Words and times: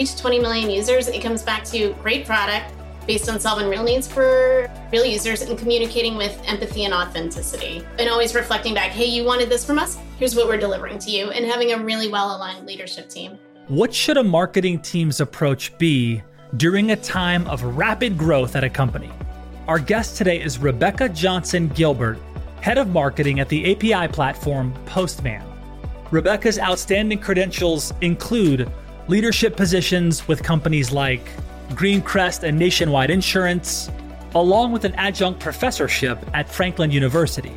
Reach 0.00 0.16
20 0.16 0.38
million 0.38 0.70
users, 0.70 1.08
it 1.08 1.20
comes 1.20 1.42
back 1.42 1.62
to 1.62 1.92
great 2.02 2.24
product 2.24 2.74
based 3.06 3.28
on 3.28 3.38
solving 3.38 3.68
real 3.68 3.82
needs 3.82 4.08
for 4.08 4.70
real 4.90 5.04
users 5.04 5.42
and 5.42 5.58
communicating 5.58 6.16
with 6.16 6.40
empathy 6.46 6.84
and 6.84 6.94
authenticity. 6.94 7.84
And 7.98 8.08
always 8.08 8.34
reflecting 8.34 8.72
back, 8.72 8.92
hey, 8.92 9.04
you 9.04 9.24
wanted 9.24 9.50
this 9.50 9.62
from 9.62 9.78
us? 9.78 9.98
Here's 10.18 10.34
what 10.34 10.48
we're 10.48 10.56
delivering 10.56 10.98
to 11.00 11.10
you, 11.10 11.30
and 11.32 11.44
having 11.44 11.72
a 11.72 11.84
really 11.84 12.08
well 12.08 12.34
aligned 12.34 12.66
leadership 12.66 13.10
team. 13.10 13.38
What 13.68 13.92
should 13.92 14.16
a 14.16 14.24
marketing 14.24 14.80
team's 14.80 15.20
approach 15.20 15.76
be 15.76 16.22
during 16.56 16.92
a 16.92 16.96
time 16.96 17.46
of 17.46 17.62
rapid 17.62 18.16
growth 18.16 18.56
at 18.56 18.64
a 18.64 18.70
company? 18.70 19.10
Our 19.68 19.78
guest 19.78 20.16
today 20.16 20.40
is 20.40 20.56
Rebecca 20.56 21.10
Johnson 21.10 21.68
Gilbert, 21.68 22.18
head 22.62 22.78
of 22.78 22.88
marketing 22.88 23.38
at 23.38 23.50
the 23.50 23.72
API 23.72 24.10
platform 24.10 24.72
Postman. 24.86 25.44
Rebecca's 26.10 26.58
outstanding 26.58 27.18
credentials 27.18 27.92
include 28.00 28.72
leadership 29.08 29.56
positions 29.56 30.26
with 30.28 30.42
companies 30.42 30.92
like 30.92 31.28
Greencrest 31.70 32.42
and 32.42 32.58
Nationwide 32.58 33.10
Insurance, 33.10 33.90
along 34.34 34.72
with 34.72 34.84
an 34.84 34.94
adjunct 34.94 35.40
professorship 35.40 36.18
at 36.34 36.48
Franklin 36.48 36.90
University. 36.90 37.52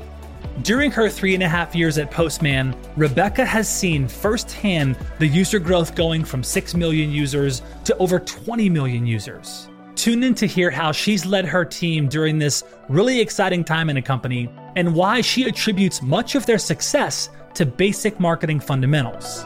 During 0.61 0.91
her 0.91 1.09
three 1.09 1.33
and 1.33 1.41
a 1.41 1.49
half 1.49 1.75
years 1.75 1.97
at 1.97 2.11
Postman, 2.11 2.75
Rebecca 2.95 3.43
has 3.43 3.67
seen 3.67 4.07
firsthand 4.07 4.97
the 5.17 5.27
user 5.27 5.57
growth 5.57 5.95
going 5.95 6.23
from 6.23 6.43
6 6.43 6.75
million 6.75 7.11
users 7.11 7.63
to 7.85 7.97
over 7.97 8.19
20 8.19 8.69
million 8.69 9.07
users. 9.07 9.67
Tune 9.95 10.23
in 10.23 10.35
to 10.35 10.45
hear 10.45 10.69
how 10.69 10.91
she's 10.91 11.25
led 11.25 11.45
her 11.45 11.65
team 11.65 12.07
during 12.07 12.37
this 12.37 12.63
really 12.87 13.19
exciting 13.19 13.63
time 13.63 13.89
in 13.89 13.97
a 13.97 14.01
company 14.01 14.49
and 14.75 14.93
why 14.93 15.21
she 15.21 15.45
attributes 15.45 16.01
much 16.01 16.35
of 16.35 16.45
their 16.45 16.59
success 16.59 17.29
to 17.55 17.65
basic 17.65 18.19
marketing 18.19 18.59
fundamentals. 18.59 19.45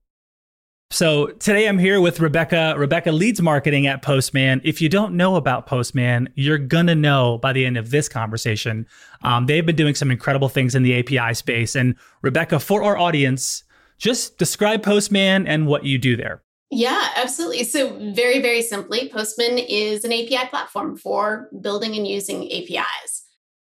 So 0.91 1.27
today 1.27 1.69
I'm 1.69 1.79
here 1.79 2.01
with 2.01 2.19
Rebecca. 2.19 2.75
Rebecca 2.77 3.13
leads 3.13 3.41
marketing 3.41 3.87
at 3.87 4.01
Postman. 4.01 4.59
If 4.65 4.81
you 4.81 4.89
don't 4.89 5.15
know 5.15 5.37
about 5.37 5.65
Postman, 5.65 6.27
you're 6.35 6.57
gonna 6.57 6.95
know 6.95 7.37
by 7.37 7.53
the 7.53 7.65
end 7.65 7.77
of 7.77 7.91
this 7.91 8.09
conversation. 8.09 8.85
Um, 9.23 9.45
they've 9.45 9.65
been 9.65 9.77
doing 9.77 9.95
some 9.95 10.11
incredible 10.11 10.49
things 10.49 10.75
in 10.75 10.83
the 10.83 10.99
API 10.99 11.33
space. 11.33 11.77
And 11.77 11.95
Rebecca, 12.21 12.59
for 12.59 12.83
our 12.83 12.97
audience, 12.97 13.63
just 13.99 14.37
describe 14.37 14.83
Postman 14.83 15.47
and 15.47 15.65
what 15.65 15.85
you 15.85 15.97
do 15.97 16.17
there. 16.17 16.43
Yeah, 16.71 17.07
absolutely. 17.15 17.63
So, 17.63 17.97
very, 18.13 18.41
very 18.41 18.61
simply, 18.61 19.07
Postman 19.07 19.59
is 19.59 20.03
an 20.03 20.11
API 20.11 20.49
platform 20.49 20.97
for 20.97 21.47
building 21.61 21.95
and 21.95 22.05
using 22.05 22.51
APIs. 22.51 23.23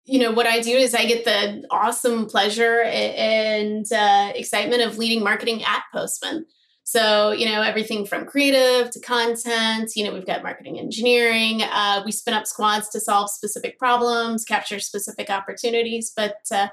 You 0.06 0.19
know, 0.19 0.31
what 0.31 0.47
I 0.47 0.62
do 0.62 0.72
is 0.72 0.96
I 0.96 1.06
get 1.06 1.25
the 1.25 1.66
awesome 1.69 2.28
pleasure 2.28 2.81
and 2.84 3.86
uh, 3.91 4.31
excitement 4.36 4.84
of 4.84 4.97
leading 4.97 5.22
marketing 5.22 5.63
at 5.63 5.84
Postman. 5.94 6.46
So, 6.92 7.30
you 7.30 7.46
know, 7.46 7.62
everything 7.62 8.04
from 8.04 8.26
creative 8.26 8.90
to 8.90 9.00
content, 9.00 9.92
you 9.96 10.04
know, 10.04 10.12
we've 10.12 10.26
got 10.26 10.42
marketing 10.42 10.80
engineering. 10.80 11.62
Uh, 11.62 12.02
we 12.04 12.12
spin 12.12 12.34
up 12.34 12.48
squads 12.48 12.90
to 12.90 13.00
solve 13.00 13.30
specific 13.30 13.78
problems, 13.78 14.44
capture 14.44 14.80
specific 14.80 15.30
opportunities. 15.30 16.12
But 16.16 16.38
uh, 16.52 16.70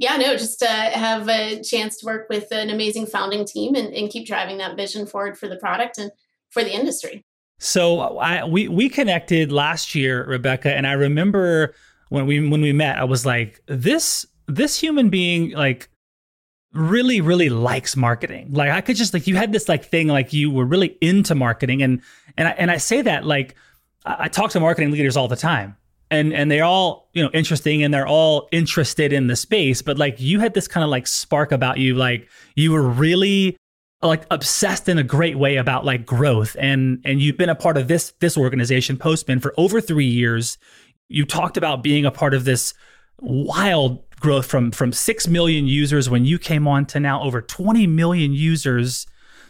yeah, 0.00 0.16
no, 0.16 0.36
just 0.36 0.60
uh, 0.60 0.90
have 0.90 1.28
a 1.28 1.62
chance 1.62 1.98
to 1.98 2.06
work 2.06 2.28
with 2.28 2.50
an 2.50 2.68
amazing 2.68 3.06
founding 3.06 3.44
team 3.44 3.76
and, 3.76 3.94
and 3.94 4.10
keep 4.10 4.26
driving 4.26 4.58
that 4.58 4.76
vision 4.76 5.06
forward 5.06 5.38
for 5.38 5.46
the 5.46 5.54
product 5.54 5.98
and 5.98 6.10
for 6.48 6.64
the 6.64 6.74
industry. 6.74 7.22
So 7.60 8.18
I, 8.18 8.44
we 8.44 8.66
we 8.66 8.88
connected 8.88 9.52
last 9.52 9.94
year, 9.94 10.24
Rebecca, 10.26 10.74
and 10.74 10.84
I 10.84 10.94
remember 10.94 11.76
when 12.08 12.26
we 12.26 12.40
when 12.48 12.60
we 12.60 12.72
met, 12.72 12.98
I 12.98 13.04
was 13.04 13.24
like, 13.24 13.62
this 13.66 14.26
this 14.48 14.80
human 14.80 15.10
being 15.10 15.52
like 15.52 15.88
really 16.72 17.20
really 17.20 17.48
likes 17.48 17.96
marketing. 17.96 18.52
Like 18.52 18.70
i 18.70 18.80
could 18.80 18.96
just 18.96 19.12
like 19.12 19.26
you 19.26 19.36
had 19.36 19.52
this 19.52 19.68
like 19.68 19.84
thing 19.84 20.08
like 20.08 20.32
you 20.32 20.50
were 20.50 20.64
really 20.64 20.96
into 21.00 21.34
marketing 21.34 21.82
and 21.82 22.00
and 22.36 22.48
i, 22.48 22.52
and 22.52 22.70
I 22.70 22.76
say 22.76 23.02
that 23.02 23.26
like 23.26 23.56
I, 24.04 24.16
I 24.24 24.28
talk 24.28 24.50
to 24.52 24.60
marketing 24.60 24.92
leaders 24.92 25.16
all 25.16 25.28
the 25.28 25.36
time 25.36 25.76
and 26.10 26.32
and 26.32 26.50
they're 26.50 26.64
all 26.64 27.08
you 27.12 27.22
know 27.22 27.30
interesting 27.32 27.82
and 27.82 27.92
they're 27.92 28.06
all 28.06 28.48
interested 28.52 29.12
in 29.12 29.26
the 29.26 29.36
space 29.36 29.82
but 29.82 29.98
like 29.98 30.20
you 30.20 30.38
had 30.40 30.54
this 30.54 30.68
kind 30.68 30.84
of 30.84 30.90
like 30.90 31.06
spark 31.06 31.50
about 31.52 31.78
you 31.78 31.94
like 31.94 32.28
you 32.54 32.72
were 32.72 32.82
really 32.88 33.56
like 34.02 34.24
obsessed 34.30 34.88
in 34.88 34.98
a 34.98 35.02
great 35.02 35.36
way 35.38 35.56
about 35.56 35.84
like 35.84 36.06
growth 36.06 36.56
and 36.58 37.00
and 37.04 37.20
you've 37.20 37.36
been 37.36 37.48
a 37.48 37.54
part 37.54 37.76
of 37.76 37.88
this 37.88 38.12
this 38.20 38.36
organization 38.36 38.96
postman 38.96 39.40
for 39.40 39.52
over 39.56 39.80
3 39.80 40.04
years. 40.04 40.58
You 41.08 41.24
talked 41.24 41.56
about 41.56 41.82
being 41.82 42.06
a 42.06 42.10
part 42.10 42.34
of 42.34 42.44
this 42.44 42.72
wild 43.20 44.09
growth 44.20 44.46
from 44.46 44.70
from 44.70 44.92
6 44.92 45.28
million 45.28 45.66
users 45.66 46.08
when 46.08 46.24
you 46.24 46.38
came 46.38 46.68
on 46.68 46.86
to 46.86 47.00
now 47.00 47.22
over 47.22 47.42
20 47.42 47.86
million 47.86 48.32
users. 48.32 49.06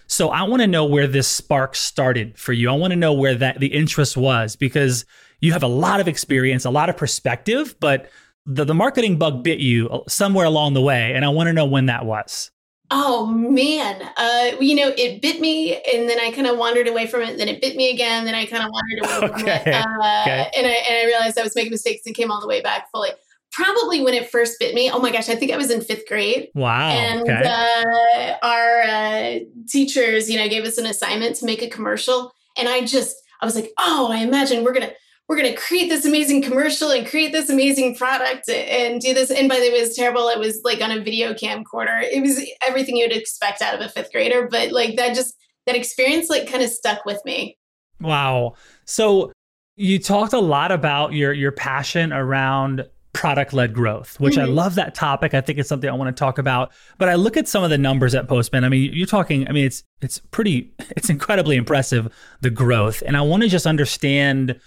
So 0.07 0.31
I 0.31 0.43
want 0.43 0.63
to 0.63 0.67
know 0.67 0.85
where 0.85 1.07
this 1.07 1.29
spark 1.29 1.77
started 1.77 2.39
for 2.39 2.53
you. 2.53 2.71
I 2.71 2.73
want 2.73 2.93
to 2.93 2.97
know 2.97 3.13
where 3.13 3.35
that 3.35 3.61
the 3.61 3.69
interest 3.69 4.17
was 4.17 4.57
because 4.57 5.05
you 5.41 5.53
have 5.53 5.63
a 5.63 5.69
lot 5.69 6.01
of 6.01 6.09
experience, 6.09 6.65
a 6.65 6.71
lot 6.71 6.89
of 6.89 6.97
perspective, 6.97 7.77
but 7.81 8.11
the, 8.47 8.65
the 8.65 8.75
marketing 8.75 9.19
bug 9.19 9.45
bit 9.45 9.61
you 9.61 10.03
somewhere 10.09 10.47
along 10.47 10.75
the 10.75 10.81
way. 10.81 11.15
And 11.15 11.25
I 11.25 11.29
want 11.29 11.49
to 11.49 11.53
know 11.53 11.67
when 11.67 11.87
that 11.87 12.07
was. 12.07 12.51
Oh 12.93 13.25
man, 13.27 14.03
uh, 14.17 14.57
you 14.59 14.75
know, 14.75 14.93
it 14.97 15.23
bit 15.23 15.41
me, 15.41 15.81
and 15.95 16.09
then 16.09 16.19
I 16.19 16.33
kind 16.33 16.49
of 16.49 16.59
wandered 16.59 16.89
away 16.89 17.07
from 17.07 17.23
it. 17.23 17.39
Then 17.39 17.47
it 17.47 17.61
bit 17.61 17.77
me 17.77 17.93
again. 17.93 18.25
Then 18.25 18.35
I 18.35 18.47
kind 18.47 18.65
of 18.65 18.71
wandered 18.73 19.05
away 19.05 19.31
okay. 19.31 19.63
from 19.63 19.73
it, 19.73 19.75
uh, 19.87 20.23
okay. 20.23 20.51
and 20.57 20.67
I 20.67 20.71
and 20.71 20.97
I 20.97 21.05
realized 21.07 21.39
I 21.39 21.45
was 21.45 21.55
making 21.55 21.71
mistakes 21.71 22.03
and 22.07 22.17
came 22.17 22.33
all 22.33 22.41
the 22.41 22.49
way 22.49 22.61
back 22.61 22.91
fully 22.91 23.11
probably 23.53 24.01
when 24.01 24.15
it 24.15 24.31
first 24.31 24.59
bit 24.59 24.75
me. 24.75 24.91
Oh 24.91 24.99
my 24.99 25.11
gosh, 25.11 25.29
I 25.29 25.37
think 25.37 25.53
I 25.53 25.57
was 25.57 25.71
in 25.71 25.81
fifth 25.81 26.09
grade. 26.09 26.49
Wow. 26.55 26.91
And 26.91 27.23
okay. 27.23 27.43
uh, 27.45 28.35
our 28.43 28.83
uh, 28.83 29.39
teachers, 29.69 30.31
you 30.31 30.39
know, 30.39 30.49
gave 30.49 30.65
us 30.65 30.79
an 30.79 30.87
assignment 30.87 31.37
to 31.37 31.47
make 31.47 31.63
a 31.63 31.69
commercial. 31.69 32.33
And 32.57 32.69
I 32.69 32.85
just, 32.85 33.17
I 33.41 33.47
was 33.47 33.55
like, 33.55 33.73
oh, 33.79 34.09
I 34.11 34.19
imagine 34.19 34.65
we're 34.65 34.73
going 34.73 34.89
to, 34.89 34.95
we're 35.29 35.43
to 35.43 35.55
create 35.55 35.89
this 35.89 36.05
amazing 36.05 36.43
commercial 36.43 36.91
and 36.91 37.07
create 37.07 37.33
this 37.33 37.49
amazing 37.49 37.95
product 37.95 38.49
and 38.49 39.01
do 39.01 39.15
this. 39.15 39.31
And 39.31 39.49
by 39.49 39.57
the 39.57 39.71
way, 39.71 39.77
it 39.77 39.87
was 39.87 39.95
terrible. 39.95 40.29
It 40.29 40.39
was 40.39 40.61
like 40.65 40.81
on 40.81 40.91
a 40.91 41.01
video 41.01 41.35
camcorder. 41.35 42.03
It 42.03 42.21
was 42.21 42.45
everything 42.67 42.97
you'd 42.97 43.13
expect 43.13 43.63
out 43.63 43.75
of 43.75 43.81
a 43.81 43.89
fifth 43.89 44.13
grader. 44.13 44.49
But 44.51 44.73
like 44.73 44.97
that 44.97 45.15
just, 45.15 45.35
that 45.67 45.77
experience 45.77 46.29
like 46.29 46.51
kind 46.51 46.65
of 46.65 46.71
stuck 46.71 47.05
with 47.05 47.21
me. 47.25 47.57
Wow. 48.01 48.55
So 48.87 49.31
you 49.77 49.99
talked 49.99 50.33
a 50.33 50.41
lot 50.41 50.73
about 50.73 51.13
your 51.13 51.33
your 51.33 51.53
passion 51.53 52.13
around 52.13 52.87
product 53.21 53.53
led 53.53 53.75
growth, 53.75 54.19
which 54.19 54.37
mm-hmm. 54.37 54.51
I 54.51 54.55
love 54.55 54.77
that 54.77 54.95
topic. 54.95 55.35
I 55.35 55.43
think 55.43 55.59
it's 55.59 55.69
something 55.69 55.91
I 55.91 55.93
want 55.93 56.17
to 56.17 56.19
talk 56.19 56.39
about. 56.39 56.73
But 56.97 57.11
I 57.11 57.17
look 57.17 57.37
at 57.37 57.47
some 57.47 57.63
of 57.63 57.69
the 57.69 57.77
numbers 57.77 58.15
at 58.15 58.27
Postman. 58.27 58.65
I 58.65 58.71
mean, 58.71 58.95
you're 58.95 59.07
talking, 59.07 59.47
I 59.47 59.53
mean, 59.53 59.67
it's 59.67 59.85
it's 60.01 60.21
pretty 60.31 60.73
it's 60.97 61.11
incredibly 61.11 61.57
impressive 61.57 62.11
the 62.41 62.49
growth. 62.49 63.03
And 63.05 63.19
I 63.19 63.21
want 63.21 63.43
to 63.43 63.49
just 63.51 63.67
understand 63.67 64.59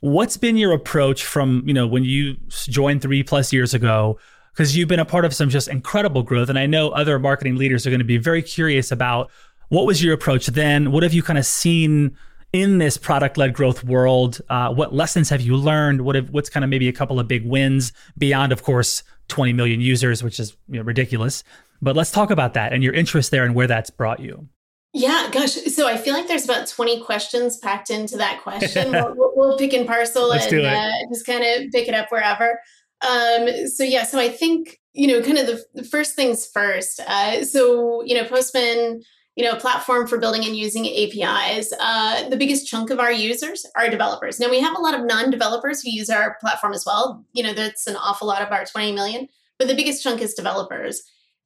what's 0.00 0.36
been 0.36 0.58
your 0.58 0.72
approach 0.72 1.24
from, 1.24 1.62
you 1.64 1.72
know, 1.72 1.86
when 1.86 2.04
you 2.04 2.36
joined 2.50 3.00
3 3.00 3.22
plus 3.22 3.50
years 3.50 3.72
ago 3.72 4.18
because 4.52 4.76
you've 4.76 4.88
been 4.88 5.00
a 5.00 5.06
part 5.06 5.24
of 5.24 5.34
some 5.34 5.48
just 5.48 5.66
incredible 5.68 6.22
growth 6.22 6.50
and 6.50 6.58
I 6.58 6.66
know 6.66 6.90
other 6.90 7.18
marketing 7.18 7.56
leaders 7.56 7.86
are 7.86 7.90
going 7.90 8.00
to 8.00 8.04
be 8.04 8.18
very 8.18 8.42
curious 8.42 8.92
about 8.92 9.30
what 9.70 9.86
was 9.86 10.04
your 10.04 10.12
approach 10.12 10.48
then? 10.48 10.92
What 10.92 11.02
have 11.02 11.14
you 11.14 11.22
kind 11.22 11.38
of 11.38 11.46
seen 11.46 12.14
in 12.52 12.78
this 12.78 12.96
product 12.96 13.36
led 13.36 13.54
growth 13.54 13.84
world? 13.84 14.40
Uh, 14.48 14.72
what 14.72 14.94
lessons 14.94 15.28
have 15.30 15.40
you 15.40 15.56
learned? 15.56 16.02
What 16.02 16.14
have, 16.14 16.30
what's 16.30 16.50
kind 16.50 16.64
of 16.64 16.70
maybe 16.70 16.88
a 16.88 16.92
couple 16.92 17.18
of 17.18 17.28
big 17.28 17.46
wins 17.46 17.92
beyond, 18.18 18.52
of 18.52 18.62
course, 18.62 19.02
20 19.28 19.52
million 19.52 19.80
users, 19.80 20.22
which 20.22 20.38
is 20.38 20.56
you 20.68 20.76
know, 20.76 20.82
ridiculous. 20.82 21.42
But 21.80 21.96
let's 21.96 22.10
talk 22.10 22.30
about 22.30 22.54
that 22.54 22.72
and 22.72 22.82
your 22.82 22.92
interest 22.92 23.30
there 23.30 23.44
and 23.44 23.54
where 23.54 23.66
that's 23.66 23.90
brought 23.90 24.20
you. 24.20 24.48
Yeah, 24.94 25.30
gosh. 25.32 25.52
So 25.52 25.88
I 25.88 25.96
feel 25.96 26.12
like 26.12 26.28
there's 26.28 26.44
about 26.44 26.66
20 26.66 27.02
questions 27.02 27.56
packed 27.56 27.90
into 27.90 28.18
that 28.18 28.42
question. 28.42 28.92
we'll, 29.16 29.32
we'll, 29.34 29.58
pick 29.58 29.72
and 29.72 29.86
parcel 29.86 30.28
Let's 30.28 30.52
and 30.52 30.66
uh, 30.66 30.90
just 31.08 31.24
kind 31.24 31.42
of 31.42 31.72
pick 31.72 31.88
it 31.88 31.94
up 31.94 32.10
wherever. 32.10 32.60
Um, 33.00 33.66
so 33.68 33.84
yeah, 33.84 34.04
so 34.04 34.20
I 34.20 34.28
think, 34.28 34.80
you 34.92 35.06
know, 35.06 35.22
kind 35.22 35.38
of 35.38 35.46
the, 35.46 35.64
the 35.74 35.84
first 35.84 36.14
things 36.14 36.46
first. 36.46 37.00
Uh, 37.00 37.42
so, 37.44 38.02
you 38.04 38.14
know, 38.14 38.24
Postman 38.24 39.02
you 39.36 39.44
know, 39.44 39.56
platform 39.56 40.06
for 40.06 40.18
building 40.18 40.44
and 40.44 40.56
using 40.56 40.86
APIs. 40.86 41.72
Uh, 41.80 42.28
the 42.28 42.36
biggest 42.36 42.66
chunk 42.66 42.90
of 42.90 43.00
our 43.00 43.12
users 43.12 43.64
are 43.76 43.88
developers. 43.88 44.38
Now 44.38 44.50
we 44.50 44.60
have 44.60 44.76
a 44.76 44.80
lot 44.80 44.94
of 44.94 45.06
non-developers 45.06 45.82
who 45.82 45.90
use 45.90 46.10
our 46.10 46.36
platform 46.40 46.74
as 46.74 46.84
well. 46.84 47.24
You 47.32 47.42
know, 47.42 47.54
that's 47.54 47.86
an 47.86 47.96
awful 47.96 48.28
lot 48.28 48.42
of 48.42 48.52
our 48.52 48.64
20 48.64 48.92
million, 48.92 49.28
but 49.58 49.68
the 49.68 49.74
biggest 49.74 50.02
chunk 50.02 50.20
is 50.20 50.34
developers. 50.34 51.02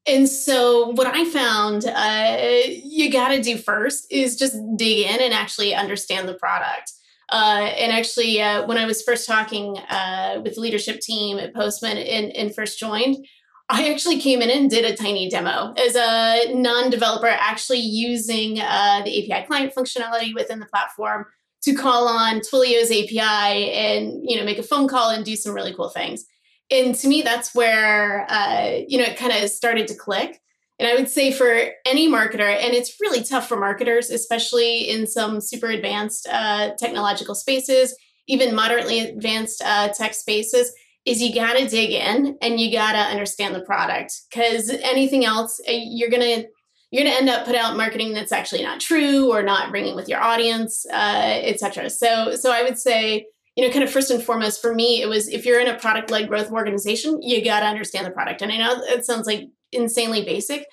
And 0.09 0.29
so 0.29 0.91
what 0.91 1.09
I 1.09 1.25
found 1.25 1.85
uh, 1.85 2.61
you 2.67 3.11
got 3.11 3.29
to 3.29 3.43
do 3.43 3.57
first 3.57 4.07
is 4.11 4.37
just 4.37 4.57
dig 4.77 5.07
in 5.07 5.21
and 5.21 5.35
actually 5.35 5.75
understand 5.75 6.29
the 6.29 6.35
product. 6.35 6.93
Uh, 7.29 7.73
and 7.77 7.91
actually, 7.91 8.41
uh, 8.41 8.65
when 8.67 8.79
I 8.79 8.87
was 8.87 9.03
first 9.03 9.27
talking 9.27 9.79
uh, 9.79 10.41
with 10.45 10.55
the 10.55 10.61
leadership 10.61 11.01
team 11.01 11.39
at 11.39 11.55
Postman 11.55 11.97
and, 11.99 12.31
and 12.37 12.55
first 12.55 12.79
joined, 12.79 13.27
I 13.69 13.91
actually 13.91 14.21
came 14.21 14.43
in 14.43 14.51
and 14.51 14.71
did 14.71 14.85
a 14.85 14.97
tiny 14.97 15.29
demo 15.29 15.75
as 15.75 15.97
a 15.97 16.55
non-developer, 16.55 17.27
actually 17.27 17.81
using 17.81 18.61
uh, 18.61 19.03
the 19.05 19.33
API 19.33 19.47
client 19.47 19.75
functionality 19.75 20.35
within 20.35 20.61
the 20.61 20.67
platform 20.67 21.27
to 21.63 21.75
call 21.75 22.07
on 22.07 22.41
Twilio's 22.41 22.93
API 22.93 23.73
and 23.73 24.23
you 24.23 24.37
know 24.37 24.45
make 24.45 24.59
a 24.59 24.63
phone 24.63 24.87
call 24.87 25.11
and 25.11 25.25
do 25.25 25.35
some 25.35 25.53
really 25.53 25.75
cool 25.75 25.89
things. 25.89 26.25
And 26.71 26.95
to 26.97 27.09
me, 27.09 27.23
that's 27.23 27.55
where 27.55 28.27
uh, 28.31 28.83
you 28.87 28.99
know 28.99 29.05
it 29.05 29.17
kind 29.17 29.33
of 29.33 29.51
started 29.51 29.89
to 29.89 29.95
click. 29.97 30.41
And 30.79 30.87
I 30.89 30.95
would 30.95 31.09
say 31.09 31.33
for 31.33 31.71
any 31.87 32.07
marketer, 32.07 32.49
and 32.49 32.75
it's 32.75 33.01
really 33.01 33.25
tough 33.25 33.49
for 33.49 33.57
marketers, 33.57 34.11
especially 34.11 34.89
in 34.91 35.07
some 35.07 35.41
super 35.41 35.69
advanced 35.69 36.29
uh, 36.31 36.75
technological 36.79 37.35
spaces, 37.35 37.97
even 38.29 38.55
moderately 38.55 39.01
advanced 39.01 39.61
uh, 39.65 39.89
tech 39.89 40.15
spaces 40.15 40.73
is 41.07 41.23
you 41.23 41.33
got 41.33 41.55
to 41.55 41.69
dig 41.69 41.93
in 41.93 42.37
and 42.43 42.61
you 42.61 42.71
got 42.71 42.93
to 42.93 42.99
understand 42.99 43.55
the 43.55 43.61
product 43.61 44.13
because 44.29 44.69
anything 44.69 45.25
else 45.25 45.61
uh, 45.69 45.73
you're 45.73 46.11
going 46.11 46.23
to 46.43 46.49
you're 46.91 47.03
going 47.03 47.13
to 47.13 47.19
end 47.19 47.29
up 47.29 47.47
put 47.47 47.55
out 47.55 47.77
marketing 47.77 48.13
that's 48.13 48.33
actually 48.33 48.63
not 48.63 48.81
true 48.81 49.33
or 49.33 49.43
not 49.43 49.71
bringing 49.71 49.97
with 49.97 50.09
your 50.09 50.21
audience 50.21 50.85
uh, 50.93 51.41
etc 51.43 51.89
so 51.89 52.35
so 52.35 52.53
i 52.53 52.63
would 52.63 52.79
say 52.79 53.25
you 53.57 53.65
know 53.65 53.73
kind 53.73 53.85
of 53.85 53.91
first 53.91 54.11
and 54.11 54.23
foremost 54.23 54.61
for 54.61 54.75
me 54.75 55.01
it 55.01 55.09
was 55.09 55.29
if 55.29 55.47
you're 55.47 55.61
in 55.61 55.69
a 55.69 55.79
product 55.79 56.11
led 56.11 56.29
growth 56.29 56.51
organization 56.51 57.21
you 57.23 57.43
got 57.43 57.61
to 57.61 57.67
understand 57.67 58.05
the 58.05 58.11
product. 58.11 58.43
And 58.43 58.53
i 58.53 58.59
know 58.59 58.83
it 58.85 59.05
sounds 59.05 59.27
like 59.27 59.49
insanely 59.73 60.25
basic 60.25 60.67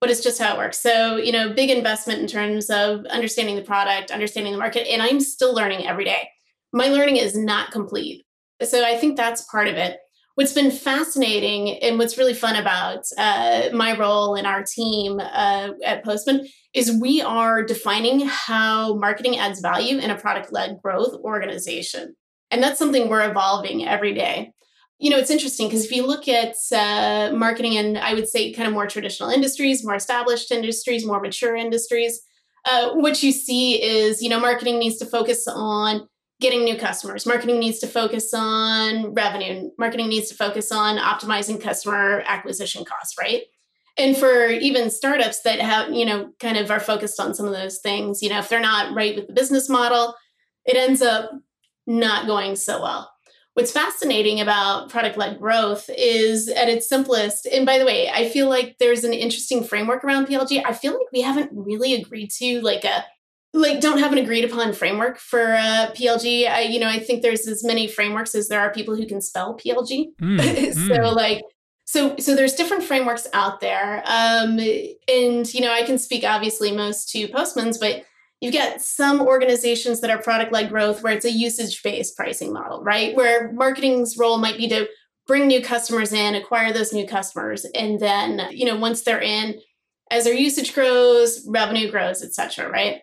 but 0.00 0.08
it's 0.08 0.22
just 0.22 0.40
how 0.40 0.54
it 0.54 0.56
works. 0.56 0.80
So 0.80 1.16
you 1.16 1.30
know 1.30 1.52
big 1.52 1.68
investment 1.68 2.20
in 2.20 2.26
terms 2.26 2.70
of 2.70 3.04
understanding 3.06 3.56
the 3.56 3.62
product 3.62 4.10
understanding 4.10 4.52
the 4.52 4.58
market 4.58 4.90
and 4.90 5.02
i'm 5.02 5.20
still 5.20 5.54
learning 5.54 5.86
every 5.86 6.04
day. 6.04 6.28
My 6.72 6.86
learning 6.86 7.16
is 7.16 7.36
not 7.36 7.72
complete 7.72 8.24
so 8.64 8.84
I 8.84 8.96
think 8.96 9.16
that's 9.16 9.42
part 9.42 9.68
of 9.68 9.76
it. 9.76 9.98
What's 10.36 10.52
been 10.52 10.70
fascinating 10.70 11.78
and 11.82 11.98
what's 11.98 12.16
really 12.16 12.34
fun 12.34 12.56
about 12.56 13.04
uh, 13.18 13.68
my 13.74 13.98
role 13.98 14.36
in 14.36 14.46
our 14.46 14.62
team 14.62 15.20
uh, 15.20 15.70
at 15.84 16.04
Postman 16.04 16.46
is 16.72 16.96
we 17.00 17.20
are 17.20 17.62
defining 17.62 18.26
how 18.26 18.94
marketing 18.94 19.38
adds 19.38 19.60
value 19.60 19.98
in 19.98 20.10
a 20.10 20.16
product 20.16 20.52
led 20.52 20.78
growth 20.82 21.14
organization. 21.24 22.14
And 22.50 22.62
that's 22.62 22.78
something 22.78 23.08
we're 23.08 23.28
evolving 23.28 23.86
every 23.86 24.14
day. 24.14 24.52
You 24.98 25.10
know, 25.10 25.18
it's 25.18 25.30
interesting 25.30 25.68
because 25.68 25.84
if 25.84 25.92
you 25.92 26.06
look 26.06 26.28
at 26.28 26.54
uh, 26.72 27.34
marketing 27.34 27.76
and 27.76 27.98
I 27.98 28.14
would 28.14 28.28
say 28.28 28.52
kind 28.52 28.68
of 28.68 28.74
more 28.74 28.86
traditional 28.86 29.30
industries, 29.30 29.84
more 29.84 29.94
established 29.94 30.50
industries, 30.50 31.06
more 31.06 31.20
mature 31.20 31.56
industries, 31.56 32.20
uh, 32.66 32.90
what 32.92 33.22
you 33.22 33.32
see 33.32 33.82
is, 33.82 34.22
you 34.22 34.28
know, 34.28 34.38
marketing 34.38 34.78
needs 34.78 34.98
to 34.98 35.06
focus 35.06 35.46
on 35.48 36.06
getting 36.40 36.64
new 36.64 36.76
customers. 36.76 37.26
Marketing 37.26 37.58
needs 37.58 37.78
to 37.80 37.86
focus 37.86 38.32
on 38.34 39.12
revenue. 39.12 39.70
Marketing 39.78 40.08
needs 40.08 40.28
to 40.30 40.34
focus 40.34 40.72
on 40.72 40.96
optimizing 40.96 41.60
customer 41.60 42.22
acquisition 42.26 42.84
costs, 42.84 43.16
right? 43.18 43.42
And 43.98 44.16
for 44.16 44.46
even 44.46 44.90
startups 44.90 45.42
that 45.42 45.60
have, 45.60 45.92
you 45.92 46.06
know, 46.06 46.30
kind 46.40 46.56
of 46.56 46.70
are 46.70 46.80
focused 46.80 47.20
on 47.20 47.34
some 47.34 47.46
of 47.46 47.52
those 47.52 47.80
things, 47.80 48.22
you 48.22 48.30
know, 48.30 48.38
if 48.38 48.48
they're 48.48 48.60
not 48.60 48.94
right 48.94 49.14
with 49.14 49.26
the 49.26 49.34
business 49.34 49.68
model, 49.68 50.14
it 50.64 50.76
ends 50.76 51.02
up 51.02 51.30
not 51.86 52.26
going 52.26 52.56
so 52.56 52.80
well. 52.80 53.12
What's 53.54 53.72
fascinating 53.72 54.40
about 54.40 54.88
product 54.88 55.18
led 55.18 55.38
growth 55.38 55.90
is 55.98 56.48
at 56.48 56.68
its 56.68 56.88
simplest, 56.88 57.46
and 57.46 57.66
by 57.66 57.78
the 57.78 57.84
way, 57.84 58.08
I 58.08 58.28
feel 58.28 58.48
like 58.48 58.76
there's 58.78 59.02
an 59.02 59.12
interesting 59.12 59.64
framework 59.64 60.04
around 60.04 60.28
PLG. 60.28 60.62
I 60.64 60.72
feel 60.72 60.92
like 60.92 61.08
we 61.12 61.20
haven't 61.20 61.50
really 61.52 61.94
agreed 61.94 62.30
to 62.38 62.60
like 62.60 62.84
a 62.84 63.04
like 63.52 63.80
don't 63.80 63.98
have 63.98 64.12
an 64.12 64.18
agreed 64.18 64.44
upon 64.44 64.72
framework 64.72 65.18
for 65.18 65.54
uh, 65.54 65.90
PLG. 65.94 66.48
I, 66.48 66.62
you 66.62 66.78
know, 66.78 66.88
I 66.88 66.98
think 66.98 67.22
there's 67.22 67.48
as 67.48 67.64
many 67.64 67.88
frameworks 67.88 68.34
as 68.34 68.48
there 68.48 68.60
are 68.60 68.72
people 68.72 68.94
who 68.94 69.06
can 69.06 69.20
spell 69.20 69.56
PLG. 69.56 70.06
Mm, 70.20 70.72
so 70.88 70.94
mm. 70.94 71.16
like, 71.16 71.42
so 71.84 72.16
so 72.18 72.36
there's 72.36 72.54
different 72.54 72.84
frameworks 72.84 73.26
out 73.32 73.60
there, 73.60 74.04
um, 74.06 74.60
and 75.08 75.52
you 75.52 75.60
know, 75.60 75.72
I 75.72 75.82
can 75.82 75.98
speak 75.98 76.22
obviously 76.24 76.70
most 76.70 77.10
to 77.10 77.26
Postman's, 77.28 77.78
but 77.78 78.04
you've 78.40 78.54
got 78.54 78.80
some 78.80 79.20
organizations 79.20 80.00
that 80.00 80.10
are 80.10 80.22
product 80.22 80.52
led 80.52 80.70
growth 80.70 81.02
where 81.02 81.12
it's 81.12 81.24
a 81.24 81.32
usage 81.32 81.82
based 81.82 82.16
pricing 82.16 82.52
model, 82.52 82.82
right? 82.84 83.16
Where 83.16 83.52
marketing's 83.52 84.16
role 84.16 84.38
might 84.38 84.56
be 84.56 84.68
to 84.68 84.88
bring 85.26 85.48
new 85.48 85.60
customers 85.60 86.12
in, 86.12 86.36
acquire 86.36 86.72
those 86.72 86.92
new 86.92 87.06
customers, 87.06 87.64
and 87.74 87.98
then 87.98 88.46
you 88.52 88.64
know, 88.64 88.76
once 88.76 89.02
they're 89.02 89.20
in, 89.20 89.60
as 90.12 90.22
their 90.22 90.34
usage 90.34 90.72
grows, 90.72 91.44
revenue 91.48 91.90
grows, 91.90 92.22
et 92.22 92.32
cetera, 92.32 92.70
right? 92.70 93.00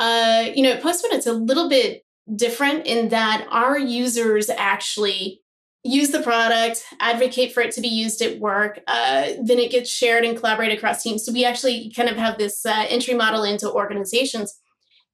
Uh, 0.00 0.50
you 0.54 0.62
know, 0.62 0.78
Postman, 0.78 1.12
it's 1.12 1.26
a 1.26 1.32
little 1.34 1.68
bit 1.68 2.06
different 2.34 2.86
in 2.86 3.10
that 3.10 3.46
our 3.50 3.78
users 3.78 4.48
actually 4.48 5.42
use 5.84 6.08
the 6.08 6.22
product, 6.22 6.82
advocate 7.00 7.52
for 7.52 7.60
it 7.60 7.72
to 7.72 7.82
be 7.82 7.88
used 7.88 8.22
at 8.22 8.38
work, 8.38 8.80
uh, 8.86 9.28
then 9.42 9.58
it 9.58 9.70
gets 9.70 9.90
shared 9.90 10.24
and 10.24 10.38
collaborated 10.38 10.78
across 10.78 11.02
teams. 11.02 11.24
So 11.24 11.32
we 11.32 11.44
actually 11.44 11.92
kind 11.94 12.08
of 12.08 12.16
have 12.16 12.38
this 12.38 12.64
uh, 12.64 12.86
entry 12.88 13.12
model 13.12 13.44
into 13.44 13.70
organizations. 13.70 14.58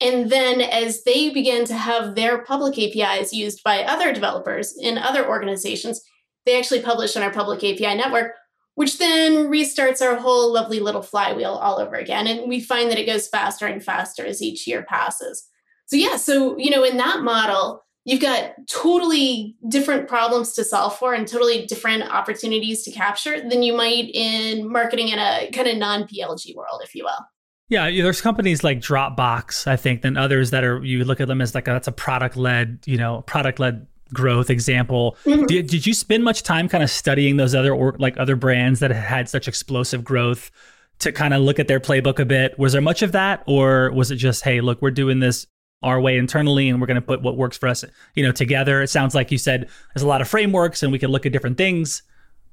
And 0.01 0.31
then 0.31 0.61
as 0.61 1.03
they 1.03 1.31
begin 1.31 1.65
to 1.65 1.75
have 1.75 2.15
their 2.15 2.45
public 2.45 2.79
APIs 2.79 3.33
used 3.33 3.65
by 3.65 3.83
other 3.83 4.13
developers 4.13 4.77
in 4.79 4.99
other 4.99 5.27
organizations, 5.27 6.01
they 6.45 6.57
actually 6.57 6.83
publish 6.83 7.17
on 7.17 7.25
our 7.25 7.33
public 7.33 7.65
API 7.65 7.97
network, 7.97 8.35
which 8.77 8.99
then 8.99 9.49
restarts 9.49 10.03
our 10.03 10.17
whole 10.17 10.53
lovely 10.53 10.81
little 10.81 11.03
flywheel 11.03 11.53
all 11.53 11.81
over 11.81 11.97
again. 11.97 12.27
And 12.27 12.47
we 12.47 12.61
find 12.61 12.91
that 12.91 12.99
it 12.99 13.07
goes 13.07 13.27
faster 13.27 13.67
and 13.67 13.83
faster 13.83 14.25
as 14.25 14.43
each 14.43 14.67
year 14.67 14.83
passes. 14.83 15.49
So, 15.87 15.97
yeah, 15.97 16.17
so, 16.17 16.57
you 16.59 16.71
know, 16.71 16.85
in 16.85 16.99
that 16.99 17.23
model, 17.23 17.83
you've 18.05 18.21
got 18.21 18.53
totally 18.71 19.57
different 19.69 20.09
problems 20.09 20.53
to 20.55 20.65
solve 20.65 20.97
for 20.99 21.15
and 21.15 21.27
totally 21.27 21.65
different 21.65 22.03
opportunities 22.03 22.83
to 22.83 22.91
capture 22.91 23.41
than 23.41 23.63
you 23.63 23.75
might 23.75 24.11
in 24.13 24.71
marketing 24.71 25.09
in 25.09 25.19
a 25.19 25.51
kind 25.53 25.69
of 25.69 25.79
non 25.79 26.03
PLG 26.03 26.55
world, 26.55 26.83
if 26.85 26.95
you 26.95 27.05
will. 27.05 27.27
Yeah, 27.71 27.91
there's 27.91 28.21
companies 28.21 28.63
like 28.63 28.81
Dropbox, 28.81 29.67
I 29.67 29.77
think, 29.77 30.03
than 30.03 30.19
others 30.19 30.51
that 30.51 30.65
are 30.65 30.85
you 30.85 31.03
look 31.05 31.23
at 31.23 31.29
them 31.29 31.41
as 31.41 31.55
like 31.55 31.67
a, 31.67 31.73
that's 31.73 31.89
a 31.89 31.93
product 31.93 32.37
led, 32.37 32.81
you 32.85 32.99
know, 32.99 33.23
product 33.23 33.59
led 33.59 33.87
growth 34.13 34.51
example. 34.51 35.17
Mm-hmm. 35.25 35.47
Did, 35.47 35.67
did 35.69 35.87
you 35.87 35.95
spend 35.95 36.25
much 36.25 36.43
time 36.43 36.69
kind 36.69 36.85
of 36.85 36.91
studying 36.91 37.37
those 37.37 37.55
other 37.55 37.75
or 37.75 37.97
like 37.99 38.19
other 38.19 38.37
brands 38.37 38.81
that 38.81 38.91
had 38.91 39.29
such 39.29 39.49
explosive 39.49 40.05
growth 40.05 40.51
to 40.99 41.13
kind 41.13 41.35
of 41.35 41.43
look 41.43 41.59
at 41.59 41.69
their 41.69 41.81
playbook 41.81 42.19
a 42.19 42.25
bit? 42.25 42.59
Was 42.59 42.73
there 42.73 42.83
much 42.83 43.03
of 43.03 43.13
that, 43.13 43.43
or 43.47 43.91
was 43.93 44.11
it 44.11 44.17
just, 44.17 44.45
hey, 44.45 44.61
look, 44.61 44.81
we're 44.81 44.91
doing 44.91 45.21
this 45.21 45.47
our 45.83 46.01
way 46.01 46.17
internally, 46.17 46.69
and 46.69 46.81
we're 46.81 46.87
going 46.87 46.97
to 46.97 47.03
put 47.03 47.23
what 47.23 47.37
works 47.37 47.57
for 47.57 47.69
us, 47.69 47.85
you 48.15 48.23
know, 48.23 48.33
together? 48.33 48.83
It 48.83 48.89
sounds 48.89 49.15
like 49.15 49.31
you 49.31 49.39
said 49.39 49.69
there's 49.95 50.03
a 50.03 50.09
lot 50.09 50.21
of 50.21 50.29
frameworks, 50.29 50.83
and 50.83 50.93
we 50.93 50.99
can 50.99 51.11
look 51.11 51.27
at 51.27 51.33
different 51.33 51.59
things, 51.59 52.03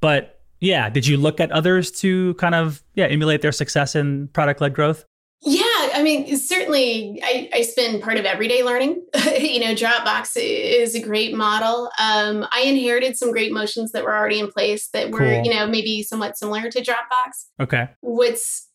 but 0.01 0.39
yeah, 0.59 0.89
did 0.89 1.05
you 1.05 1.17
look 1.17 1.41
at 1.41 1.51
others 1.51 1.91
to 1.91 2.33
kind 2.35 2.55
of 2.55 2.83
yeah 2.95 3.05
emulate 3.07 3.41
their 3.41 3.51
success 3.51 3.95
in 3.95 4.29
product 4.29 4.61
led 4.61 4.73
growth? 4.73 5.03
Yeah, 5.41 5.63
I 5.93 6.03
mean, 6.03 6.37
certainly, 6.37 7.21
I, 7.23 7.49
I 7.53 7.61
spend 7.61 8.01
part 8.01 8.17
of 8.17 8.25
everyday 8.25 8.63
learning. 8.63 9.05
you 9.39 9.59
know, 9.59 9.73
Dropbox 9.73 10.33
is 10.35 10.95
a 10.95 11.01
great 11.01 11.35
model. 11.35 11.89
Um, 11.99 12.47
I 12.51 12.63
inherited 12.65 13.17
some 13.17 13.31
great 13.31 13.53
motions 13.53 13.91
that 13.91 14.03
were 14.03 14.15
already 14.15 14.39
in 14.39 14.51
place 14.51 14.89
that 14.89 15.11
were, 15.11 15.19
cool. 15.19 15.43
you 15.43 15.53
know, 15.53 15.67
maybe 15.67 16.03
somewhat 16.03 16.37
similar 16.37 16.69
to 16.69 16.81
Dropbox. 16.81 17.45
Okay. 17.61 17.89
What's 18.01 18.69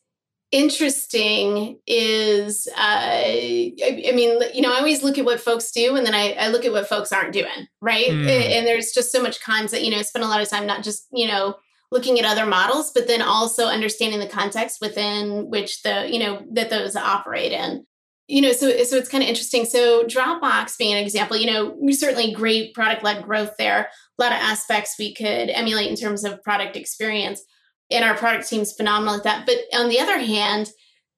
interesting 0.50 1.78
is, 1.86 2.68
uh, 2.68 2.80
I, 2.80 3.74
I, 4.08 4.12
mean, 4.12 4.40
you 4.54 4.62
know, 4.62 4.72
I 4.72 4.78
always 4.78 5.02
look 5.02 5.18
at 5.18 5.24
what 5.24 5.40
folks 5.40 5.70
do 5.70 5.96
and 5.96 6.06
then 6.06 6.14
I, 6.14 6.32
I 6.32 6.48
look 6.48 6.64
at 6.64 6.72
what 6.72 6.88
folks 6.88 7.12
aren't 7.12 7.32
doing, 7.32 7.66
right? 7.80 8.08
Mm. 8.08 8.28
And 8.28 8.66
there's 8.66 8.92
just 8.92 9.12
so 9.12 9.22
much 9.22 9.42
cons 9.42 9.72
that, 9.72 9.84
you 9.84 9.90
know, 9.90 9.98
I 9.98 10.02
spend 10.02 10.24
a 10.24 10.28
lot 10.28 10.40
of 10.40 10.48
time 10.48 10.66
not 10.66 10.82
just, 10.82 11.06
you 11.12 11.28
know, 11.28 11.56
looking 11.90 12.18
at 12.18 12.24
other 12.24 12.46
models, 12.46 12.90
but 12.94 13.06
then 13.06 13.22
also 13.22 13.66
understanding 13.66 14.20
the 14.20 14.28
context 14.28 14.78
within 14.80 15.48
which 15.48 15.82
the, 15.82 16.08
you 16.10 16.18
know, 16.18 16.42
that 16.52 16.70
those 16.70 16.96
operate 16.96 17.52
in. 17.52 17.84
You 18.26 18.42
know, 18.42 18.52
so 18.52 18.68
so 18.84 18.96
it's 18.96 19.08
kind 19.08 19.24
of 19.24 19.28
interesting. 19.28 19.64
So 19.64 20.04
Dropbox 20.04 20.76
being 20.76 20.92
an 20.92 21.02
example, 21.02 21.38
you 21.38 21.50
know, 21.50 21.74
we 21.80 21.94
certainly 21.94 22.32
great 22.32 22.74
product 22.74 23.02
led 23.02 23.24
growth 23.24 23.56
there. 23.58 23.88
A 24.18 24.22
lot 24.22 24.32
of 24.32 24.38
aspects 24.38 24.96
we 24.98 25.14
could 25.14 25.48
emulate 25.48 25.88
in 25.88 25.96
terms 25.96 26.24
of 26.24 26.42
product 26.42 26.76
experience. 26.76 27.42
And 27.90 28.04
our 28.04 28.14
product 28.14 28.46
team's 28.46 28.74
phenomenal 28.74 29.14
at 29.14 29.24
that. 29.24 29.46
But 29.46 29.56
on 29.72 29.88
the 29.88 29.98
other 29.98 30.18
hand, 30.18 30.70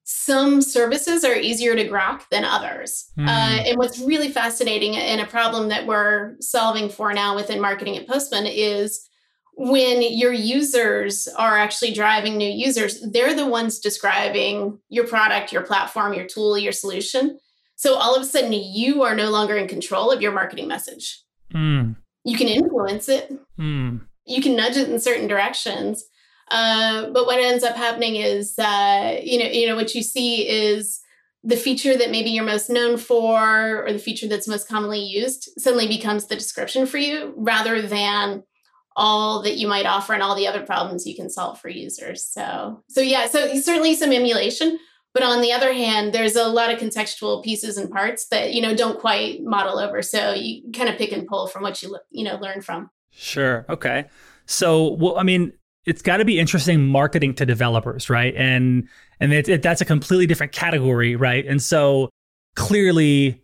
some 0.03 0.61
services 0.61 1.23
are 1.23 1.35
easier 1.35 1.75
to 1.75 1.87
grok 1.87 2.21
than 2.31 2.45
others. 2.45 3.11
Mm. 3.17 3.27
Uh, 3.27 3.63
and 3.67 3.77
what's 3.77 3.99
really 3.99 4.29
fascinating 4.29 4.95
and 4.95 5.21
a 5.21 5.25
problem 5.25 5.69
that 5.69 5.85
we're 5.85 6.35
solving 6.39 6.89
for 6.89 7.13
now 7.13 7.35
within 7.35 7.61
marketing 7.61 7.97
at 7.97 8.07
Postman 8.07 8.45
is 8.45 9.07
when 9.53 10.01
your 10.01 10.33
users 10.33 11.27
are 11.37 11.57
actually 11.57 11.93
driving 11.93 12.37
new 12.37 12.49
users, 12.49 13.01
they're 13.11 13.35
the 13.35 13.45
ones 13.45 13.79
describing 13.79 14.79
your 14.89 15.05
product, 15.05 15.51
your 15.51 15.61
platform, 15.63 16.13
your 16.13 16.25
tool, 16.25 16.57
your 16.57 16.71
solution. 16.71 17.37
So 17.75 17.95
all 17.95 18.15
of 18.15 18.21
a 18.21 18.25
sudden, 18.25 18.53
you 18.53 19.03
are 19.03 19.15
no 19.15 19.29
longer 19.29 19.57
in 19.57 19.67
control 19.67 20.11
of 20.11 20.21
your 20.21 20.31
marketing 20.31 20.67
message. 20.67 21.21
Mm. 21.53 21.95
You 22.23 22.37
can 22.37 22.47
influence 22.47 23.09
it, 23.09 23.31
mm. 23.59 24.01
you 24.25 24.41
can 24.41 24.55
nudge 24.55 24.77
it 24.77 24.89
in 24.89 24.99
certain 24.99 25.27
directions. 25.27 26.05
Uh, 26.49 27.09
but 27.11 27.25
what 27.25 27.39
ends 27.39 27.63
up 27.63 27.75
happening 27.75 28.17
is, 28.17 28.59
uh, 28.59 29.17
you 29.23 29.39
know, 29.39 29.45
you 29.45 29.67
know, 29.67 29.75
what 29.75 29.95
you 29.95 30.03
see 30.03 30.47
is 30.47 30.99
the 31.43 31.55
feature 31.55 31.97
that 31.97 32.11
maybe 32.11 32.29
you're 32.29 32.43
most 32.43 32.69
known 32.69 32.97
for, 32.97 33.85
or 33.85 33.91
the 33.91 33.99
feature 33.99 34.27
that's 34.27 34.47
most 34.47 34.67
commonly 34.67 34.99
used, 34.99 35.49
suddenly 35.57 35.87
becomes 35.87 36.27
the 36.27 36.35
description 36.35 36.85
for 36.85 36.97
you, 36.97 37.33
rather 37.37 37.81
than 37.81 38.43
all 38.95 39.41
that 39.43 39.57
you 39.57 39.67
might 39.67 39.85
offer 39.85 40.13
and 40.13 40.21
all 40.21 40.35
the 40.35 40.47
other 40.47 40.65
problems 40.65 41.05
you 41.05 41.15
can 41.15 41.29
solve 41.29 41.59
for 41.59 41.69
users. 41.69 42.25
So, 42.25 42.83
so 42.89 43.01
yeah, 43.01 43.27
so 43.27 43.55
certainly 43.55 43.95
some 43.95 44.11
emulation, 44.11 44.79
but 45.13 45.23
on 45.23 45.41
the 45.41 45.51
other 45.51 45.73
hand, 45.73 46.13
there's 46.13 46.35
a 46.35 46.47
lot 46.47 46.71
of 46.71 46.79
contextual 46.79 47.43
pieces 47.43 47.77
and 47.77 47.89
parts 47.89 48.27
that 48.27 48.53
you 48.53 48.61
know 48.61 48.75
don't 48.75 48.99
quite 48.99 49.43
model 49.43 49.79
over. 49.79 50.01
So 50.01 50.33
you 50.33 50.71
kind 50.71 50.89
of 50.89 50.97
pick 50.97 51.11
and 51.11 51.27
pull 51.27 51.47
from 51.47 51.63
what 51.63 51.81
you 51.81 51.97
you 52.09 52.23
know 52.23 52.37
learn 52.37 52.61
from. 52.61 52.89
Sure. 53.11 53.65
Okay. 53.69 54.05
So, 54.45 54.93
well, 54.93 55.17
I 55.17 55.23
mean, 55.23 55.53
it's 55.85 56.01
got 56.01 56.17
to 56.17 56.25
be 56.25 56.39
interesting 56.39 56.87
marketing 56.87 57.33
to 57.35 57.45
developers, 57.45 58.09
right? 58.09 58.33
And 58.35 58.87
and 59.19 59.33
it, 59.33 59.49
it, 59.49 59.61
that's 59.61 59.81
a 59.81 59.85
completely 59.85 60.27
different 60.27 60.51
category, 60.51 61.15
right? 61.15 61.45
And 61.45 61.61
so 61.61 62.09
clearly 62.55 63.41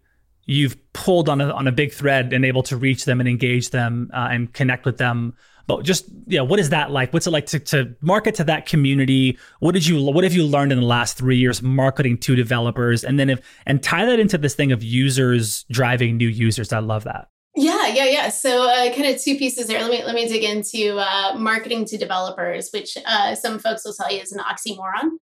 you've 0.47 0.77
pulled 0.93 1.29
on 1.29 1.39
a, 1.39 1.49
on 1.51 1.67
a 1.67 1.71
big 1.71 1.93
thread 1.93 2.33
and 2.33 2.43
able 2.43 2.63
to 2.63 2.75
reach 2.75 3.05
them 3.05 3.19
and 3.19 3.29
engage 3.29 3.69
them 3.69 4.09
uh, 4.13 4.29
and 4.31 4.53
connect 4.53 4.85
with 4.85 4.97
them 4.97 5.35
but 5.67 5.83
just 5.83 6.05
yeah 6.25 6.41
what 6.41 6.59
is 6.59 6.69
that 6.69 6.89
like 6.89 7.13
what's 7.13 7.27
it 7.27 7.31
like 7.31 7.45
to, 7.45 7.59
to 7.59 7.93
market 8.01 8.33
to 8.33 8.43
that 8.43 8.65
community 8.65 9.37
what 9.59 9.73
did 9.73 9.85
you 9.85 10.01
what 10.01 10.23
have 10.23 10.33
you 10.33 10.43
learned 10.43 10.71
in 10.71 10.79
the 10.79 10.85
last 10.85 11.17
three 11.17 11.37
years 11.37 11.61
marketing 11.61 12.17
to 12.17 12.35
developers 12.35 13.03
and 13.03 13.19
then 13.19 13.29
if 13.29 13.39
and 13.67 13.83
tie 13.83 14.05
that 14.05 14.19
into 14.19 14.37
this 14.37 14.55
thing 14.55 14.71
of 14.71 14.81
users 14.81 15.63
driving 15.69 16.17
new 16.17 16.29
users 16.29 16.73
i 16.73 16.79
love 16.79 17.03
that 17.03 17.27
yeah, 17.59 17.87
yeah, 17.87 18.05
yeah. 18.05 18.29
So, 18.29 18.69
uh, 18.69 18.93
kind 18.93 19.07
of 19.07 19.19
two 19.19 19.35
pieces 19.35 19.65
there. 19.65 19.81
Let 19.81 19.89
me 19.89 20.03
let 20.03 20.13
me 20.13 20.27
dig 20.27 20.43
into 20.43 20.97
uh, 20.97 21.35
marketing 21.39 21.85
to 21.85 21.97
developers, 21.97 22.69
which 22.71 22.99
uh, 23.03 23.33
some 23.33 23.57
folks 23.57 23.83
will 23.83 23.95
tell 23.95 24.13
you 24.13 24.21
is 24.21 24.31
an 24.31 24.43
oxymoron. 24.43 25.17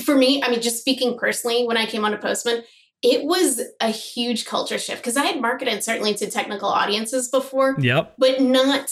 For 0.00 0.14
me, 0.14 0.40
I 0.40 0.50
mean, 0.50 0.62
just 0.62 0.78
speaking 0.78 1.18
personally, 1.18 1.66
when 1.66 1.76
I 1.76 1.86
came 1.86 2.04
on 2.04 2.12
to 2.12 2.18
Postman, 2.18 2.62
it 3.02 3.24
was 3.24 3.62
a 3.80 3.88
huge 3.88 4.44
culture 4.44 4.78
shift 4.78 5.02
because 5.02 5.16
I 5.16 5.24
had 5.24 5.40
marketed 5.40 5.82
certainly 5.82 6.14
to 6.14 6.30
technical 6.30 6.68
audiences 6.68 7.28
before, 7.28 7.76
yep. 7.78 8.14
but 8.18 8.40
not 8.40 8.90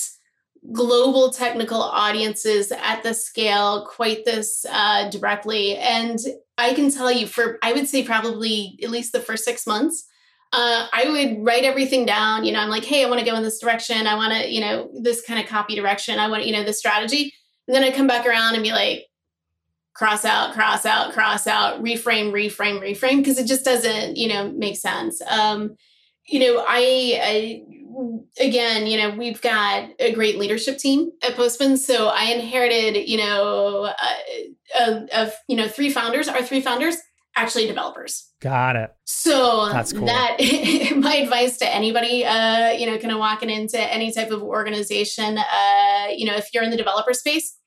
global 0.73 1.31
technical 1.31 1.81
audiences 1.81 2.73
at 2.73 3.03
the 3.03 3.15
scale 3.15 3.87
quite 3.87 4.25
this 4.25 4.65
uh, 4.71 5.11
directly. 5.11 5.77
And 5.77 6.19
I 6.57 6.75
can 6.75 6.91
tell 6.91 7.12
you, 7.12 7.27
for 7.27 7.59
I 7.62 7.73
would 7.73 7.88
say 7.88 8.03
probably 8.03 8.79
at 8.83 8.91
least 8.91 9.12
the 9.12 9.21
first 9.21 9.45
six 9.45 9.67
months, 9.67 10.07
uh, 10.53 10.87
I 10.93 11.09
would 11.09 11.45
write 11.45 11.65
everything 11.65 12.07
down. 12.07 12.45
You 12.45 12.53
know, 12.53 12.61
I'm 12.61 12.71
like, 12.71 12.85
hey, 12.85 13.05
I 13.05 13.09
want 13.09 13.21
to 13.21 13.27
go 13.27 13.37
in 13.37 13.43
this 13.43 13.61
direction. 13.61 14.07
I 14.07 14.15
want 14.15 14.33
to, 14.33 14.50
you 14.50 14.61
know, 14.61 14.91
this 15.03 15.21
kind 15.21 15.38
of 15.38 15.47
copy 15.47 15.75
direction. 15.75 16.19
I 16.19 16.29
want, 16.29 16.47
you 16.47 16.53
know, 16.53 16.65
this 16.65 16.79
strategy. 16.79 17.35
And 17.67 17.75
then 17.75 17.85
I 17.85 17.91
come 17.91 18.07
back 18.07 18.27
around 18.27 18.55
and 18.55 18.62
be 18.62 18.73
like, 18.73 19.08
cross 19.99 20.25
out, 20.25 20.55
cross 20.55 20.87
out, 20.87 21.12
cross 21.12 21.49
out, 21.49 21.83
reframe, 21.83 22.31
reframe, 22.31 22.81
reframe, 22.81 23.17
because 23.17 23.37
it 23.37 23.49
just 23.49 23.64
doesn't, 23.64 24.17
you 24.17 24.28
know, 24.28 24.49
make 24.52 24.76
sense. 24.76 25.21
Um, 25.23 25.76
you 26.25 26.38
know, 26.38 26.64
I, 26.67 27.21
I 27.21 27.62
again, 28.40 28.87
you 28.87 28.97
know, 28.97 29.11
we've 29.11 29.43
got 29.43 29.90
a 29.99 30.12
great 30.12 30.38
leadership 30.38 30.78
team 30.78 31.11
at 31.26 31.35
Postman. 31.35 31.76
So 31.76 32.09
I 32.09 32.26
inherited, 32.26 33.09
you 33.09 33.17
know, 33.17 33.93
uh, 34.78 35.00
of, 35.12 35.33
you 35.49 35.57
know, 35.57 35.67
three 35.67 35.90
founders, 35.90 36.28
our 36.28 36.45
three 36.45 36.61
founders, 36.61 36.97
actually 37.35 37.67
developers. 37.67 38.31
Got 38.40 38.76
it. 38.76 38.90
So 39.05 39.69
that's 39.73 39.93
cool. 39.93 40.07
That 40.07 40.37
my 40.97 41.17
advice 41.17 41.59
to 41.59 41.69
anybody, 41.69 42.25
uh, 42.25 42.71
you 42.71 42.87
know, 42.87 42.99
kind 42.99 43.12
of 43.12 43.19
walking 43.19 43.50
into 43.50 43.81
any 43.81 44.12
type 44.12 44.31
of 44.31 44.43
organization, 44.43 45.38
uh, 45.38 46.07
you 46.14 46.25
know, 46.25 46.37
if 46.37 46.55
you're 46.55 46.62
in 46.62 46.71
the 46.71 46.76
developer 46.76 47.14
space, 47.14 47.59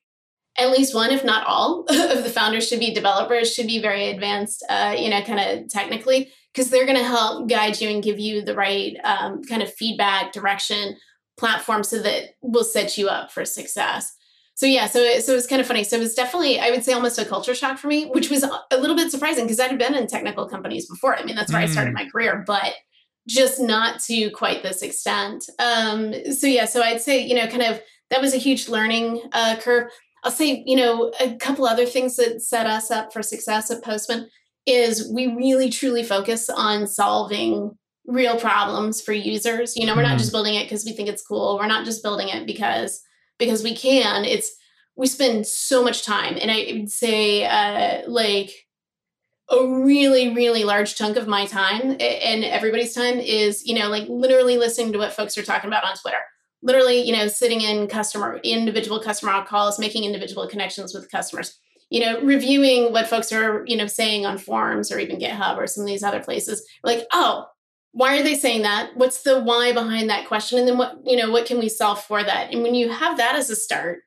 at 0.58 0.72
least 0.72 0.94
one, 0.94 1.12
if 1.12 1.24
not 1.24 1.48
all, 1.48 1.82
of 1.90 2.24
the 2.24 2.32
founders 2.34 2.68
should 2.68 2.80
be 2.80 2.94
developers, 2.94 3.54
should 3.54 3.68
be 3.68 3.82
very 3.82 4.10
advanced, 4.10 4.64
uh, 4.70 4.96
you 4.98 5.10
know, 5.10 5.22
kind 5.22 5.40
of 5.40 5.70
technically, 5.70 6.32
because 6.54 6.70
they're 6.70 6.86
going 6.86 6.98
to 6.98 7.04
help 7.04 7.50
guide 7.50 7.80
you 7.80 7.90
and 7.90 8.04
give 8.04 8.20
you 8.20 8.42
the 8.42 8.56
right 8.56 8.98
um, 9.04 9.44
kind 9.44 9.64
of 9.64 9.74
feedback, 9.74 10.34
direction, 10.34 10.98
platform, 11.38 11.84
so 11.84 12.02
that 12.02 12.36
will 12.42 12.64
set 12.64 12.98
you 12.98 13.08
up 13.08 13.32
for 13.32 13.46
success. 13.46 14.16
So 14.54 14.66
yeah, 14.68 14.86
so 14.86 15.00
it, 15.00 15.24
so 15.24 15.32
it 15.32 15.36
was 15.36 15.48
kind 15.48 15.60
of 15.62 15.68
funny. 15.68 15.84
So 15.84 15.96
it 15.96 16.02
was 16.02 16.14
definitely, 16.14 16.60
I 16.60 16.70
would 16.70 16.84
say, 16.84 16.94
almost 16.94 17.18
a 17.18 17.26
culture 17.26 17.56
shock 17.56 17.80
for 17.80 17.88
me, 17.88 18.06
which 18.06 18.30
was 18.30 18.44
a 18.44 18.78
little 18.78 18.96
bit 18.96 19.10
surprising 19.10 19.46
because 19.46 19.60
I'd 19.60 19.76
been 19.80 19.96
in 19.96 20.06
technical 20.06 20.48
companies 20.48 20.88
before. 20.88 21.16
I 21.16 21.24
mean, 21.24 21.36
that's 21.36 21.52
where 21.52 21.62
mm. 21.62 21.66
I 21.66 21.68
started 21.68 21.92
mm. 21.92 21.96
my 21.96 22.10
career, 22.10 22.44
but 22.46 22.74
just 23.28 23.60
not 23.60 24.00
to 24.02 24.30
quite 24.32 24.62
this 24.62 24.82
extent. 24.82 25.46
Um, 25.58 26.14
so 26.32 26.46
yeah, 26.46 26.66
so 26.66 26.84
I'd 26.84 27.02
say, 27.02 27.26
you 27.26 27.34
know, 27.34 27.48
kind 27.48 27.64
of 27.64 27.82
that 28.12 28.22
was 28.22 28.34
a 28.34 28.38
huge 28.38 28.68
learning 28.68 29.22
uh, 29.32 29.56
curve. 29.60 29.90
I'll 30.24 30.32
say, 30.32 30.64
you 30.66 30.76
know, 30.76 31.12
a 31.20 31.36
couple 31.36 31.66
other 31.66 31.86
things 31.86 32.16
that 32.18 32.42
set 32.42 32.68
us 32.68 32.92
up 32.92 33.12
for 33.12 33.24
success 33.24 33.72
at 33.72 33.84
Postman 33.84 34.30
is 34.66 35.12
we 35.12 35.28
really 35.28 35.70
truly 35.70 36.04
focus 36.04 36.50
on 36.50 36.86
solving 36.88 37.78
real 38.06 38.38
problems 38.38 39.02
for 39.02 39.14
users. 39.14 39.76
You 39.76 39.86
know, 39.86 39.96
we're 39.96 40.04
not 40.04 40.18
just 40.18 40.30
mm-hmm. 40.30 40.38
building 40.38 40.56
it 40.56 40.66
because 40.66 40.86
we 40.86 40.94
think 40.94 41.10
it's 41.10 41.26
cool. 41.26 41.58
We're 41.58 41.68
not 41.68 41.86
just 41.86 42.04
building 42.04 42.30
it 42.30 42.46
because 42.46 43.02
because 43.40 43.64
we 43.64 43.76
can. 43.76 44.26
It's 44.26 44.52
we 44.96 45.08
spend 45.08 45.48
so 45.48 45.84
much 45.84 46.06
time, 46.06 46.38
and 46.40 46.52
I 46.52 46.68
would 46.74 46.92
say 46.92 47.46
uh, 47.46 48.08
like 48.08 48.52
a 49.52 49.68
really 49.68 50.34
really 50.34 50.64
large 50.64 50.96
chunk 50.96 51.18
of 51.18 51.28
my 51.28 51.46
time 51.46 51.98
and 52.00 52.46
everybody's 52.46 52.94
time 52.94 53.20
is 53.20 53.66
you 53.66 53.78
know 53.78 53.90
like 53.90 54.08
literally 54.08 54.58
listening 54.58 54.94
to 54.94 54.98
what 54.98 55.12
folks 55.12 55.38
are 55.38 55.44
talking 55.44 55.68
about 55.68 55.84
on 55.84 55.94
Twitter 55.98 56.20
literally, 56.62 57.02
you 57.02 57.16
know, 57.16 57.28
sitting 57.28 57.62
in 57.62 57.88
customer, 57.88 58.40
individual 58.44 59.00
customer 59.02 59.44
calls, 59.46 59.80
making 59.80 60.04
individual 60.04 60.48
connections 60.48 60.94
with 60.94 61.12
customers, 61.12 61.60
you 61.90 62.00
know, 62.00 62.22
reviewing 62.22 62.94
what 62.94 63.08
folks 63.08 63.32
are, 63.32 63.64
you 63.68 63.76
know, 63.76 63.88
saying 63.88 64.26
on 64.26 64.38
forums 64.38 64.92
or 64.92 65.00
even 65.00 65.20
GitHub 65.20 65.58
or 65.58 65.68
some 65.68 65.84
of 65.84 65.88
these 65.88 66.04
other 66.04 66.22
places. 66.22 66.66
Like, 66.84 67.06
oh, 67.12 67.48
why 67.94 68.18
are 68.18 68.24
they 68.24 68.36
saying 68.36 68.62
that? 68.62 68.96
What's 68.96 69.24
the 69.24 69.42
why 69.42 69.74
behind 69.74 70.10
that 70.10 70.28
question? 70.28 70.60
And 70.60 70.68
then 70.68 70.78
what, 70.78 70.98
you 71.04 71.18
know, 71.18 71.30
what 71.30 71.46
can 71.46 71.60
we 71.60 71.68
solve 71.68 72.02
for 72.02 72.24
that? 72.24 72.54
And 72.54 72.64
when 72.64 72.76
you 72.76 72.90
have 72.90 73.18
that 73.18 73.36
as 73.36 73.50
a 73.50 73.56
start, 73.56 74.04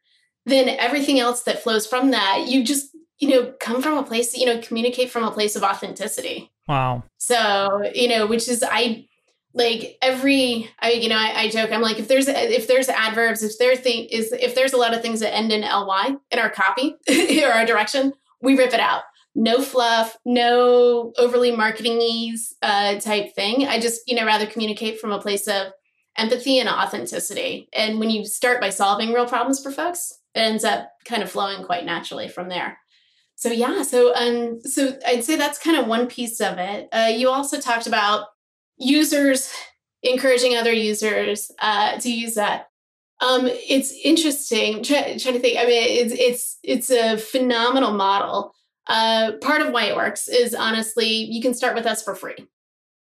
then 0.46 0.68
everything 0.68 1.20
else 1.20 1.42
that 1.42 1.62
flows 1.62 1.86
from 1.86 2.10
that, 2.12 2.44
you 2.46 2.64
just, 2.64 2.88
you 3.18 3.28
know, 3.28 3.52
come 3.60 3.82
from 3.82 3.98
a 3.98 4.02
place, 4.02 4.36
you 4.36 4.46
know, 4.46 4.60
communicate 4.60 5.10
from 5.10 5.24
a 5.24 5.30
place 5.30 5.54
of 5.56 5.62
authenticity. 5.62 6.50
Wow. 6.66 7.04
So, 7.18 7.82
you 7.94 8.08
know, 8.08 8.26
which 8.26 8.48
is 8.48 8.64
I 8.66 9.06
like 9.54 9.96
every 10.02 10.68
I 10.80 10.92
you 10.92 11.08
know 11.08 11.16
I, 11.16 11.42
I, 11.42 11.48
joke 11.48 11.70
I'm 11.72 11.80
like 11.80 11.98
if 11.98 12.08
there's 12.08 12.28
if 12.28 12.66
there's 12.66 12.88
adverbs 12.88 13.42
if 13.42 13.56
there 13.58 13.76
thing 13.76 14.06
is 14.10 14.32
if 14.32 14.54
there's 14.54 14.72
a 14.72 14.76
lot 14.76 14.94
of 14.94 15.00
things 15.00 15.20
that 15.20 15.34
end 15.34 15.52
in 15.52 15.62
ly 15.62 16.16
in 16.30 16.38
our 16.38 16.50
copy 16.50 16.96
or 17.42 17.52
our 17.52 17.64
direction 17.64 18.12
we 18.42 18.56
rip 18.58 18.74
it 18.74 18.80
out. 18.80 19.02
No 19.34 19.62
fluff 19.62 20.16
no 20.24 21.12
overly 21.18 21.54
marketing 21.54 22.36
uh, 22.62 23.00
type 23.00 23.34
thing. 23.34 23.66
I 23.66 23.80
just 23.80 24.02
you 24.06 24.16
know 24.16 24.26
rather 24.26 24.46
communicate 24.46 25.00
from 25.00 25.12
a 25.12 25.20
place 25.20 25.46
of 25.46 25.68
empathy 26.16 26.60
and 26.60 26.68
authenticity. 26.68 27.68
And 27.72 27.98
when 27.98 28.10
you 28.10 28.24
start 28.24 28.60
by 28.60 28.70
solving 28.70 29.12
real 29.12 29.26
problems 29.26 29.62
for 29.62 29.72
folks 29.72 30.12
it 30.34 30.40
ends 30.40 30.64
up 30.64 30.90
kind 31.04 31.22
of 31.22 31.30
flowing 31.30 31.64
quite 31.64 31.84
naturally 31.84 32.28
from 32.28 32.48
there. 32.48 32.78
So 33.36 33.50
yeah, 33.50 33.82
so 33.82 34.14
um, 34.14 34.60
so 34.62 34.96
I'd 35.06 35.24
say 35.24 35.36
that's 35.36 35.58
kind 35.58 35.76
of 35.76 35.86
one 35.86 36.06
piece 36.06 36.40
of 36.40 36.58
it. 36.58 36.88
Uh, 36.92 37.12
you 37.14 37.30
also 37.30 37.60
talked 37.60 37.86
about 37.86 38.26
users 38.76 39.52
encouraging 40.02 40.56
other 40.56 40.72
users 40.72 41.50
uh, 41.60 41.98
to 41.98 42.12
use 42.12 42.34
that. 42.34 42.68
Um, 43.20 43.46
it's 43.46 43.92
interesting. 44.04 44.82
Try, 44.82 45.16
trying 45.16 45.34
to 45.34 45.40
think. 45.40 45.58
I 45.58 45.64
mean, 45.64 46.06
it's 46.06 46.14
it's 46.14 46.58
it's 46.62 46.90
a 46.90 47.16
phenomenal 47.16 47.92
model. 47.92 48.52
Uh, 48.86 49.32
part 49.40 49.62
of 49.62 49.72
why 49.72 49.84
it 49.84 49.96
works 49.96 50.28
is 50.28 50.54
honestly, 50.54 51.08
you 51.08 51.40
can 51.40 51.54
start 51.54 51.74
with 51.74 51.86
us 51.86 52.02
for 52.02 52.14
free. 52.14 52.36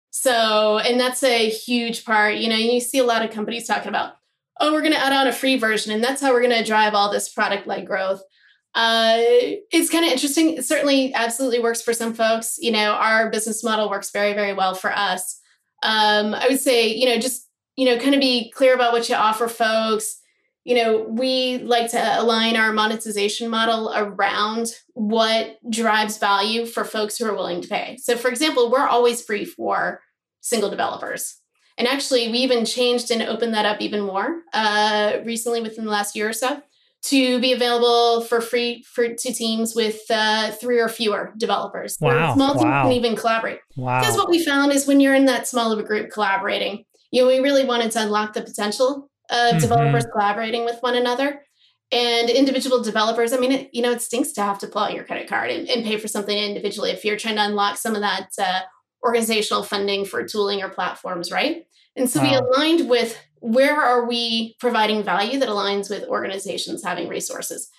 So, 0.09 0.79
and 0.79 0.99
that's 0.99 1.21
a 1.21 1.49
huge 1.49 2.03
part. 2.03 2.37
You 2.37 2.49
know, 2.49 2.55
you 2.55 2.79
see 2.79 2.97
a 2.97 3.03
lot 3.03 3.23
of 3.23 3.29
companies 3.29 3.67
talking 3.67 3.89
about, 3.89 4.13
oh, 4.59 4.71
we're 4.71 4.81
going 4.81 4.93
to 4.93 4.99
add 4.99 5.13
on 5.13 5.27
a 5.27 5.31
free 5.31 5.57
version, 5.57 5.93
and 5.93 6.03
that's 6.03 6.21
how 6.21 6.33
we're 6.33 6.41
going 6.41 6.57
to 6.57 6.63
drive 6.63 6.95
all 6.95 7.11
this 7.11 7.29
product 7.29 7.67
led 7.67 7.85
growth. 7.85 8.21
Uh, 8.73 9.17
it's 9.71 9.91
kind 9.91 10.05
of 10.05 10.11
interesting. 10.11 10.55
It 10.55 10.65
certainly 10.65 11.13
absolutely 11.13 11.59
works 11.59 11.81
for 11.81 11.93
some 11.93 12.13
folks. 12.13 12.57
You 12.59 12.71
know, 12.71 12.93
our 12.93 13.29
business 13.29 13.63
model 13.63 13.89
works 13.89 14.09
very, 14.09 14.33
very 14.33 14.53
well 14.53 14.73
for 14.73 14.91
us. 14.91 15.41
Um, 15.83 16.33
I 16.33 16.47
would 16.49 16.59
say, 16.59 16.93
you 16.93 17.05
know, 17.05 17.19
just, 17.19 17.47
you 17.75 17.85
know, 17.85 17.99
kind 17.99 18.15
of 18.15 18.21
be 18.21 18.51
clear 18.51 18.73
about 18.73 18.93
what 18.93 19.07
you 19.09 19.15
offer 19.15 19.47
folks. 19.47 20.19
You 20.65 20.75
know, 20.75 21.05
we 21.07 21.59
like 21.59 21.91
to 21.91 22.19
align 22.19 22.57
our 22.57 22.73
monetization 22.73 23.49
model 23.49 23.93
around 23.95 24.73
what 24.93 25.57
drives 25.69 26.17
value 26.17 26.65
for 26.65 26.83
folks 26.83 27.17
who 27.17 27.25
are 27.25 27.35
willing 27.35 27.61
to 27.61 27.67
pay. 27.67 27.97
So, 27.97 28.17
for 28.17 28.27
example, 28.27 28.69
we're 28.69 28.87
always 28.87 29.23
free 29.23 29.45
for 29.45 30.01
single 30.41 30.69
developers. 30.69 31.39
And 31.77 31.87
actually, 31.87 32.29
we 32.29 32.39
even 32.39 32.65
changed 32.65 33.11
and 33.11 33.21
opened 33.21 33.53
that 33.53 33.65
up 33.65 33.79
even 33.81 34.01
more 34.01 34.41
uh, 34.51 35.19
recently 35.23 35.61
within 35.61 35.85
the 35.85 35.91
last 35.91 36.15
year 36.15 36.27
or 36.27 36.33
so 36.33 36.61
to 37.07 37.39
be 37.39 37.53
available 37.53 38.21
for 38.21 38.41
free 38.41 38.83
for 38.83 39.13
to 39.13 39.33
teams 39.33 39.73
with 39.75 39.99
uh, 40.09 40.51
three 40.51 40.79
or 40.79 40.89
fewer 40.89 41.33
developers. 41.37 41.97
Wow. 42.01 42.33
Small 42.33 42.53
teams 42.53 42.65
wow. 42.65 42.83
can 42.83 42.91
even 42.93 43.15
collaborate. 43.15 43.59
Wow. 43.75 43.99
Because 43.99 44.17
what 44.17 44.29
we 44.29 44.43
found 44.43 44.71
is 44.71 44.87
when 44.87 44.99
you're 44.99 45.15
in 45.15 45.25
that 45.25 45.47
small 45.47 45.71
of 45.71 45.79
a 45.79 45.83
group 45.83 46.11
collaborating, 46.11 46.83
you 47.11 47.21
know, 47.21 47.27
we 47.27 47.39
really 47.39 47.65
wanted 47.65 47.91
to 47.91 48.01
unlock 48.01 48.33
the 48.33 48.41
potential 48.41 49.09
of 49.29 49.37
mm-hmm. 49.37 49.59
developers 49.59 50.05
collaborating 50.11 50.65
with 50.65 50.77
one 50.81 50.95
another. 50.95 51.41
And 51.89 52.29
individual 52.29 52.83
developers, 52.83 53.31
I 53.31 53.37
mean, 53.37 53.53
it, 53.53 53.69
you 53.71 53.81
know, 53.81 53.91
it 53.91 54.01
stinks 54.01 54.33
to 54.33 54.41
have 54.41 54.59
to 54.59 54.67
pull 54.67 54.81
out 54.81 54.93
your 54.93 55.05
credit 55.05 55.29
card 55.29 55.51
and, 55.51 55.69
and, 55.69 55.85
pay 55.85 55.95
for 55.95 56.09
something 56.09 56.37
individually 56.37 56.91
if 56.91 57.05
you're 57.05 57.15
trying 57.15 57.35
to 57.35 57.45
unlock 57.45 57.77
some 57.77 57.95
of 57.95 58.01
that 58.01 58.27
uh, 58.37 58.59
organizational 59.05 59.63
funding 59.63 60.03
for 60.03 60.27
tooling 60.27 60.61
or 60.61 60.67
platforms, 60.67 61.31
right? 61.31 61.63
And 61.97 62.09
so 62.09 62.21
wow. 62.21 62.29
we 62.29 62.35
aligned 62.35 62.89
with 62.89 63.17
where 63.39 63.79
are 63.79 64.07
we 64.07 64.55
providing 64.59 65.03
value 65.03 65.39
that 65.39 65.49
aligns 65.49 65.89
with 65.89 66.03
organizations 66.05 66.83
having 66.83 67.07
resources? 67.07 67.69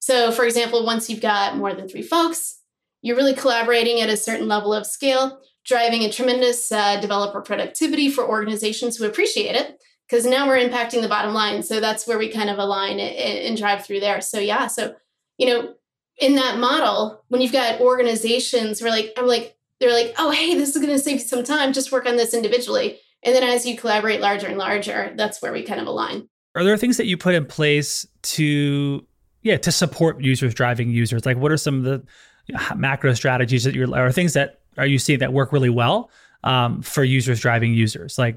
So, 0.00 0.30
for 0.30 0.44
example, 0.44 0.84
once 0.84 1.08
you've 1.08 1.20
got 1.20 1.56
more 1.56 1.74
than 1.74 1.88
three 1.88 2.02
folks, 2.02 2.60
you're 3.02 3.16
really 3.16 3.34
collaborating 3.34 4.00
at 4.00 4.08
a 4.08 4.16
certain 4.16 4.48
level 4.48 4.74
of 4.74 4.86
scale, 4.86 5.40
driving 5.64 6.02
a 6.02 6.12
tremendous 6.12 6.70
uh, 6.70 7.00
developer 7.00 7.40
productivity 7.40 8.10
for 8.10 8.28
organizations 8.28 8.96
who 8.96 9.06
appreciate 9.06 9.54
it, 9.54 9.80
because 10.08 10.24
now 10.24 10.46
we're 10.46 10.58
impacting 10.58 11.02
the 11.02 11.08
bottom 11.08 11.34
line. 11.34 11.62
So 11.62 11.80
that's 11.80 12.06
where 12.06 12.18
we 12.18 12.28
kind 12.28 12.50
of 12.50 12.58
align 12.58 12.98
and, 12.98 13.16
and 13.16 13.56
drive 13.56 13.84
through 13.84 14.00
there. 14.00 14.20
So, 14.20 14.38
yeah, 14.38 14.66
so, 14.66 14.94
you 15.36 15.46
know, 15.46 15.74
in 16.20 16.34
that 16.34 16.58
model, 16.58 17.22
when 17.28 17.40
you've 17.40 17.52
got 17.52 17.80
organizations, 17.80 18.82
we're 18.82 18.90
like, 18.90 19.12
I'm 19.16 19.26
like, 19.26 19.56
they're 19.78 19.92
like, 19.92 20.14
oh, 20.18 20.30
hey, 20.30 20.54
this 20.54 20.74
is 20.74 20.82
going 20.82 20.88
to 20.88 20.98
save 20.98 21.20
you 21.20 21.26
some 21.26 21.44
time. 21.44 21.72
Just 21.72 21.92
work 21.92 22.06
on 22.06 22.16
this 22.16 22.34
individually. 22.34 22.98
And 23.22 23.34
then 23.34 23.42
as 23.42 23.66
you 23.66 23.76
collaborate 23.76 24.20
larger 24.20 24.46
and 24.46 24.58
larger, 24.58 25.12
that's 25.16 25.42
where 25.42 25.52
we 25.52 25.62
kind 25.64 25.80
of 25.80 25.86
align. 25.86 26.28
Are 26.54 26.64
there 26.64 26.76
things 26.76 26.96
that 26.96 27.06
you 27.06 27.16
put 27.16 27.34
in 27.34 27.44
place 27.44 28.06
to 28.22 29.06
yeah, 29.42 29.56
to 29.58 29.72
support 29.72 30.20
users 30.20 30.54
driving 30.54 30.90
users? 30.90 31.24
Like 31.24 31.36
what 31.36 31.52
are 31.52 31.56
some 31.56 31.78
of 31.78 31.84
the 31.84 32.04
macro 32.76 33.14
strategies 33.14 33.64
that 33.64 33.74
you're 33.74 33.96
or 33.96 34.12
things 34.12 34.34
that 34.34 34.60
are 34.76 34.86
you 34.86 34.98
seeing 34.98 35.18
that 35.18 35.32
work 35.32 35.52
really 35.52 35.70
well 35.70 36.10
um, 36.44 36.82
for 36.82 37.04
users 37.04 37.40
driving 37.40 37.74
users? 37.74 38.18
Like 38.18 38.36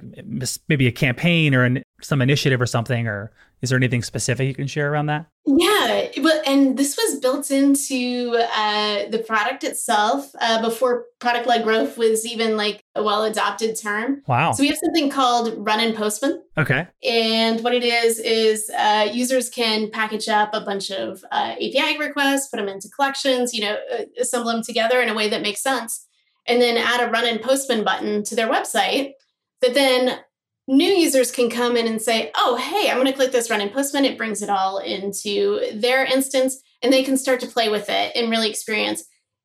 maybe 0.67 0.87
a 0.87 0.91
campaign 0.91 1.53
or 1.55 1.63
an, 1.63 1.83
some 2.01 2.21
initiative 2.21 2.61
or 2.61 2.65
something 2.65 3.07
or 3.07 3.31
is 3.61 3.69
there 3.69 3.77
anything 3.77 4.01
specific 4.01 4.47
you 4.47 4.55
can 4.55 4.67
share 4.67 4.91
around 4.91 5.05
that? 5.07 5.27
Yeah, 5.45 6.07
well, 6.19 6.41
and 6.45 6.77
this 6.77 6.97
was 6.97 7.19
built 7.19 7.51
into 7.51 8.35
uh, 8.55 9.09
the 9.09 9.19
product 9.19 9.63
itself 9.63 10.31
uh, 10.39 10.61
before 10.61 11.05
product 11.19 11.47
led 11.47 11.63
growth 11.63 11.97
was 11.97 12.25
even 12.25 12.57
like 12.57 12.83
a 12.95 13.03
well 13.03 13.23
adopted 13.23 13.79
term. 13.79 14.23
Wow. 14.27 14.51
So 14.51 14.61
we 14.61 14.69
have 14.69 14.77
something 14.83 15.09
called 15.09 15.53
Run 15.57 15.79
in 15.79 15.95
Postman. 15.95 16.43
Okay. 16.57 16.87
And 17.03 17.63
what 17.63 17.73
it 17.73 17.83
is, 17.83 18.19
is 18.19 18.69
uh, 18.69 19.09
users 19.11 19.49
can 19.49 19.89
package 19.91 20.27
up 20.27 20.53
a 20.53 20.61
bunch 20.61 20.91
of 20.91 21.23
uh, 21.31 21.55
API 21.55 21.97
requests, 21.99 22.49
put 22.49 22.57
them 22.57 22.69
into 22.69 22.89
collections, 22.89 23.53
you 23.53 23.61
know, 23.61 23.77
uh, 23.93 24.03
assemble 24.19 24.51
them 24.51 24.63
together 24.63 25.01
in 25.01 25.09
a 25.09 25.13
way 25.13 25.29
that 25.29 25.41
makes 25.41 25.61
sense, 25.61 26.07
and 26.47 26.61
then 26.61 26.77
add 26.77 27.01
a 27.01 27.11
Run 27.11 27.27
in 27.27 27.39
Postman 27.39 27.83
button 27.83 28.23
to 28.23 28.35
their 28.35 28.49
website 28.49 29.13
that 29.61 29.73
then 29.73 30.19
new 30.67 30.91
users 30.91 31.31
can 31.31 31.49
come 31.49 31.75
in 31.75 31.87
and 31.87 32.01
say, 32.01 32.31
oh, 32.35 32.55
hey, 32.55 32.89
I'm 32.89 32.97
going 32.97 33.07
to 33.07 33.13
click 33.13 33.31
this 33.31 33.49
run 33.49 33.61
in 33.61 33.69
Postman. 33.69 34.05
It 34.05 34.17
brings 34.17 34.41
it 34.41 34.49
all 34.49 34.77
into 34.77 35.59
their 35.73 36.05
instance 36.05 36.61
and 36.81 36.91
they 36.91 37.03
can 37.03 37.17
start 37.17 37.39
to 37.41 37.47
play 37.47 37.69
with 37.69 37.89
it 37.89 38.11
and 38.15 38.29
really 38.29 38.49
experience. 38.49 39.03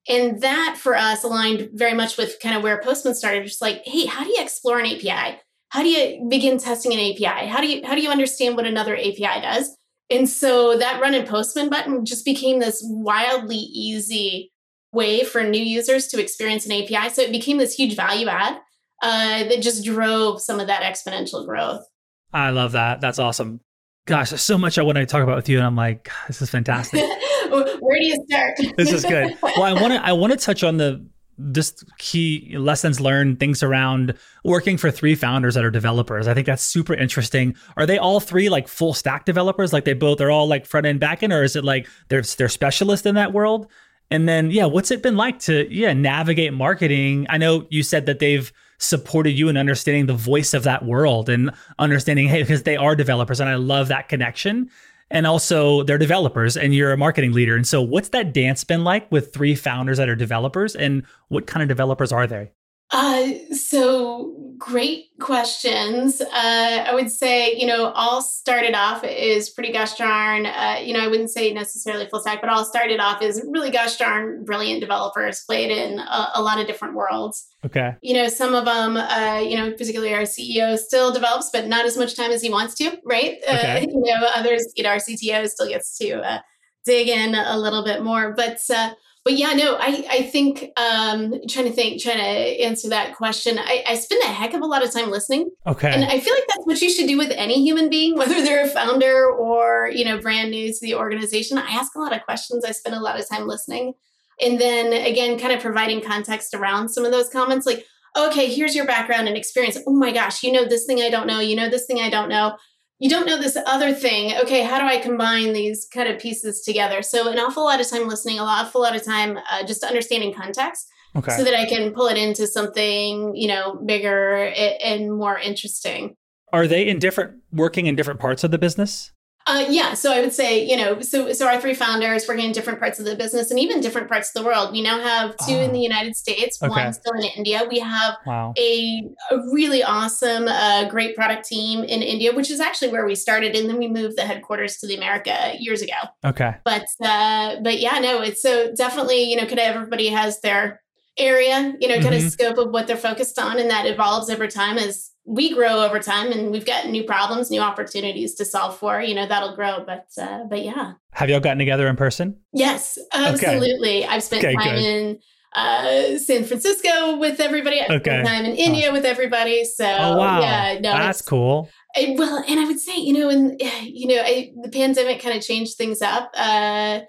And 0.09 0.41
that 0.43 0.77
for 0.79 0.95
us 0.95 1.25
aligned 1.25 1.71
very 1.73 1.95
much 1.95 2.17
with 2.17 2.39
kind 2.41 2.57
of 2.57 2.63
where 2.63 2.81
Postman 2.81 3.15
started. 3.15 3.45
Just 3.45 3.63
like, 3.63 3.83
hey, 3.85 4.07
how 4.07 4.23
do 4.23 4.31
you 4.31 4.41
explore 4.41 4.79
an 4.79 4.87
API? 4.87 5.41
How 5.71 5.83
do 5.83 5.89
you 5.89 6.27
begin 6.29 6.59
testing 6.59 6.93
an 6.93 7.01
API? 7.01 7.49
How 7.49 7.61
do 7.61 7.67
you 7.67 7.85
how 7.85 7.95
do 7.95 8.01
you 8.01 8.11
understand 8.11 8.57
what 8.57 8.67
another 8.67 8.97
API 8.97 9.41
does? 9.41 9.77
And 10.09 10.29
so 10.29 10.79
that 10.79 11.01
run 11.01 11.15
in 11.15 11.27
Postman 11.27 11.69
button 11.69 12.05
just 12.05 12.25
became 12.25 12.61
this 12.61 12.81
wildly 12.85 13.57
easy 13.57 14.53
way 14.93 15.25
for 15.25 15.43
new 15.43 15.61
users 15.61 16.07
to 16.09 16.21
experience 16.21 16.65
an 16.67 16.73
API. 16.73 17.13
So 17.13 17.23
it 17.23 17.33
became 17.33 17.59
this 17.59 17.75
huge 17.75 17.97
value 17.97 18.29
add 18.29 18.61
uh, 19.03 19.45
that 19.45 19.63
just 19.63 19.85
drove 19.85 20.41
some 20.41 20.61
of 20.61 20.67
that 20.67 20.83
exponential 20.83 21.47
growth. 21.47 21.85
I 22.33 22.51
love 22.51 22.73
that. 22.73 23.01
That's 23.01 23.19
awesome. 23.19 23.61
Gosh, 24.07 24.31
there's 24.31 24.43
so 24.43 24.57
much 24.57 24.79
I 24.79 24.83
want 24.83 24.97
to 24.97 25.07
talk 25.07 25.23
about 25.23 25.37
with 25.37 25.49
you, 25.49 25.59
and 25.59 25.67
I'm 25.67 25.77
like, 25.77 26.11
this 26.29 26.41
is 26.41 26.51
fantastic. 26.51 27.01
Where 27.51 27.99
do 27.99 28.05
you 28.05 28.25
start? 28.29 28.77
this 28.77 28.93
is 28.93 29.05
good. 29.05 29.37
Well, 29.43 29.63
I 29.63 29.73
want 29.73 29.93
to 29.93 30.05
I 30.05 30.13
want 30.13 30.33
to 30.33 30.39
touch 30.39 30.63
on 30.63 30.77
the 30.77 31.05
just 31.53 31.85
key 31.99 32.55
lessons 32.57 33.01
learned, 33.01 33.39
things 33.39 33.63
around 33.63 34.15
working 34.45 34.77
for 34.77 34.91
three 34.91 35.15
founders 35.15 35.55
that 35.55 35.65
are 35.65 35.71
developers. 35.71 36.29
I 36.29 36.35
think 36.35 36.47
that's 36.47 36.63
super 36.63 36.95
interesting. 36.95 37.55
Are 37.77 37.85
they 37.85 37.99
all 37.99 38.21
three 38.21 38.49
like 38.49 38.69
full 38.69 38.95
stack 38.95 39.25
developers? 39.25 39.73
Like 39.73 39.85
they 39.85 39.93
both 39.93 40.21
are 40.21 40.31
all 40.31 40.47
like 40.49 40.67
front 40.67 40.87
end, 40.87 41.01
back 41.01 41.23
end, 41.23 41.33
or 41.33 41.43
is 41.43 41.57
it 41.57 41.65
like 41.65 41.89
they're 42.09 42.23
they're 42.23 42.49
specialists 42.49 43.07
in 43.07 43.17
that 43.17 43.33
world? 43.33 43.71
And 44.11 44.29
then 44.29 44.51
yeah, 44.51 44.67
what's 44.67 44.91
it 44.91 45.03
been 45.03 45.17
like 45.17 45.41
to 45.41 45.67
yeah 45.73 45.93
navigate 45.93 46.53
marketing? 46.53 47.27
I 47.29 47.39
know 47.39 47.67
you 47.71 47.83
said 47.83 48.07
that 48.07 48.19
they've 48.19 48.53
supported 48.79 49.33
you 49.33 49.49
in 49.49 49.57
understanding 49.57 50.07
the 50.07 50.15
voice 50.15 50.55
of 50.55 50.65
that 50.65 50.85
world 50.85 51.29
and 51.29 51.51
understanding, 51.79 52.29
hey, 52.29 52.43
because 52.43 52.63
they 52.63 52.77
are 52.77 52.97
developers. 52.97 53.41
And 53.41 53.49
I 53.49 53.55
love 53.57 53.89
that 53.89 54.09
connection. 54.09 54.71
And 55.11 55.27
also, 55.27 55.85
they're 55.85 55.99
developers 55.99 56.57
and 56.57 56.75
you're 56.75 56.93
a 56.93 56.97
marketing 56.97 57.33
leader. 57.33 57.55
And 57.55 57.67
so, 57.67 57.81
what's 57.81 58.09
that 58.09 58.33
dance 58.33 58.65
been 58.65 58.83
like 58.83 59.11
with 59.13 59.33
three 59.33 59.55
founders 59.55 59.99
that 59.99 60.09
are 60.09 60.17
developers? 60.17 60.75
And 60.75 61.05
what 61.29 61.47
kind 61.47 61.63
of 61.63 61.69
developers 61.69 62.11
are 62.11 62.27
they? 62.27 62.51
Uh, 62.93 63.31
so 63.53 64.55
great 64.59 65.07
questions. 65.21 66.21
Uh, 66.21 66.29
I 66.33 66.95
would 66.95 67.11
say, 67.11 67.55
you 67.57 67.67
know, 67.67 67.91
all 67.91 68.23
started 68.23 68.75
off 68.75 69.03
is 69.03 69.51
pretty 69.51 69.73
gosh 69.73 69.95
darn, 69.97 70.47
uh, 70.47 70.79
you 70.83 70.95
know, 70.95 71.01
I 71.01 71.09
wouldn't 71.09 71.31
say 71.31 71.53
necessarily 71.53 72.07
full 72.07 72.21
stack, 72.21 72.41
but 72.41 72.49
all 72.49 72.65
started 72.65 73.01
off 73.01 73.23
as 73.23 73.43
really 73.49 73.71
gosh 73.71 73.97
darn 73.97 74.45
brilliant 74.45 74.81
developers 74.81 75.43
played 75.45 75.71
in 75.73 75.99
a, 75.99 76.31
a 76.37 76.43
lot 76.43 76.61
of 76.61 76.69
different 76.69 76.95
worlds. 76.95 77.49
Okay. 77.65 77.97
You 78.03 78.15
know, 78.15 78.29
some 78.29 78.55
of 78.55 78.65
them, 78.65 78.97
uh, 78.97 79.41
you 79.45 79.57
know, 79.57 79.73
particularly 79.73 80.15
our 80.15 80.23
CEO 80.23 80.79
still 80.79 81.13
develops, 81.13 81.51
but 81.51 81.67
not 81.67 81.87
as 81.87 81.99
much 81.99 82.15
time 82.15 82.31
as 82.31 82.41
he 82.41 82.51
wants 82.51 82.75
to, 82.77 82.97
right? 83.05 83.37
Uh, 83.49 83.57
okay. 83.57 83.77
Uh, 83.79 83.81
you 83.91 84.03
know, 84.15 84.29
others, 84.35 84.65
you 84.77 84.85
know, 84.85 84.91
our 84.91 84.97
CTO 84.97 85.49
still 85.49 85.69
gets 85.69 85.99
to 85.99 86.21
uh, 86.21 86.39
dig 86.85 87.09
in 87.09 87.35
a 87.35 87.59
little 87.59 87.85
bit 87.85 88.05
more, 88.05 88.33
but, 88.33 88.59
uh, 88.73 88.91
but 89.27 89.37
yeah, 89.37 89.55
no, 89.55 89.75
I, 89.75 90.07
I 90.09 90.23
think 90.23 90.71
um, 90.77 91.35
trying 91.49 91.65
to 91.65 91.73
think, 91.73 92.01
trying 92.01 92.19
to 92.19 92.63
answer 92.63 92.91
that 92.91 93.17
question. 93.17 93.59
I, 93.59 93.83
I 93.85 93.97
spend 93.97 94.23
a 94.23 94.29
heck 94.29 94.55
of 94.55 94.61
a 94.61 94.67
lot 94.67 94.85
of 94.85 94.93
time 94.93 95.11
listening. 95.11 95.51
Okay. 95.67 95.91
And 95.91 96.05
I 96.05 96.21
feel 96.21 96.33
like 96.33 96.47
that's 96.47 96.65
what 96.65 96.81
you 96.81 96.89
should 96.89 97.09
do 97.09 97.19
with 97.19 97.33
any 97.33 97.61
human 97.61 97.91
being, 97.91 98.17
whether 98.17 98.35
they're 98.41 98.65
a 98.65 98.69
founder 98.69 99.29
or, 99.29 99.91
you 99.93 100.05
know, 100.05 100.21
brand 100.21 100.53
new 100.53 100.73
to 100.73 100.79
the 100.81 100.95
organization. 100.95 101.59
I 101.59 101.73
ask 101.73 101.97
a 101.97 101.99
lot 101.99 102.15
of 102.15 102.23
questions. 102.23 102.65
I 102.65 102.71
spend 102.71 102.95
a 102.95 103.01
lot 103.01 103.19
of 103.19 103.29
time 103.29 103.49
listening. 103.49 103.95
And 104.41 104.61
then 104.61 104.93
again, 104.93 105.41
kind 105.41 105.53
of 105.53 105.61
providing 105.61 106.03
context 106.03 106.55
around 106.55 106.91
some 106.91 107.05
of 107.05 107.11
those 107.11 107.29
comments 107.29 107.67
like, 107.67 107.85
okay, 108.17 108.49
here's 108.49 108.77
your 108.77 108.87
background 108.87 109.27
and 109.27 109.37
experience. 109.37 109.77
Oh 109.89 109.93
my 109.93 110.13
gosh, 110.13 110.45
you 110.45 110.53
know 110.53 110.67
this 110.67 110.87
thing 110.87 111.01
I 111.01 111.11
don't 111.11 111.27
know. 111.27 111.41
You 111.41 111.57
know 111.57 111.69
this 111.69 111.87
thing 111.87 111.99
I 111.99 112.11
don't 112.11 112.29
know 112.29 112.57
you 112.99 113.11
don't 113.11 113.27
know 113.27 113.39
this 113.39 113.59
other 113.67 113.93
thing. 113.93 114.37
Okay, 114.43 114.63
how 114.63 114.79
do 114.79 114.87
I 114.87 114.99
combine 114.99 115.53
these 115.53 115.87
kind 115.93 116.09
of 116.09 116.19
pieces 116.19 116.63
together? 116.63 117.03
So, 117.03 117.31
an 117.31 117.39
awful 117.39 117.65
lot 117.65 117.81
of 117.81 117.89
time 117.89 118.09
listening, 118.09 118.39
a 118.39 118.43
awful 118.43 118.81
lot 118.81 118.97
of 118.97 119.03
time 119.05 119.39
uh, 119.51 119.65
just 119.67 119.83
understanding 119.85 120.33
context, 120.33 120.87
okay. 121.15 121.37
so 121.37 121.45
that 121.45 121.55
I 121.55 121.67
can 121.67 121.93
pull 121.93 122.07
it 122.07 122.17
into 122.17 122.47
something 122.47 123.35
you 123.35 123.49
know 123.49 123.81
bigger 123.85 124.35
and 124.35 125.17
more 125.17 125.39
interesting. 125.39 126.17
Are 126.53 126.67
they 126.67 126.89
in 126.89 126.99
different 126.99 127.41
working 127.53 127.87
in 127.87 127.97
different 127.97 128.21
parts 128.21 128.45
of 128.45 128.51
the 128.51 128.59
business? 128.59 129.13
Uh, 129.47 129.65
yeah, 129.69 129.95
so 129.95 130.13
I 130.13 130.21
would 130.21 130.33
say, 130.33 130.65
you 130.65 130.77
know, 130.77 131.01
so 131.01 131.33
so 131.33 131.47
our 131.47 131.61
three 131.61 131.75
founders 131.75 132.27
working 132.27 132.47
in 132.47 132.53
different 132.53 132.81
parts 132.81 132.99
of 132.99 133.05
the 133.05 133.15
business 133.15 133.51
and 133.51 133.61
even 133.61 133.81
different 133.81 134.09
parts 134.09 134.31
of 134.31 134.43
the 134.43 134.49
world. 134.49 134.73
We 134.73 134.83
now 134.83 135.01
have 135.01 135.37
two 135.37 135.55
oh. 135.55 135.61
in 135.61 135.73
the 135.73 135.79
ah. 135.79 135.83
United 135.83 136.17
States, 136.17 136.61
okay. 136.61 136.69
one 136.69 136.93
still 136.93 137.13
in 137.13 137.23
India. 137.37 137.63
We 137.69 137.79
have 137.79 138.17
wow. 138.27 138.55
a, 138.59 139.09
a 139.31 139.37
really 139.53 139.85
awesome, 139.85 140.49
uh, 140.49 140.89
great 140.89 141.15
product 141.15 141.47
team 141.47 141.85
in 141.85 142.03
India, 142.03 142.35
which 142.35 142.51
is 142.51 142.59
actually 142.59 142.91
where 142.91 143.07
we 143.07 143.15
started, 143.15 143.55
and 143.55 143.69
then 143.69 143.79
we 143.79 143.87
moved 143.87 144.17
the 144.17 144.23
headquarters 144.23 144.79
to 144.79 144.87
the 144.87 144.97
America 144.97 145.53
years 145.59 145.81
ago. 145.81 145.93
Okay, 146.25 146.57
but 146.65 146.87
uh, 147.05 147.57
but 147.63 147.79
yeah, 147.79 147.99
no, 148.01 148.23
it's 148.23 148.43
so 148.43 148.73
definitely, 148.75 149.25
you 149.25 149.37
know, 149.37 149.45
of 149.45 149.59
everybody 149.59 150.09
has 150.09 150.41
their 150.41 150.83
area, 151.19 151.75
you 151.81 151.89
know, 151.89 152.01
kind 152.01 152.15
mm-hmm. 152.15 152.27
of 152.27 152.33
scope 152.33 152.59
of 152.59 152.71
what 152.71 152.87
they're 152.87 152.97
focused 152.97 153.39
on, 153.39 153.59
and 153.59 153.71
that 153.71 153.87
evolves 153.87 154.31
over 154.31 154.47
time 154.47 154.79
as 154.79 155.11
we 155.27 155.53
grow 155.53 155.85
over 155.85 155.99
time 155.99 156.31
and 156.31 156.53
we've 156.53 156.65
got 156.65 156.87
new 156.87 157.03
problems 157.03 157.51
new 157.51 157.61
opportunities 157.61 158.35
to 158.35 158.45
solve 158.45 158.79
for 158.79 159.01
you 159.01 159.13
know 159.13 159.27
that'll 159.27 159.57
grow 159.57 159.85
but 159.85 160.07
uh, 160.21 160.45
but 160.49 160.63
yeah 160.65 160.93
have 161.11 161.29
y'all 161.29 161.41
gotten 161.41 161.59
together 161.59 161.89
in 161.89 161.97
person 161.97 162.39
yes 162.53 162.97
absolutely 163.13 164.05
okay. 164.05 164.07
i've 164.07 164.23
spent 164.23 164.45
okay, 164.45 164.55
time 164.55 164.77
good. 164.77 164.85
in 164.85 165.19
uh, 165.57 166.19
San 166.19 166.45
Francisco 166.45 167.17
with 167.17 167.41
everybody. 167.41 167.81
I 167.81 167.87
okay. 167.95 168.23
time 168.23 168.45
in 168.45 168.55
India 168.57 168.93
with 168.93 169.07
everybody. 169.07 169.65
So 169.65 169.87
oh, 169.87 170.19
wow. 170.19 170.41
yeah, 170.41 170.75
no, 170.75 170.93
that's 170.93 171.23
cool. 171.23 171.71
I, 171.97 172.15
well, 172.19 172.45
and 172.47 172.61
I 172.61 172.67
would 172.67 172.79
say, 172.79 172.99
you 172.99 173.15
know, 173.15 173.31
and 173.31 173.59
you 173.83 174.07
know, 174.09 174.21
I, 174.23 174.53
the 174.63 174.69
pandemic 174.69 175.23
kind 175.23 175.35
of 175.35 175.43
changed 175.43 175.79
things 175.79 176.03
up, 176.03 176.31
uh, 176.37 177.01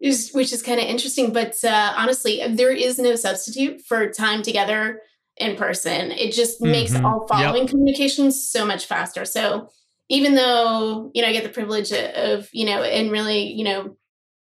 is, 0.00 0.30
which 0.32 0.52
is 0.52 0.62
kind 0.62 0.80
of 0.80 0.86
interesting. 0.86 1.32
But 1.32 1.62
uh, 1.64 1.94
honestly, 1.96 2.42
there 2.48 2.72
is 2.72 2.98
no 2.98 3.14
substitute 3.16 3.82
for 3.82 4.10
time 4.10 4.42
together 4.42 5.00
in 5.36 5.56
person. 5.56 6.12
It 6.12 6.32
just 6.32 6.60
mm-hmm. 6.60 6.72
makes 6.72 6.94
all 6.94 7.26
following 7.28 7.62
yep. 7.62 7.70
communications 7.70 8.48
so 8.48 8.64
much 8.64 8.86
faster. 8.86 9.24
So 9.24 9.68
even 10.08 10.34
though, 10.34 11.10
you 11.14 11.22
know, 11.22 11.28
I 11.28 11.32
get 11.32 11.42
the 11.42 11.50
privilege 11.50 11.92
of, 11.92 12.48
you 12.52 12.64
know, 12.66 12.82
and 12.82 13.10
really, 13.10 13.52
you 13.52 13.64
know, 13.64 13.96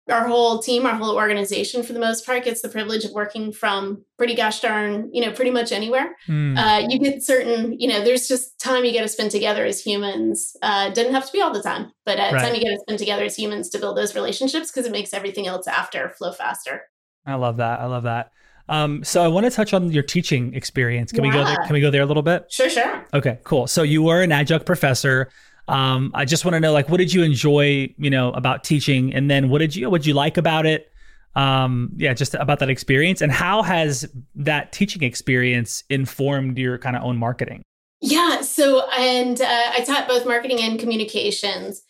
our 0.09 0.27
whole 0.27 0.59
team, 0.59 0.85
our 0.85 0.95
whole 0.95 1.15
organization 1.15 1.81
for 1.81 1.93
the 1.93 1.99
most 1.99 2.25
part 2.25 2.43
gets 2.43 2.61
the 2.61 2.69
privilege 2.69 3.05
of 3.05 3.11
working 3.11 3.51
from 3.51 4.05
pretty 4.17 4.35
gosh 4.35 4.59
darn, 4.59 5.09
you 5.11 5.25
know, 5.25 5.31
pretty 5.31 5.49
much 5.49 5.71
anywhere. 5.71 6.15
Mm. 6.27 6.57
Uh, 6.57 6.87
you 6.87 6.99
get 6.99 7.23
certain, 7.23 7.79
you 7.79 7.87
know, 7.87 8.03
there's 8.03 8.27
just 8.27 8.59
time 8.59 8.85
you 8.85 8.91
get 8.91 9.01
to 9.01 9.07
spend 9.07 9.31
together 9.31 9.65
as 9.65 9.81
humans. 9.81 10.55
Uh, 10.61 10.89
doesn't 10.89 11.13
have 11.13 11.25
to 11.25 11.31
be 11.31 11.41
all 11.41 11.51
the 11.51 11.61
time, 11.61 11.91
but 12.05 12.19
uh, 12.19 12.29
right. 12.33 12.41
time 12.41 12.53
you 12.53 12.61
get 12.61 12.69
to 12.69 12.79
spend 12.81 12.99
together 12.99 13.23
as 13.23 13.35
humans 13.35 13.69
to 13.69 13.79
build 13.79 13.97
those 13.97 14.13
relationships 14.13 14.71
because 14.71 14.85
it 14.85 14.91
makes 14.91 15.13
everything 15.13 15.47
else 15.47 15.67
after 15.67 16.09
flow 16.09 16.31
faster. 16.31 16.83
I 17.25 17.35
love 17.35 17.57
that. 17.57 17.79
I 17.79 17.85
love 17.85 18.03
that. 18.03 18.31
Um, 18.67 19.03
so 19.03 19.23
I 19.23 19.27
want 19.27 19.45
to 19.45 19.51
touch 19.51 19.73
on 19.73 19.91
your 19.91 20.03
teaching 20.03 20.53
experience. 20.53 21.11
Can 21.11 21.23
yeah. 21.23 21.31
we 21.31 21.35
go 21.35 21.45
there? 21.45 21.57
Can 21.65 21.73
we 21.73 21.81
go 21.81 21.91
there 21.91 22.01
a 22.01 22.05
little 22.05 22.23
bit? 22.23 22.45
Sure, 22.51 22.69
sure. 22.69 23.05
Okay, 23.13 23.39
cool. 23.43 23.67
So 23.67 23.83
you 23.83 24.03
were 24.03 24.21
an 24.21 24.31
adjunct 24.31 24.65
professor. 24.65 25.29
Um, 25.67 26.11
I 26.13 26.25
just 26.25 26.45
want 26.45 26.53
to 26.53 26.59
know, 26.59 26.73
like, 26.73 26.89
what 26.89 26.97
did 26.97 27.13
you 27.13 27.23
enjoy, 27.23 27.93
you 27.97 28.09
know, 28.09 28.31
about 28.31 28.63
teaching, 28.63 29.13
and 29.13 29.29
then 29.29 29.49
what 29.49 29.59
did 29.59 29.75
you, 29.75 29.89
what 29.89 30.01
did 30.01 30.07
you 30.07 30.13
like 30.13 30.37
about 30.37 30.65
it? 30.65 30.91
Um, 31.35 31.91
yeah, 31.97 32.13
just 32.13 32.33
about 32.35 32.59
that 32.59 32.69
experience, 32.69 33.21
and 33.21 33.31
how 33.31 33.61
has 33.63 34.07
that 34.35 34.71
teaching 34.71 35.03
experience 35.03 35.83
informed 35.89 36.57
your 36.57 36.77
kind 36.77 36.95
of 36.95 37.03
own 37.03 37.17
marketing? 37.17 37.61
Yeah. 38.01 38.41
So, 38.41 38.87
and 38.91 39.41
uh, 39.41 39.71
I 39.73 39.83
taught 39.85 40.07
both 40.07 40.25
marketing 40.27 40.59
and 40.61 40.79
communications. 40.79 41.81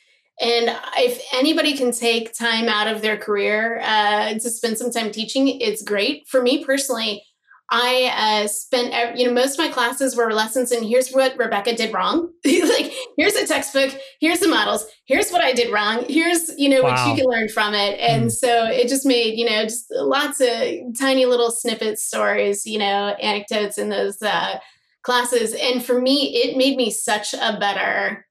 And 0.41 0.69
if 0.97 1.21
anybody 1.33 1.77
can 1.77 1.91
take 1.91 2.33
time 2.33 2.67
out 2.67 2.87
of 2.87 3.01
their 3.01 3.17
career 3.17 3.79
uh, 3.81 4.33
to 4.33 4.49
spend 4.49 4.77
some 4.77 4.91
time 4.91 5.11
teaching, 5.11 5.61
it's 5.61 5.81
great. 5.81 6.27
For 6.27 6.41
me 6.41 6.63
personally, 6.63 7.23
I 7.71 8.43
uh, 8.43 8.47
spent, 8.47 9.17
you 9.17 9.25
know, 9.25 9.33
most 9.33 9.53
of 9.53 9.65
my 9.65 9.71
classes 9.71 10.15
were 10.15 10.31
lessons 10.31 10.71
and 10.71 10.85
here's 10.85 11.09
what 11.09 11.35
Rebecca 11.37 11.75
did 11.75 11.93
wrong. 11.93 12.31
like, 12.45 12.93
here's 13.17 13.33
a 13.35 13.47
textbook, 13.47 13.91
here's 14.19 14.39
the 14.39 14.47
models, 14.47 14.85
here's 15.05 15.31
what 15.31 15.43
I 15.43 15.51
did 15.51 15.73
wrong, 15.73 16.05
here's, 16.07 16.51
you 16.59 16.69
know, 16.69 16.83
wow. 16.83 16.91
what 16.91 17.09
you 17.09 17.15
can 17.15 17.31
learn 17.31 17.49
from 17.49 17.73
it. 17.73 17.99
And 17.99 18.25
mm. 18.25 18.31
so 18.31 18.65
it 18.65 18.87
just 18.87 19.05
made, 19.05 19.37
you 19.37 19.49
know, 19.49 19.63
just 19.63 19.87
lots 19.89 20.41
of 20.41 20.49
tiny 20.99 21.25
little 21.25 21.49
snippets, 21.49 22.05
stories, 22.05 22.67
you 22.67 22.77
know, 22.77 23.15
anecdotes 23.19 23.79
in 23.79 23.89
those 23.89 24.21
uh, 24.21 24.59
classes. 25.01 25.55
And 25.59 25.83
for 25.83 25.99
me, 25.99 26.35
it 26.35 26.57
made 26.57 26.77
me 26.77 26.91
such 26.91 27.33
a 27.33 27.57
better 27.59 28.27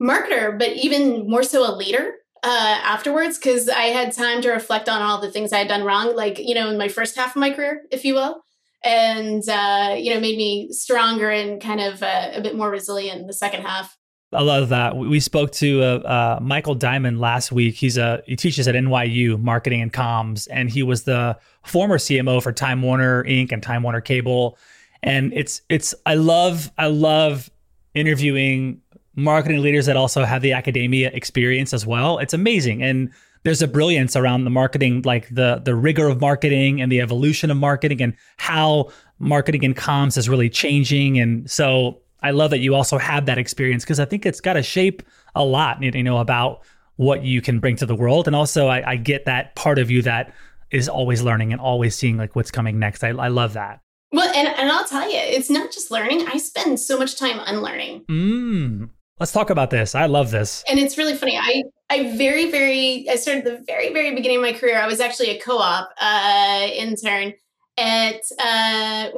marketer, 0.00 0.56
but 0.56 0.70
even 0.76 1.28
more 1.28 1.42
so 1.42 1.68
a 1.68 1.74
leader 1.74 2.12
uh, 2.44 2.78
afterwards 2.84 3.38
because 3.38 3.68
I 3.68 3.86
had 3.86 4.12
time 4.12 4.40
to 4.42 4.50
reflect 4.50 4.88
on 4.88 5.02
all 5.02 5.20
the 5.20 5.32
things 5.32 5.52
I 5.52 5.58
had 5.58 5.68
done 5.68 5.82
wrong, 5.82 6.14
like, 6.14 6.38
you 6.38 6.54
know, 6.54 6.70
in 6.70 6.78
my 6.78 6.86
first 6.86 7.16
half 7.16 7.30
of 7.30 7.40
my 7.40 7.50
career, 7.50 7.82
if 7.90 8.04
you 8.04 8.14
will. 8.14 8.42
And, 8.84 9.42
uh, 9.48 9.96
you 9.98 10.14
know, 10.14 10.20
made 10.20 10.36
me 10.36 10.70
stronger 10.70 11.30
and 11.30 11.60
kind 11.60 11.80
of 11.80 12.02
uh, 12.02 12.30
a 12.32 12.40
bit 12.40 12.56
more 12.56 12.70
resilient 12.70 13.20
in 13.20 13.26
the 13.26 13.32
second 13.32 13.62
half. 13.62 13.96
I 14.32 14.42
love 14.42 14.68
that. 14.68 14.94
We 14.96 15.20
spoke 15.20 15.52
to 15.52 15.82
uh, 15.82 15.86
uh, 15.86 16.38
Michael 16.42 16.74
Diamond 16.74 17.18
last 17.18 17.50
week. 17.50 17.76
He's 17.76 17.96
a 17.96 18.22
he 18.26 18.36
teaches 18.36 18.68
at 18.68 18.74
NYU 18.74 19.40
marketing 19.40 19.80
and 19.80 19.90
comms, 19.90 20.46
and 20.50 20.68
he 20.68 20.82
was 20.82 21.04
the 21.04 21.38
former 21.64 21.96
CMO 21.96 22.42
for 22.42 22.52
Time 22.52 22.82
Warner 22.82 23.24
Inc. 23.24 23.52
and 23.52 23.62
Time 23.62 23.82
Warner 23.82 24.02
Cable. 24.02 24.58
And 25.02 25.32
it's 25.32 25.62
it's 25.70 25.94
I 26.04 26.14
love 26.14 26.70
I 26.76 26.88
love 26.88 27.50
interviewing 27.94 28.82
marketing 29.16 29.62
leaders 29.62 29.86
that 29.86 29.96
also 29.96 30.24
have 30.24 30.42
the 30.42 30.52
academia 30.52 31.10
experience 31.14 31.72
as 31.72 31.86
well. 31.86 32.18
It's 32.18 32.34
amazing. 32.34 32.82
And 32.82 33.10
there's 33.44 33.62
a 33.62 33.68
brilliance 33.68 34.16
around 34.16 34.44
the 34.44 34.50
marketing, 34.50 35.02
like 35.02 35.28
the 35.28 35.60
the 35.64 35.74
rigor 35.74 36.08
of 36.08 36.20
marketing 36.20 36.80
and 36.80 36.90
the 36.90 37.00
evolution 37.00 37.50
of 37.50 37.56
marketing 37.56 38.02
and 38.02 38.14
how 38.36 38.90
marketing 39.18 39.64
and 39.64 39.76
comms 39.76 40.16
is 40.16 40.28
really 40.28 40.50
changing. 40.50 41.18
And 41.18 41.50
so 41.50 42.00
I 42.22 42.30
love 42.30 42.50
that 42.50 42.58
you 42.58 42.74
also 42.74 42.98
have 42.98 43.26
that 43.26 43.38
experience 43.38 43.84
because 43.84 44.00
I 44.00 44.04
think 44.04 44.26
it's 44.26 44.40
got 44.40 44.54
to 44.54 44.62
shape 44.62 45.02
a 45.34 45.44
lot, 45.44 45.82
you 45.82 46.02
know, 46.02 46.18
about 46.18 46.62
what 46.96 47.22
you 47.22 47.40
can 47.40 47.60
bring 47.60 47.76
to 47.76 47.86
the 47.86 47.94
world. 47.94 48.26
And 48.26 48.34
also 48.34 48.66
I, 48.66 48.90
I, 48.90 48.96
get 48.96 49.24
that 49.26 49.54
part 49.54 49.78
of 49.78 49.88
you 49.88 50.02
that 50.02 50.34
is 50.72 50.88
always 50.88 51.22
learning 51.22 51.52
and 51.52 51.60
always 51.60 51.94
seeing 51.94 52.16
like 52.16 52.34
what's 52.34 52.50
coming 52.50 52.80
next. 52.80 53.04
I, 53.04 53.10
I 53.10 53.28
love 53.28 53.52
that. 53.52 53.80
Well, 54.10 54.28
and, 54.34 54.48
and 54.48 54.70
I'll 54.70 54.84
tell 54.84 55.08
you, 55.08 55.18
it's 55.18 55.48
not 55.48 55.70
just 55.70 55.92
learning. 55.92 56.26
I 56.26 56.38
spend 56.38 56.80
so 56.80 56.98
much 56.98 57.16
time 57.16 57.40
unlearning. 57.46 58.04
Mm. 58.06 58.90
Let's 59.20 59.32
talk 59.32 59.50
about 59.50 59.70
this. 59.70 59.94
I 59.94 60.06
love 60.06 60.30
this. 60.30 60.64
And 60.68 60.78
it's 60.78 60.96
really 60.96 61.14
funny. 61.14 61.36
I 61.36 61.64
I 61.90 62.16
very 62.16 62.50
very 62.50 63.08
I 63.10 63.16
started 63.16 63.44
the 63.44 63.64
very 63.66 63.92
very 63.92 64.14
beginning 64.14 64.38
of 64.38 64.42
my 64.42 64.52
career. 64.52 64.78
I 64.78 64.86
was 64.86 65.00
actually 65.00 65.30
a 65.30 65.40
co-op 65.40 65.90
uh, 66.00 66.68
intern 66.72 67.34
at 67.76 68.22
uh, 68.38 69.10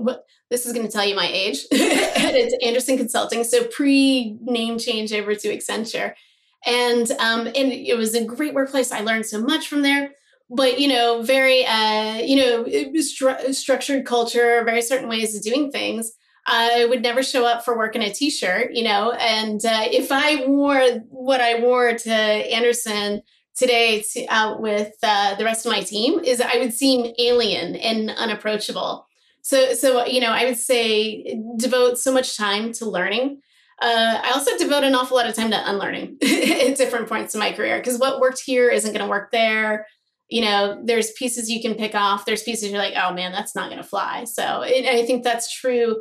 this 0.50 0.66
is 0.66 0.72
going 0.72 0.86
to 0.86 0.92
tell 0.92 1.04
you 1.04 1.14
my 1.14 1.26
age 1.26 1.66
at 1.72 2.62
Andersen 2.62 2.96
Consulting. 2.96 3.44
So 3.44 3.64
pre 3.64 4.38
name 4.42 4.78
change 4.78 5.12
over 5.12 5.34
to 5.34 5.56
Accenture, 5.56 6.14
and 6.66 7.10
um, 7.12 7.46
and 7.46 7.72
it 7.72 7.96
was 7.96 8.14
a 8.14 8.24
great 8.24 8.54
workplace. 8.54 8.92
I 8.92 9.00
learned 9.00 9.26
so 9.26 9.40
much 9.40 9.68
from 9.68 9.82
there. 9.82 10.12
But 10.48 10.80
you 10.80 10.88
know, 10.88 11.22
very 11.22 11.64
uh, 11.64 12.14
you 12.16 12.36
know, 12.36 12.64
stru- 12.64 13.54
structured 13.54 14.04
culture, 14.06 14.64
very 14.64 14.82
certain 14.82 15.08
ways 15.08 15.36
of 15.36 15.42
doing 15.42 15.70
things. 15.70 16.12
I 16.46 16.86
would 16.86 17.02
never 17.02 17.22
show 17.22 17.44
up 17.44 17.64
for 17.64 17.76
work 17.76 17.94
in 17.94 18.02
a 18.02 18.12
t-shirt, 18.12 18.72
you 18.72 18.82
know. 18.82 19.12
And 19.12 19.64
uh, 19.64 19.84
if 19.90 20.10
I 20.10 20.46
wore 20.46 20.80
what 21.10 21.40
I 21.40 21.60
wore 21.60 21.96
to 21.96 22.12
Andersen 22.12 23.22
today 23.56 24.02
to, 24.12 24.26
out 24.28 24.60
with 24.60 24.92
uh, 25.02 25.34
the 25.36 25.44
rest 25.44 25.66
of 25.66 25.72
my 25.72 25.80
team, 25.80 26.20
is 26.20 26.40
I 26.40 26.58
would 26.58 26.72
seem 26.72 27.14
alien 27.18 27.76
and 27.76 28.10
unapproachable. 28.10 29.06
So, 29.42 29.74
so 29.74 30.06
you 30.06 30.20
know, 30.20 30.30
I 30.30 30.46
would 30.46 30.58
say 30.58 31.38
devote 31.56 31.98
so 31.98 32.12
much 32.12 32.36
time 32.36 32.72
to 32.74 32.88
learning. 32.88 33.40
Uh, 33.80 34.20
I 34.22 34.32
also 34.34 34.56
devote 34.58 34.84
an 34.84 34.94
awful 34.94 35.16
lot 35.16 35.26
of 35.26 35.34
time 35.34 35.50
to 35.50 35.70
unlearning 35.70 36.18
at 36.22 36.76
different 36.76 37.08
points 37.08 37.34
in 37.34 37.40
my 37.40 37.52
career 37.52 37.78
because 37.78 37.98
what 37.98 38.20
worked 38.20 38.42
here 38.44 38.68
isn't 38.68 38.92
going 38.92 39.04
to 39.04 39.10
work 39.10 39.30
there. 39.30 39.86
You 40.28 40.42
know, 40.42 40.80
there's 40.84 41.10
pieces 41.12 41.50
you 41.50 41.60
can 41.60 41.74
pick 41.74 41.94
off. 41.94 42.24
There's 42.24 42.42
pieces 42.42 42.70
you're 42.70 42.78
like, 42.78 42.94
oh 42.96 43.12
man, 43.12 43.32
that's 43.32 43.56
not 43.56 43.68
going 43.68 43.82
to 43.82 43.88
fly. 43.88 44.24
So, 44.24 44.62
I 44.62 45.04
think 45.06 45.24
that's 45.24 45.52
true 45.52 45.96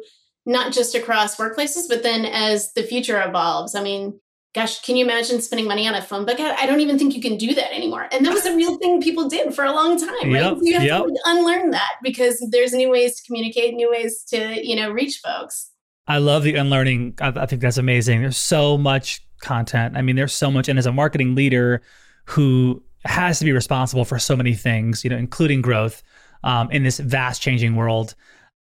not 0.49 0.73
just 0.73 0.95
across 0.95 1.35
workplaces, 1.35 1.87
but 1.87 2.01
then 2.01 2.25
as 2.25 2.73
the 2.73 2.83
future 2.83 3.21
evolves. 3.21 3.75
I 3.75 3.83
mean, 3.83 4.19
gosh, 4.55 4.81
can 4.81 4.95
you 4.95 5.05
imagine 5.05 5.41
spending 5.41 5.67
money 5.67 5.87
on 5.87 5.93
a 5.93 6.01
phone 6.01 6.25
book? 6.25 6.39
I 6.39 6.65
don't 6.65 6.79
even 6.79 6.97
think 6.97 7.15
you 7.15 7.21
can 7.21 7.37
do 7.37 7.53
that 7.53 7.71
anymore. 7.71 8.09
And 8.11 8.25
that 8.25 8.33
was 8.33 8.47
a 8.47 8.55
real 8.55 8.77
thing 8.79 8.99
people 8.99 9.29
did 9.29 9.53
for 9.53 9.63
a 9.63 9.71
long 9.71 9.99
time, 9.99 10.09
right? 10.09 10.41
Yep, 10.41 10.57
so 10.57 10.63
you 10.63 10.73
have 10.73 10.83
yep. 10.83 11.03
to 11.03 11.19
unlearn 11.25 11.69
that 11.69 11.91
because 12.01 12.45
there's 12.51 12.73
new 12.73 12.89
ways 12.89 13.19
to 13.19 13.27
communicate, 13.27 13.75
new 13.75 13.91
ways 13.91 14.23
to, 14.29 14.67
you 14.67 14.75
know, 14.75 14.89
reach 14.89 15.21
folks. 15.23 15.69
I 16.07 16.17
love 16.17 16.41
the 16.41 16.55
unlearning. 16.55 17.13
I, 17.21 17.27
I 17.27 17.45
think 17.45 17.61
that's 17.61 17.77
amazing. 17.77 18.21
There's 18.21 18.37
so 18.37 18.75
much 18.75 19.23
content. 19.41 19.95
I 19.95 20.01
mean, 20.01 20.15
there's 20.15 20.33
so 20.33 20.49
much. 20.49 20.67
And 20.67 20.79
as 20.79 20.87
a 20.87 20.91
marketing 20.91 21.35
leader 21.35 21.83
who 22.25 22.81
has 23.05 23.37
to 23.37 23.45
be 23.45 23.51
responsible 23.51 24.03
for 24.03 24.17
so 24.17 24.35
many 24.35 24.55
things, 24.55 25.03
you 25.03 25.11
know, 25.11 25.17
including 25.17 25.61
growth 25.61 26.01
um, 26.43 26.71
in 26.71 26.81
this 26.81 26.97
vast 26.99 27.39
changing 27.43 27.75
world, 27.75 28.15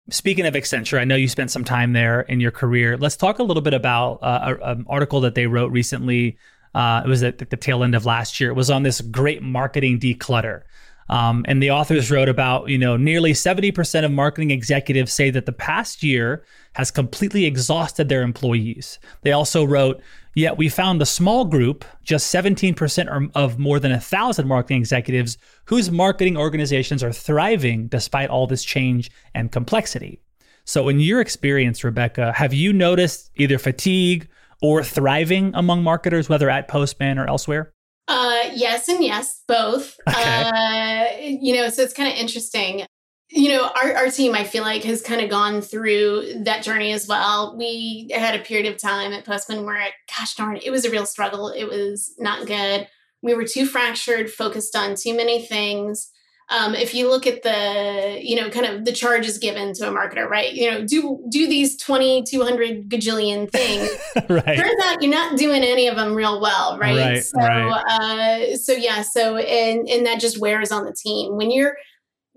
Speaking 0.09 0.45
of 0.45 0.53
Accenture, 0.53 0.99
I 0.99 1.03
know 1.03 1.15
you 1.15 1.27
spent 1.27 1.51
some 1.51 1.65
time 1.65 1.91
there 1.91 2.21
in 2.21 2.39
your 2.39 2.51
career. 2.51 2.95
Let's 2.95 3.17
talk 3.17 3.39
a 3.39 3.43
little 3.43 3.61
bit 3.61 3.73
about 3.73 4.19
uh, 4.21 4.55
an 4.61 4.85
article 4.87 5.21
that 5.21 5.35
they 5.35 5.47
wrote 5.47 5.71
recently. 5.71 6.37
Uh, 6.73 7.01
it 7.03 7.09
was 7.09 7.23
at 7.23 7.39
the 7.39 7.57
tail 7.57 7.83
end 7.83 7.93
of 7.93 8.05
last 8.05 8.39
year. 8.39 8.51
It 8.51 8.53
was 8.53 8.69
on 8.69 8.83
this 8.83 9.01
great 9.01 9.41
marketing 9.41 9.99
declutter. 9.99 10.61
Um, 11.09 11.45
and 11.47 11.63
the 11.63 11.71
authors 11.71 12.11
wrote 12.11 12.29
about, 12.29 12.69
you 12.69 12.77
know, 12.77 12.97
nearly 12.97 13.33
70% 13.33 14.03
of 14.03 14.11
marketing 14.11 14.51
executives 14.51 15.13
say 15.13 15.29
that 15.29 15.45
the 15.45 15.53
past 15.53 16.03
year 16.03 16.43
has 16.73 16.91
completely 16.91 17.45
exhausted 17.45 18.09
their 18.09 18.23
employees. 18.23 18.99
They 19.21 19.31
also 19.31 19.63
wrote, 19.63 20.01
yet 20.35 20.57
we 20.57 20.69
found 20.69 21.01
a 21.01 21.05
small 21.05 21.45
group, 21.45 21.85
just 22.03 22.33
17% 22.33 23.31
of 23.35 23.57
more 23.57 23.79
than 23.79 23.91
a 23.91 23.99
thousand 23.99 24.47
marketing 24.47 24.79
executives, 24.79 25.37
whose 25.65 25.89
marketing 25.89 26.37
organizations 26.37 27.03
are 27.03 27.13
thriving 27.13 27.87
despite 27.87 28.29
all 28.29 28.47
this 28.47 28.63
change 28.63 29.09
and 29.33 29.51
complexity. 29.51 30.21
So, 30.65 30.89
in 30.89 30.99
your 30.99 31.21
experience, 31.21 31.85
Rebecca, 31.85 32.33
have 32.33 32.53
you 32.53 32.73
noticed 32.73 33.31
either 33.37 33.57
fatigue 33.57 34.27
or 34.61 34.83
thriving 34.83 35.51
among 35.55 35.81
marketers, 35.81 36.27
whether 36.27 36.49
at 36.49 36.67
Postman 36.67 37.17
or 37.17 37.25
elsewhere? 37.25 37.71
Uh, 38.07 38.49
yes, 38.53 38.87
and 38.87 39.03
yes, 39.03 39.41
both. 39.47 39.97
Okay. 40.07 40.43
Uh, 40.43 41.17
you 41.19 41.55
know, 41.55 41.69
so 41.69 41.81
it's 41.81 41.93
kind 41.93 42.11
of 42.11 42.17
interesting. 42.17 42.85
You 43.29 43.49
know, 43.49 43.69
our, 43.83 43.93
our 43.93 44.09
team, 44.09 44.33
I 44.33 44.45
feel 44.45 44.63
like, 44.63 44.83
has 44.85 45.01
kind 45.01 45.19
of 45.19 45.29
gone 45.29 45.61
through 45.61 46.43
that 46.45 46.63
journey 46.63 46.93
as 46.93 47.07
well. 47.07 47.57
We 47.57 48.09
had 48.13 48.39
a 48.39 48.43
period 48.43 48.73
of 48.73 48.81
time 48.81 49.11
at 49.11 49.25
Postman 49.25 49.65
where, 49.65 49.89
gosh 50.17 50.35
darn, 50.35 50.57
it 50.63 50.71
was 50.71 50.85
a 50.85 50.91
real 50.91 51.05
struggle. 51.05 51.49
It 51.49 51.65
was 51.65 52.13
not 52.17 52.47
good. 52.47 52.87
We 53.21 53.33
were 53.33 53.45
too 53.45 53.65
fractured, 53.65 54.31
focused 54.31 54.75
on 54.75 54.95
too 54.95 55.15
many 55.15 55.45
things 55.45 56.09
um, 56.49 56.75
if 56.75 56.93
you 56.93 57.09
look 57.09 57.27
at 57.27 57.43
the 57.43 58.19
you 58.21 58.35
know 58.35 58.49
kind 58.49 58.65
of 58.65 58.85
the 58.85 58.93
charges 58.93 59.37
given 59.37 59.73
to 59.73 59.87
a 59.87 59.91
marketer 59.91 60.29
right? 60.29 60.53
You 60.53 60.71
know 60.71 60.85
do 60.85 61.23
do 61.29 61.47
these 61.47 61.77
20 61.77 62.23
200 62.23 62.89
gajillion 62.89 63.51
things. 63.51 63.89
Right. 64.29 64.57
turns 64.57 64.83
out 64.83 65.01
you're 65.01 65.11
not 65.11 65.37
doing 65.37 65.63
any 65.63 65.87
of 65.87 65.95
them 65.95 66.13
real 66.15 66.39
well 66.39 66.77
right, 66.77 66.97
right 66.97 67.23
so 67.23 67.37
right. 67.37 67.83
Uh, 67.89 68.55
so 68.55 68.73
yeah 68.73 69.01
so 69.01 69.37
and 69.37 69.87
and 69.89 70.05
that 70.05 70.19
just 70.19 70.39
wears 70.39 70.71
on 70.71 70.85
the 70.85 70.93
team. 70.93 71.35
When 71.35 71.51
you're 71.51 71.75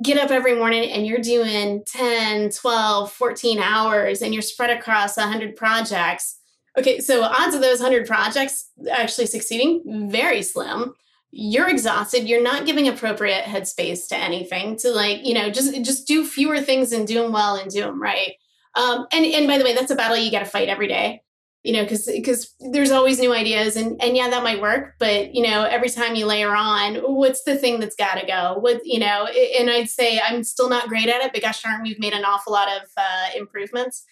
get 0.03 0.18
up 0.18 0.31
every 0.31 0.57
morning 0.57 0.90
and 0.90 1.07
you're 1.07 1.20
doing 1.20 1.83
10 1.87 2.51
12 2.51 3.12
14 3.12 3.59
hours 3.59 4.23
and 4.23 4.33
you're 4.33 4.42
spread 4.42 4.70
across 4.70 5.16
100 5.16 5.57
projects 5.57 6.38
okay 6.79 7.01
so 7.01 7.23
odds 7.23 7.55
of 7.55 7.61
those 7.61 7.81
100 7.81 8.07
projects 8.07 8.70
actually 8.90 9.27
succeeding 9.27 10.09
very 10.11 10.42
slim 10.42 10.94
you're 11.33 11.69
exhausted. 11.69 12.29
You're 12.29 12.43
not 12.43 12.66
giving 12.66 12.88
appropriate 12.88 13.45
headspace 13.45 14.09
to 14.09 14.16
anything 14.16 14.77
to 14.79 14.90
like 14.90 15.25
you 15.25 15.35
know 15.35 15.51
just 15.51 15.75
just 15.85 16.07
do 16.07 16.25
fewer 16.25 16.61
things 16.61 16.93
and 16.93 17.07
do 17.07 17.23
them 17.23 17.33
well 17.33 17.57
and 17.57 17.71
do 17.71 17.81
them 17.81 18.01
right. 18.01 18.33
Um, 18.75 19.07
and 19.12 19.25
and 19.25 19.47
by 19.47 19.59
the 19.59 19.64
way 19.64 19.75
that's 19.75 19.90
a 19.90 19.97
battle 19.97 20.16
you 20.16 20.31
got 20.31 20.40
to 20.40 20.45
fight 20.45 20.69
every 20.69 20.88
day 20.88 21.23
you 21.62 21.73
know 21.75 21.83
because 21.83 22.07
because 22.07 22.55
there's 22.73 22.90
always 22.90 23.21
new 23.21 23.35
ideas 23.35 23.77
and 23.77 24.03
and 24.03 24.16
yeah 24.16 24.31
that 24.31 24.43
might 24.43 24.61
work 24.61 24.95
but 24.99 25.35
you 25.35 25.43
know 25.43 25.64
every 25.64 25.90
time 25.90 26.14
you 26.14 26.25
layer 26.25 26.55
on 26.55 26.97
what's 26.97 27.45
the 27.45 27.57
thing 27.57 27.81
that's 27.81 27.97
got 27.97 28.19
to 28.19 28.27
go? 28.27 28.57
What 28.59 28.81
you 28.85 28.99
know 28.99 29.27
and 29.59 29.69
i'd 29.71 29.88
say 29.88 30.21
i'm 30.21 30.43
still 30.43 30.69
not 30.69 30.88
great 30.88 31.09
at 31.09 31.23
it 31.23 31.33
but 31.33 31.43
gosh 31.43 31.62
darn 31.62 31.83
we've 31.83 32.01
made 32.01 32.12
an 32.12 32.25
awful 32.25 32.53
lot 32.53 32.69
of 32.69 32.88
uh, 32.97 33.29
improvements. 33.37 34.05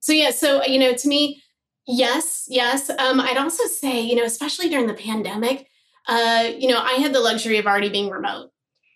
So 0.00 0.12
yeah 0.12 0.30
so 0.30 0.64
you 0.64 0.78
know 0.78 0.94
to 0.94 1.08
me 1.08 1.42
yes 1.86 2.46
yes. 2.48 2.88
Um, 2.90 3.20
i'd 3.20 3.36
also 3.36 3.64
say 3.66 4.00
you 4.00 4.16
know 4.16 4.24
especially 4.24 4.68
during 4.68 4.86
the 4.86 4.94
pandemic 4.94 5.68
uh, 6.06 6.50
you 6.56 6.68
know, 6.68 6.78
I 6.78 6.94
had 6.94 7.12
the 7.12 7.20
luxury 7.20 7.58
of 7.58 7.66
already 7.66 7.88
being 7.88 8.10
remote. 8.10 8.50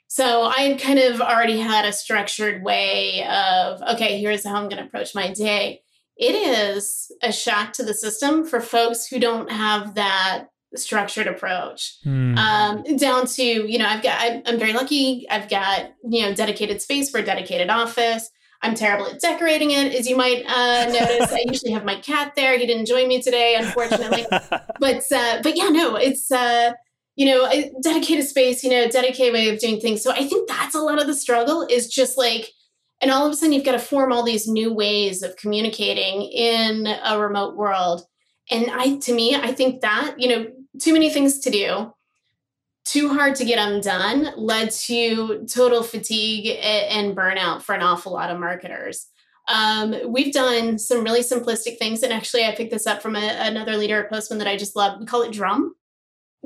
So 0.09 0.45
I 0.45 0.79
kind 0.81 0.99
of 0.99 1.21
already 1.21 1.59
had 1.59 1.85
a 1.85 1.93
structured 1.93 2.63
way 2.63 3.27
of, 3.27 3.83
okay, 3.95 4.19
here's 4.19 4.45
how 4.45 4.57
I'm 4.57 4.69
going 4.69 4.83
to 4.83 4.89
approach 4.89 5.15
my 5.15 5.33
day. 5.33 5.83
It 6.17 6.35
is 6.35 7.13
a 7.23 7.31
shock 7.31 7.75
to 7.75 7.85
the 7.85 7.95
system 7.95 8.45
for 8.45 8.61
folks 8.61 9.07
who 9.07 9.21
don't 9.21 9.51
have 9.53 9.95
that 9.95 10.47
structured 10.75 11.27
approach. 11.27 11.99
Hmm. 12.05 12.37
Um, 12.37 12.97
down 12.97 13.27
to, 13.27 13.43
you 13.43 13.79
know, 13.79 13.87
I've 13.87 14.03
got, 14.03 14.43
I'm 14.47 14.59
very 14.59 14.73
lucky. 14.73 15.27
I've 15.31 15.49
got, 15.49 15.93
you 16.09 16.23
know, 16.23 16.35
dedicated 16.35 16.81
space 16.83 17.11
for 17.11 17.19
a 17.19 17.25
dedicated 17.25 17.71
office. 17.71 18.31
I'm 18.61 18.75
terrible 18.75 19.07
at 19.07 19.21
decorating 19.21 19.71
it, 19.71 19.95
as 19.95 20.09
you 20.09 20.17
might 20.17 20.45
uh, 20.47 20.87
notice. 20.93 21.33
I 21.33 21.45
usually 21.47 21.73
have 21.73 21.85
my 21.85 21.97
cat 21.97 22.33
there. 22.35 22.59
He 22.59 22.67
didn't 22.67 22.87
join 22.87 23.09
me 23.09 23.23
today, 23.23 23.55
unfortunately. 23.57 24.27
but 24.31 25.03
uh, 25.13 25.41
but 25.43 25.57
yeah, 25.57 25.69
no, 25.69 25.97
it's 25.97 26.31
uh, 26.33 26.73
you 27.19 27.27
know, 27.27 27.47
a 27.47 27.73
dedicated 27.83 28.25
space, 28.25 28.63
you 28.63 28.71
know, 28.71 28.87
dedicated 28.87 29.33
way 29.33 29.49
of 29.49 29.59
doing 29.59 29.81
things. 29.81 30.01
So 30.01 30.13
I 30.13 30.25
think 30.25 30.49
that's 30.49 30.77
a 30.77 30.81
lot 30.81 31.01
of 31.01 31.09
the 31.09 31.15
struggle 31.17 31.67
is 31.69 31.89
just 31.89 32.17
like, 32.17 32.53
and 33.03 33.11
all 33.11 33.27
of 33.27 33.33
a 33.33 33.35
sudden 33.35 33.53
you've 33.53 33.65
got 33.65 33.73
to 33.73 33.81
form 33.81 34.13
all 34.13 34.23
these 34.23 34.47
new 34.47 34.73
ways 34.73 35.25
of 35.25 35.35
communicating 35.35 36.23
in 36.23 36.87
a 36.87 37.19
remote 37.19 37.57
world. 37.57 38.03
And 38.53 38.71
I, 38.71 38.99
to 38.99 39.13
me, 39.13 39.35
I 39.35 39.53
think 39.53 39.81
that, 39.81 40.15
you 40.17 40.29
know, 40.29 40.47
too 40.81 40.93
many 40.93 41.11
things 41.11 41.41
to 41.41 41.51
do, 41.51 41.93
too 42.85 43.09
hard 43.09 43.35
to 43.35 43.45
get 43.45 43.57
them 43.57 43.81
done 43.81 44.29
led 44.37 44.71
to 44.71 45.45
total 45.53 45.83
fatigue 45.83 46.57
and 46.63 47.17
burnout 47.17 47.63
for 47.63 47.75
an 47.75 47.83
awful 47.83 48.13
lot 48.13 48.31
of 48.31 48.39
marketers. 48.39 49.09
Um, 49.49 49.97
we've 50.07 50.33
done 50.33 50.79
some 50.79 51.03
really 51.03 51.23
simplistic 51.23 51.79
things. 51.79 52.05
And 52.05 52.13
actually, 52.13 52.45
I 52.45 52.55
picked 52.55 52.71
this 52.71 52.87
up 52.87 53.03
from 53.03 53.17
a, 53.17 53.37
another 53.41 53.77
leader 53.77 54.05
at 54.05 54.09
Postman 54.09 54.39
that 54.39 54.47
I 54.47 54.57
just 54.57 54.77
love. 54.77 55.01
We 55.01 55.07
call 55.07 55.23
it 55.23 55.33
drum 55.33 55.75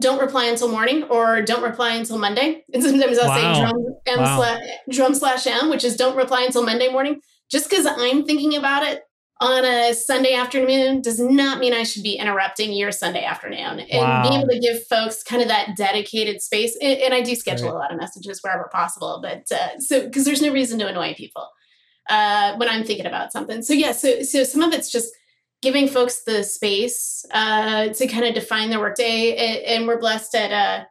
don't 0.00 0.20
reply 0.20 0.46
until 0.46 0.68
morning 0.68 1.04
or 1.04 1.42
don't 1.42 1.62
reply 1.62 1.94
until 1.94 2.18
Monday. 2.18 2.64
And 2.72 2.82
sometimes 2.82 3.18
I'll 3.18 3.28
wow. 3.28 3.54
say 3.54 3.60
drum 3.60 3.96
M 4.06 4.18
wow. 4.20 4.36
slash 4.36 4.60
drum 4.90 5.14
slash 5.14 5.46
M, 5.46 5.70
which 5.70 5.84
is 5.84 5.96
don't 5.96 6.16
reply 6.16 6.44
until 6.44 6.64
Monday 6.64 6.88
morning. 6.88 7.20
Just 7.50 7.68
because 7.68 7.86
I'm 7.86 8.24
thinking 8.24 8.56
about 8.56 8.82
it 8.82 9.02
on 9.40 9.64
a 9.64 9.92
Sunday 9.92 10.34
afternoon 10.34 11.02
does 11.02 11.18
not 11.18 11.58
mean 11.58 11.74
I 11.74 11.82
should 11.82 12.04
be 12.04 12.14
interrupting 12.14 12.72
your 12.72 12.92
Sunday 12.92 13.24
afternoon. 13.24 13.80
And 13.80 13.88
wow. 13.90 14.22
being 14.22 14.40
able 14.40 14.48
to 14.48 14.60
give 14.60 14.86
folks 14.86 15.22
kind 15.22 15.42
of 15.42 15.48
that 15.48 15.76
dedicated 15.76 16.40
space. 16.40 16.76
And, 16.80 17.00
and 17.00 17.14
I 17.14 17.22
do 17.22 17.34
schedule 17.34 17.66
right. 17.66 17.74
a 17.74 17.78
lot 17.78 17.92
of 17.92 17.98
messages 17.98 18.40
wherever 18.42 18.70
possible, 18.72 19.20
but 19.20 19.44
uh, 19.52 19.78
so 19.80 20.04
because 20.04 20.24
there's 20.24 20.40
no 20.40 20.52
reason 20.52 20.78
to 20.78 20.86
annoy 20.86 21.14
people 21.14 21.48
uh, 22.08 22.54
when 22.56 22.68
I'm 22.68 22.84
thinking 22.84 23.06
about 23.06 23.32
something. 23.32 23.62
So 23.62 23.74
yeah, 23.74 23.92
so 23.92 24.22
so 24.22 24.44
some 24.44 24.62
of 24.62 24.72
it's 24.72 24.90
just 24.90 25.12
giving 25.62 25.88
folks 25.88 26.24
the 26.24 26.42
space 26.42 27.24
uh, 27.30 27.88
to 27.88 28.06
kind 28.08 28.24
of 28.24 28.34
define 28.34 28.68
their 28.68 28.80
workday. 28.80 29.64
And, 29.64 29.86
we're 29.86 29.98
blessed 29.98 30.34
at, 30.34 30.52
uh, 30.52 30.84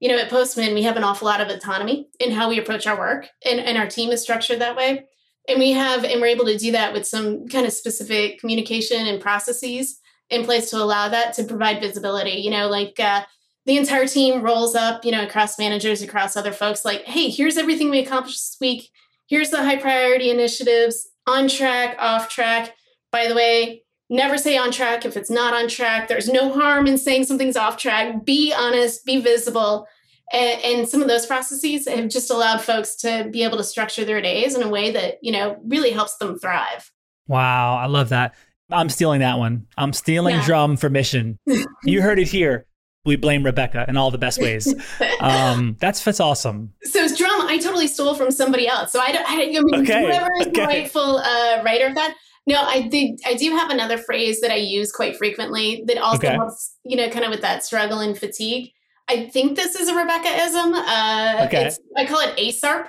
you 0.00 0.08
know, 0.08 0.18
at 0.18 0.30
Postman, 0.30 0.74
we 0.74 0.82
have 0.82 0.96
an 0.96 1.04
awful 1.04 1.26
lot 1.26 1.40
of 1.40 1.48
autonomy 1.48 2.08
in 2.20 2.30
how 2.30 2.48
we 2.48 2.58
approach 2.58 2.86
our 2.86 2.98
work, 2.98 3.28
and, 3.44 3.58
and 3.58 3.76
our 3.76 3.88
team 3.88 4.10
is 4.10 4.22
structured 4.22 4.60
that 4.60 4.76
way. 4.76 5.06
And 5.48 5.58
we 5.58 5.72
have, 5.72 6.04
and 6.04 6.20
we're 6.20 6.26
able 6.26 6.44
to 6.44 6.58
do 6.58 6.72
that 6.72 6.92
with 6.92 7.06
some 7.06 7.48
kind 7.48 7.66
of 7.66 7.72
specific 7.72 8.38
communication 8.38 9.06
and 9.06 9.20
processes 9.20 9.98
in 10.28 10.44
place 10.44 10.70
to 10.70 10.76
allow 10.76 11.08
that 11.08 11.32
to 11.34 11.44
provide 11.44 11.80
visibility. 11.80 12.32
You 12.32 12.50
know, 12.50 12.68
like 12.68 13.00
uh, 13.00 13.24
the 13.64 13.78
entire 13.78 14.06
team 14.06 14.42
rolls 14.42 14.74
up, 14.74 15.06
you 15.06 15.10
know, 15.10 15.24
across 15.24 15.58
managers, 15.58 16.02
across 16.02 16.36
other 16.36 16.52
folks, 16.52 16.84
like, 16.84 17.04
hey, 17.04 17.30
here's 17.30 17.56
everything 17.56 17.88
we 17.88 18.00
accomplished 18.00 18.38
this 18.38 18.56
week. 18.60 18.90
Here's 19.26 19.50
the 19.50 19.62
high 19.62 19.76
priority 19.76 20.30
initiatives 20.30 21.08
on 21.26 21.48
track, 21.48 21.96
off 21.98 22.28
track. 22.28 22.74
By 23.10 23.26
the 23.26 23.34
way, 23.34 23.84
never 24.10 24.38
say 24.38 24.56
on 24.56 24.70
track 24.70 25.04
if 25.04 25.16
it's 25.16 25.30
not 25.30 25.54
on 25.54 25.68
track. 25.68 26.08
There's 26.08 26.28
no 26.28 26.52
harm 26.52 26.86
in 26.86 26.98
saying 26.98 27.24
something's 27.24 27.56
off 27.56 27.76
track. 27.76 28.24
Be 28.24 28.52
honest, 28.56 29.04
be 29.04 29.20
visible. 29.20 29.86
And, 30.32 30.62
and, 30.62 30.88
some 30.88 31.00
of 31.00 31.08
those 31.08 31.24
processes 31.24 31.88
have 31.88 32.10
just 32.10 32.30
allowed 32.30 32.60
folks 32.60 32.94
to 32.96 33.28
be 33.32 33.44
able 33.44 33.56
to 33.56 33.64
structure 33.64 34.04
their 34.04 34.20
days 34.20 34.54
in 34.54 34.62
a 34.62 34.68
way 34.68 34.90
that, 34.90 35.14
you 35.22 35.32
know, 35.32 35.56
really 35.64 35.90
helps 35.90 36.18
them 36.18 36.38
thrive. 36.38 36.92
Wow, 37.28 37.78
I 37.78 37.86
love 37.86 38.10
that. 38.10 38.34
I'm 38.70 38.90
stealing 38.90 39.20
that 39.20 39.38
one. 39.38 39.66
I'm 39.78 39.94
stealing 39.94 40.36
yeah. 40.36 40.44
drum 40.44 40.76
for 40.76 40.90
mission. 40.90 41.38
you 41.84 42.02
heard 42.02 42.18
it 42.18 42.28
here. 42.28 42.66
We 43.06 43.16
blame 43.16 43.42
Rebecca 43.42 43.86
in 43.88 43.96
all 43.96 44.10
the 44.10 44.18
best 44.18 44.40
ways. 44.40 44.74
Um, 45.20 45.76
that's 45.80 46.04
that's 46.04 46.20
awesome. 46.20 46.72
So 46.84 47.02
it's 47.02 47.18
drum. 47.18 47.40
I 47.48 47.58
totally 47.58 47.88
stole 47.88 48.14
from 48.14 48.30
somebody 48.30 48.68
else. 48.68 48.92
So 48.92 49.00
I 49.00 49.10
don't. 49.10 49.28
I, 49.28 49.42
I 49.42 49.46
mean, 49.46 49.74
okay. 49.82 50.06
whoever 50.06 50.28
is 50.38 50.46
okay. 50.46 50.60
the 50.60 50.66
rightful 50.66 51.18
uh, 51.18 51.62
writer 51.64 51.86
of 51.86 51.96
that. 51.96 52.14
No, 52.48 52.62
I 52.62 52.88
did. 52.88 53.20
I 53.26 53.34
do 53.34 53.50
have 53.50 53.68
another 53.68 53.98
phrase 53.98 54.40
that 54.40 54.50
I 54.50 54.56
use 54.56 54.90
quite 54.90 55.18
frequently 55.18 55.84
that 55.86 55.98
also 55.98 56.26
okay. 56.26 56.34
helps, 56.34 56.76
you 56.82 56.96
know, 56.96 57.10
kind 57.10 57.26
of 57.26 57.30
with 57.30 57.42
that 57.42 57.62
struggle 57.62 58.00
and 58.00 58.16
fatigue. 58.16 58.72
I 59.06 59.28
think 59.28 59.54
this 59.54 59.74
is 59.74 59.86
a 59.86 59.94
Rebecca-ism. 59.94 60.72
Uh, 60.72 61.44
okay. 61.46 61.70
I 61.98 62.06
call 62.06 62.20
it 62.20 62.34
ASARP, 62.38 62.88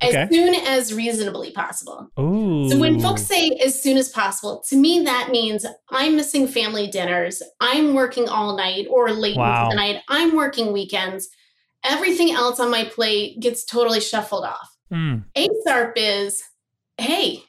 as 0.00 0.14
okay. 0.14 0.28
soon 0.30 0.54
as 0.54 0.94
reasonably 0.94 1.50
possible. 1.50 2.08
Ooh. 2.20 2.70
So 2.70 2.78
when 2.78 3.00
folks 3.00 3.22
say 3.22 3.48
as 3.64 3.82
soon 3.82 3.96
as 3.96 4.08
possible, 4.08 4.62
to 4.68 4.76
me 4.76 5.00
that 5.00 5.30
means 5.32 5.66
I'm 5.90 6.14
missing 6.14 6.46
family 6.46 6.86
dinners, 6.86 7.42
I'm 7.60 7.94
working 7.94 8.28
all 8.28 8.56
night 8.56 8.86
or 8.88 9.10
late 9.10 9.36
wow. 9.36 9.64
into 9.64 9.74
the 9.74 9.82
night, 9.82 10.02
I'm 10.08 10.36
working 10.36 10.72
weekends. 10.72 11.28
Everything 11.84 12.30
else 12.30 12.60
on 12.60 12.70
my 12.70 12.84
plate 12.84 13.40
gets 13.40 13.64
totally 13.64 14.00
shuffled 14.00 14.44
off. 14.44 14.76
Mm. 14.92 15.24
ASARP 15.36 15.94
is, 15.96 16.44
hey, 16.96 17.42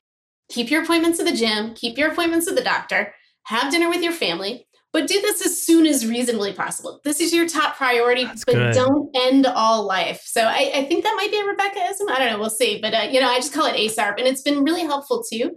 keep 0.51 0.69
your 0.69 0.83
appointments 0.83 1.19
at 1.19 1.25
the 1.25 1.35
gym, 1.35 1.73
keep 1.73 1.97
your 1.97 2.11
appointments 2.11 2.47
at 2.47 2.55
the 2.55 2.63
doctor, 2.63 3.13
have 3.43 3.71
dinner 3.71 3.89
with 3.89 4.03
your 4.03 4.11
family, 4.11 4.67
but 4.93 5.07
do 5.07 5.19
this 5.21 5.45
as 5.45 5.61
soon 5.63 5.85
as 5.85 6.05
reasonably 6.05 6.53
possible. 6.53 6.99
This 7.03 7.21
is 7.21 7.33
your 7.33 7.47
top 7.47 7.77
priority, 7.77 8.25
That's 8.25 8.43
but 8.43 8.55
good. 8.55 8.73
don't 8.73 9.09
end 9.15 9.45
all 9.45 9.85
life. 9.85 10.21
So 10.25 10.41
I, 10.41 10.71
I, 10.75 10.85
think 10.85 11.03
that 11.03 11.13
might 11.15 11.31
be 11.31 11.39
a 11.39 11.45
Rebecca-ism. 11.45 12.09
I 12.09 12.19
don't 12.19 12.31
know. 12.31 12.39
We'll 12.39 12.49
see. 12.49 12.79
But, 12.81 12.93
uh, 12.93 13.07
you 13.09 13.21
know, 13.21 13.29
I 13.29 13.37
just 13.37 13.53
call 13.53 13.65
it 13.65 13.75
ASARP. 13.75 14.17
And 14.17 14.27
it's 14.27 14.41
been 14.41 14.63
really 14.63 14.81
helpful 14.81 15.23
too, 15.23 15.51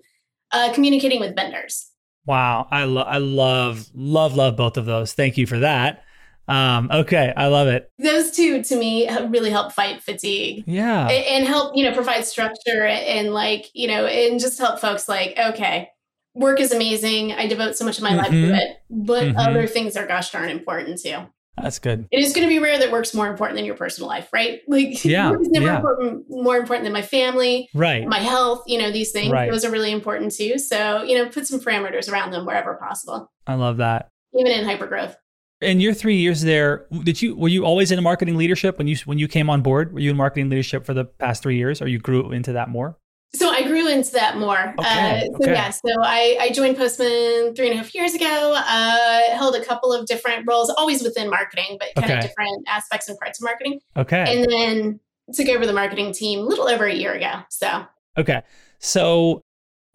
uh, 0.52 0.72
communicating 0.72 1.18
with 1.18 1.34
vendors. 1.34 1.90
Wow. 2.26 2.68
I, 2.70 2.84
lo- 2.84 3.02
I 3.02 3.18
love, 3.18 3.88
love, 3.92 4.36
love 4.36 4.56
both 4.56 4.76
of 4.76 4.86
those. 4.86 5.12
Thank 5.12 5.36
you 5.36 5.46
for 5.46 5.58
that. 5.58 6.03
Um, 6.46 6.90
okay, 6.92 7.32
I 7.36 7.46
love 7.46 7.68
it. 7.68 7.90
Those 7.98 8.30
two 8.30 8.62
to 8.62 8.76
me 8.76 9.08
really 9.28 9.50
help 9.50 9.72
fight 9.72 10.02
fatigue. 10.02 10.64
Yeah. 10.66 11.08
And 11.08 11.46
help, 11.46 11.76
you 11.76 11.84
know, 11.84 11.94
provide 11.94 12.24
structure 12.24 12.84
and 12.84 13.32
like, 13.32 13.70
you 13.74 13.88
know, 13.88 14.06
and 14.06 14.38
just 14.38 14.58
help 14.58 14.78
folks 14.78 15.08
like, 15.08 15.38
okay, 15.38 15.90
work 16.34 16.60
is 16.60 16.72
amazing. 16.72 17.32
I 17.32 17.46
devote 17.46 17.76
so 17.76 17.84
much 17.84 17.98
of 17.98 18.02
my 18.02 18.10
mm-hmm. 18.10 18.18
life 18.18 18.30
to 18.30 18.34
mm-hmm. 18.34 18.54
it, 18.54 18.76
but 18.90 19.24
mm-hmm. 19.24 19.38
other 19.38 19.66
things 19.66 19.96
are 19.96 20.06
gosh 20.06 20.30
darn 20.30 20.50
important 20.50 21.00
too. 21.00 21.26
That's 21.56 21.78
good. 21.78 22.08
It 22.10 22.18
is 22.18 22.32
going 22.32 22.46
to 22.46 22.52
be 22.52 22.58
rare 22.58 22.80
that 22.80 22.90
work's 22.90 23.14
more 23.14 23.28
important 23.28 23.56
than 23.56 23.64
your 23.64 23.76
personal 23.76 24.08
life, 24.08 24.28
right? 24.32 24.60
Like, 24.66 25.04
yeah, 25.04 25.30
work 25.30 25.42
is 25.42 25.50
never 25.50 25.66
yeah. 25.66 25.76
important, 25.76 26.24
more 26.28 26.56
important 26.56 26.84
than 26.84 26.92
my 26.92 27.02
family, 27.02 27.68
right? 27.74 28.06
My 28.06 28.18
health, 28.18 28.64
you 28.66 28.76
know, 28.76 28.90
these 28.90 29.12
things. 29.12 29.30
Right. 29.30 29.50
Those 29.50 29.64
are 29.64 29.70
really 29.70 29.92
important 29.92 30.32
too. 30.32 30.58
So, 30.58 31.02
you 31.04 31.16
know, 31.16 31.28
put 31.28 31.46
some 31.46 31.60
parameters 31.60 32.10
around 32.10 32.32
them 32.32 32.44
wherever 32.44 32.74
possible. 32.74 33.30
I 33.46 33.54
love 33.54 33.76
that. 33.76 34.08
Even 34.36 34.50
in 34.50 34.66
hypergrowth. 34.66 35.14
In 35.64 35.80
your 35.80 35.94
three 35.94 36.16
years 36.16 36.42
there, 36.42 36.86
did 37.02 37.22
you 37.22 37.34
were 37.36 37.48
you 37.48 37.64
always 37.64 37.90
in 37.90 38.02
marketing 38.02 38.36
leadership 38.36 38.78
when 38.78 38.86
you 38.86 38.96
when 39.04 39.18
you 39.18 39.28
came 39.28 39.48
on 39.50 39.62
board? 39.62 39.92
Were 39.92 40.00
you 40.00 40.10
in 40.10 40.16
marketing 40.16 40.50
leadership 40.50 40.84
for 40.84 40.94
the 40.94 41.04
past 41.04 41.42
three 41.42 41.56
years, 41.56 41.80
or 41.80 41.88
you 41.88 41.98
grew 41.98 42.30
into 42.32 42.52
that 42.52 42.68
more? 42.68 42.98
So 43.34 43.50
I 43.50 43.62
grew 43.62 43.88
into 43.88 44.12
that 44.12 44.36
more. 44.36 44.74
Okay, 44.78 45.18
uh, 45.18 45.20
so 45.26 45.34
okay. 45.42 45.52
yeah, 45.52 45.70
so 45.70 45.90
I, 46.02 46.38
I 46.40 46.50
joined 46.50 46.76
Postman 46.76 47.54
three 47.56 47.66
and 47.68 47.74
a 47.74 47.76
half 47.76 47.92
years 47.92 48.14
ago. 48.14 48.54
Uh, 48.56 49.36
held 49.36 49.56
a 49.56 49.64
couple 49.64 49.92
of 49.92 50.06
different 50.06 50.46
roles, 50.46 50.70
always 50.70 51.02
within 51.02 51.28
marketing, 51.28 51.78
but 51.80 51.88
kind 51.96 52.12
okay. 52.12 52.18
of 52.18 52.24
different 52.24 52.64
aspects 52.68 53.08
and 53.08 53.18
parts 53.18 53.40
of 53.40 53.44
marketing. 53.44 53.80
Okay. 53.96 54.24
And 54.28 54.50
then 54.50 55.00
took 55.32 55.48
over 55.48 55.66
the 55.66 55.72
marketing 55.72 56.12
team 56.12 56.40
a 56.40 56.42
little 56.42 56.68
over 56.68 56.84
a 56.84 56.94
year 56.94 57.12
ago. 57.12 57.40
So 57.48 57.84
okay, 58.16 58.42
so 58.78 59.42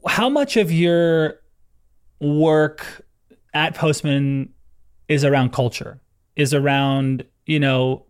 how 0.06 0.28
much 0.28 0.58
of 0.58 0.72
your 0.72 1.40
work 2.20 3.06
at 3.54 3.76
Postman 3.76 4.54
is 5.10 5.26
around 5.26 5.52
culture? 5.52 6.00
Is 6.38 6.54
around 6.54 7.26
you 7.46 7.60
know 7.60 8.06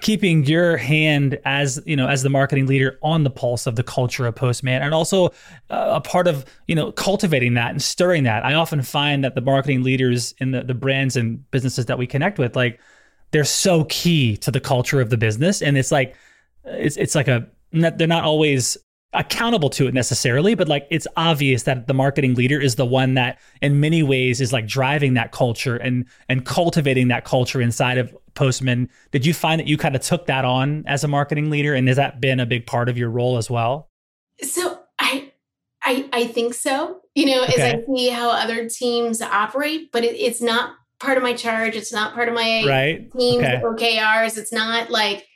keeping 0.00 0.44
your 0.44 0.78
hand 0.78 1.38
as 1.44 1.80
you 1.84 1.94
know 1.94 2.08
as 2.08 2.22
the 2.22 2.30
marketing 2.30 2.66
leader 2.66 2.98
on 3.02 3.22
the 3.22 3.30
pulse 3.30 3.66
of 3.66 3.76
the 3.76 3.82
culture 3.82 4.26
of 4.26 4.34
postman 4.34 4.80
and 4.80 4.94
also 4.94 5.26
uh, 5.68 5.92
a 5.92 6.00
part 6.00 6.26
of 6.26 6.46
you 6.66 6.74
know 6.74 6.90
cultivating 6.92 7.52
that 7.52 7.70
and 7.70 7.82
stirring 7.82 8.22
that 8.22 8.46
i 8.46 8.54
often 8.54 8.80
find 8.80 9.22
that 9.22 9.34
the 9.34 9.42
marketing 9.42 9.82
leaders 9.82 10.34
in 10.38 10.52
the, 10.52 10.62
the 10.62 10.72
brands 10.72 11.16
and 11.16 11.48
businesses 11.50 11.84
that 11.84 11.98
we 11.98 12.06
connect 12.06 12.38
with 12.38 12.56
like 12.56 12.80
they're 13.30 13.44
so 13.44 13.84
key 13.84 14.38
to 14.38 14.50
the 14.50 14.60
culture 14.60 15.02
of 15.02 15.10
the 15.10 15.18
business 15.18 15.60
and 15.60 15.76
it's 15.76 15.92
like 15.92 16.16
it's 16.64 16.96
it's 16.96 17.14
like 17.14 17.28
a 17.28 17.46
they're 17.72 18.06
not 18.06 18.24
always 18.24 18.78
accountable 19.14 19.70
to 19.70 19.86
it 19.86 19.94
necessarily, 19.94 20.54
but 20.54 20.68
like 20.68 20.86
it's 20.90 21.06
obvious 21.16 21.62
that 21.62 21.86
the 21.86 21.94
marketing 21.94 22.34
leader 22.34 22.60
is 22.60 22.74
the 22.76 22.84
one 22.84 23.14
that 23.14 23.38
in 23.62 23.80
many 23.80 24.02
ways 24.02 24.40
is 24.40 24.52
like 24.52 24.66
driving 24.66 25.14
that 25.14 25.32
culture 25.32 25.76
and 25.76 26.04
and 26.28 26.44
cultivating 26.44 27.08
that 27.08 27.24
culture 27.24 27.60
inside 27.60 27.96
of 27.98 28.14
Postman. 28.34 28.88
Did 29.10 29.24
you 29.24 29.32
find 29.34 29.58
that 29.60 29.66
you 29.66 29.76
kind 29.76 29.96
of 29.96 30.02
took 30.02 30.26
that 30.26 30.44
on 30.44 30.84
as 30.86 31.04
a 31.04 31.08
marketing 31.08 31.48
leader 31.50 31.74
and 31.74 31.88
has 31.88 31.96
that 31.96 32.20
been 32.20 32.38
a 32.38 32.46
big 32.46 32.66
part 32.66 32.88
of 32.88 32.98
your 32.98 33.10
role 33.10 33.38
as 33.38 33.50
well? 33.50 33.88
So 34.42 34.78
I 34.98 35.32
I 35.82 36.08
I 36.12 36.26
think 36.26 36.54
so. 36.54 37.00
You 37.14 37.26
know, 37.26 37.42
Okay. 37.44 37.54
as 37.62 37.74
I 37.74 37.94
see 37.96 38.08
how 38.10 38.30
other 38.30 38.68
teams 38.68 39.22
operate, 39.22 39.90
but 39.90 40.04
it, 40.04 40.14
it's 40.16 40.42
not 40.42 40.74
part 41.00 41.16
of 41.16 41.22
my 41.22 41.32
charge. 41.32 41.76
It's 41.76 41.92
not 41.92 42.14
part 42.14 42.28
of 42.28 42.34
my 42.34 42.64
Right? 42.66 43.10
team's 43.18 43.44
Okay. 43.44 43.60
OKRs. 43.64 44.36
It's 44.36 44.52
not 44.52 44.90
like 44.90 45.26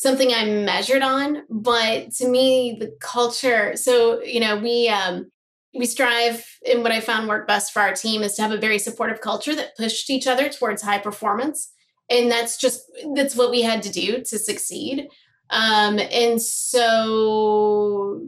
something 0.00 0.32
I'm 0.32 0.64
measured 0.64 1.02
on. 1.02 1.42
But 1.50 2.12
to 2.12 2.26
me, 2.26 2.78
the 2.80 2.96
culture. 3.00 3.76
So 3.76 4.22
you 4.22 4.40
know, 4.40 4.56
we 4.56 4.88
um, 4.88 5.30
we 5.74 5.84
strive, 5.86 6.44
and 6.66 6.82
what 6.82 6.92
I 6.92 7.00
found 7.00 7.28
worked 7.28 7.46
best 7.46 7.72
for 7.72 7.80
our 7.80 7.92
team 7.92 8.22
is 8.22 8.34
to 8.34 8.42
have 8.42 8.50
a 8.50 8.56
very 8.56 8.78
supportive 8.78 9.20
culture 9.20 9.54
that 9.54 9.76
pushed 9.76 10.08
each 10.08 10.26
other 10.26 10.48
towards 10.48 10.82
high 10.82 10.98
performance, 10.98 11.70
and 12.08 12.30
that's 12.30 12.56
just 12.56 12.80
that's 13.14 13.36
what 13.36 13.50
we 13.50 13.62
had 13.62 13.82
to 13.82 13.92
do 13.92 14.24
to 14.24 14.38
succeed. 14.38 15.08
Um, 15.50 15.98
and 15.98 16.40
so 16.40 18.22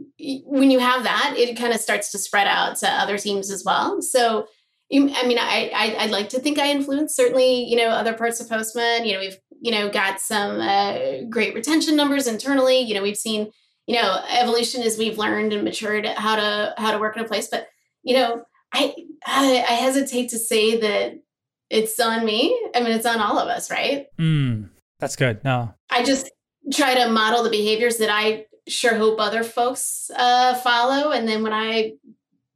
when 0.45 0.69
you 0.69 0.79
have 0.79 1.03
that, 1.03 1.35
it 1.37 1.57
kind 1.57 1.73
of 1.73 1.79
starts 1.79 2.11
to 2.11 2.17
spread 2.17 2.47
out 2.47 2.75
to 2.77 2.89
other 2.89 3.17
teams 3.17 3.49
as 3.49 3.63
well. 3.65 4.01
So 4.01 4.47
I 4.93 5.25
mean, 5.25 5.39
I, 5.39 5.71
I 5.73 5.95
I'd 6.03 6.11
like 6.11 6.29
to 6.29 6.39
think 6.39 6.59
I 6.59 6.69
influence 6.69 7.15
certainly, 7.15 7.63
you 7.63 7.75
know, 7.75 7.89
other 7.89 8.13
parts 8.13 8.39
of 8.39 8.49
Postman. 8.49 9.05
You 9.05 9.13
know, 9.13 9.19
we've 9.19 9.37
you 9.59 9.71
know 9.71 9.89
got 9.89 10.19
some 10.19 10.59
uh, 10.59 11.21
great 11.29 11.55
retention 11.55 11.95
numbers 11.95 12.27
internally. 12.27 12.79
You 12.79 12.93
know, 12.95 13.01
we've 13.01 13.17
seen 13.17 13.51
you 13.87 13.95
know 13.95 14.23
evolution 14.29 14.83
as 14.83 14.97
we've 14.97 15.17
learned 15.17 15.53
and 15.53 15.63
matured 15.63 16.05
how 16.05 16.35
to 16.35 16.73
how 16.77 16.91
to 16.91 16.99
work 16.99 17.17
in 17.17 17.23
a 17.23 17.27
place. 17.27 17.47
But 17.49 17.67
you 18.03 18.15
know, 18.15 18.43
I 18.73 18.93
I, 19.25 19.65
I 19.67 19.73
hesitate 19.73 20.29
to 20.29 20.37
say 20.37 20.79
that 20.79 21.13
it's 21.69 21.99
on 21.99 22.23
me. 22.23 22.57
I 22.75 22.81
mean, 22.81 22.91
it's 22.91 23.05
on 23.05 23.19
all 23.19 23.39
of 23.39 23.47
us, 23.47 23.71
right? 23.71 24.07
Mm, 24.19 24.69
that's 24.99 25.15
good. 25.15 25.43
No. 25.43 25.73
I 25.89 26.03
just 26.03 26.29
try 26.71 26.93
to 26.95 27.09
model 27.09 27.43
the 27.43 27.49
behaviors 27.49 27.97
that 27.97 28.09
I 28.11 28.45
sure 28.67 28.95
hope 28.95 29.19
other 29.19 29.43
folks 29.43 30.09
uh, 30.15 30.55
follow. 30.55 31.11
And 31.11 31.27
then 31.27 31.43
when 31.43 31.53
I 31.53 31.93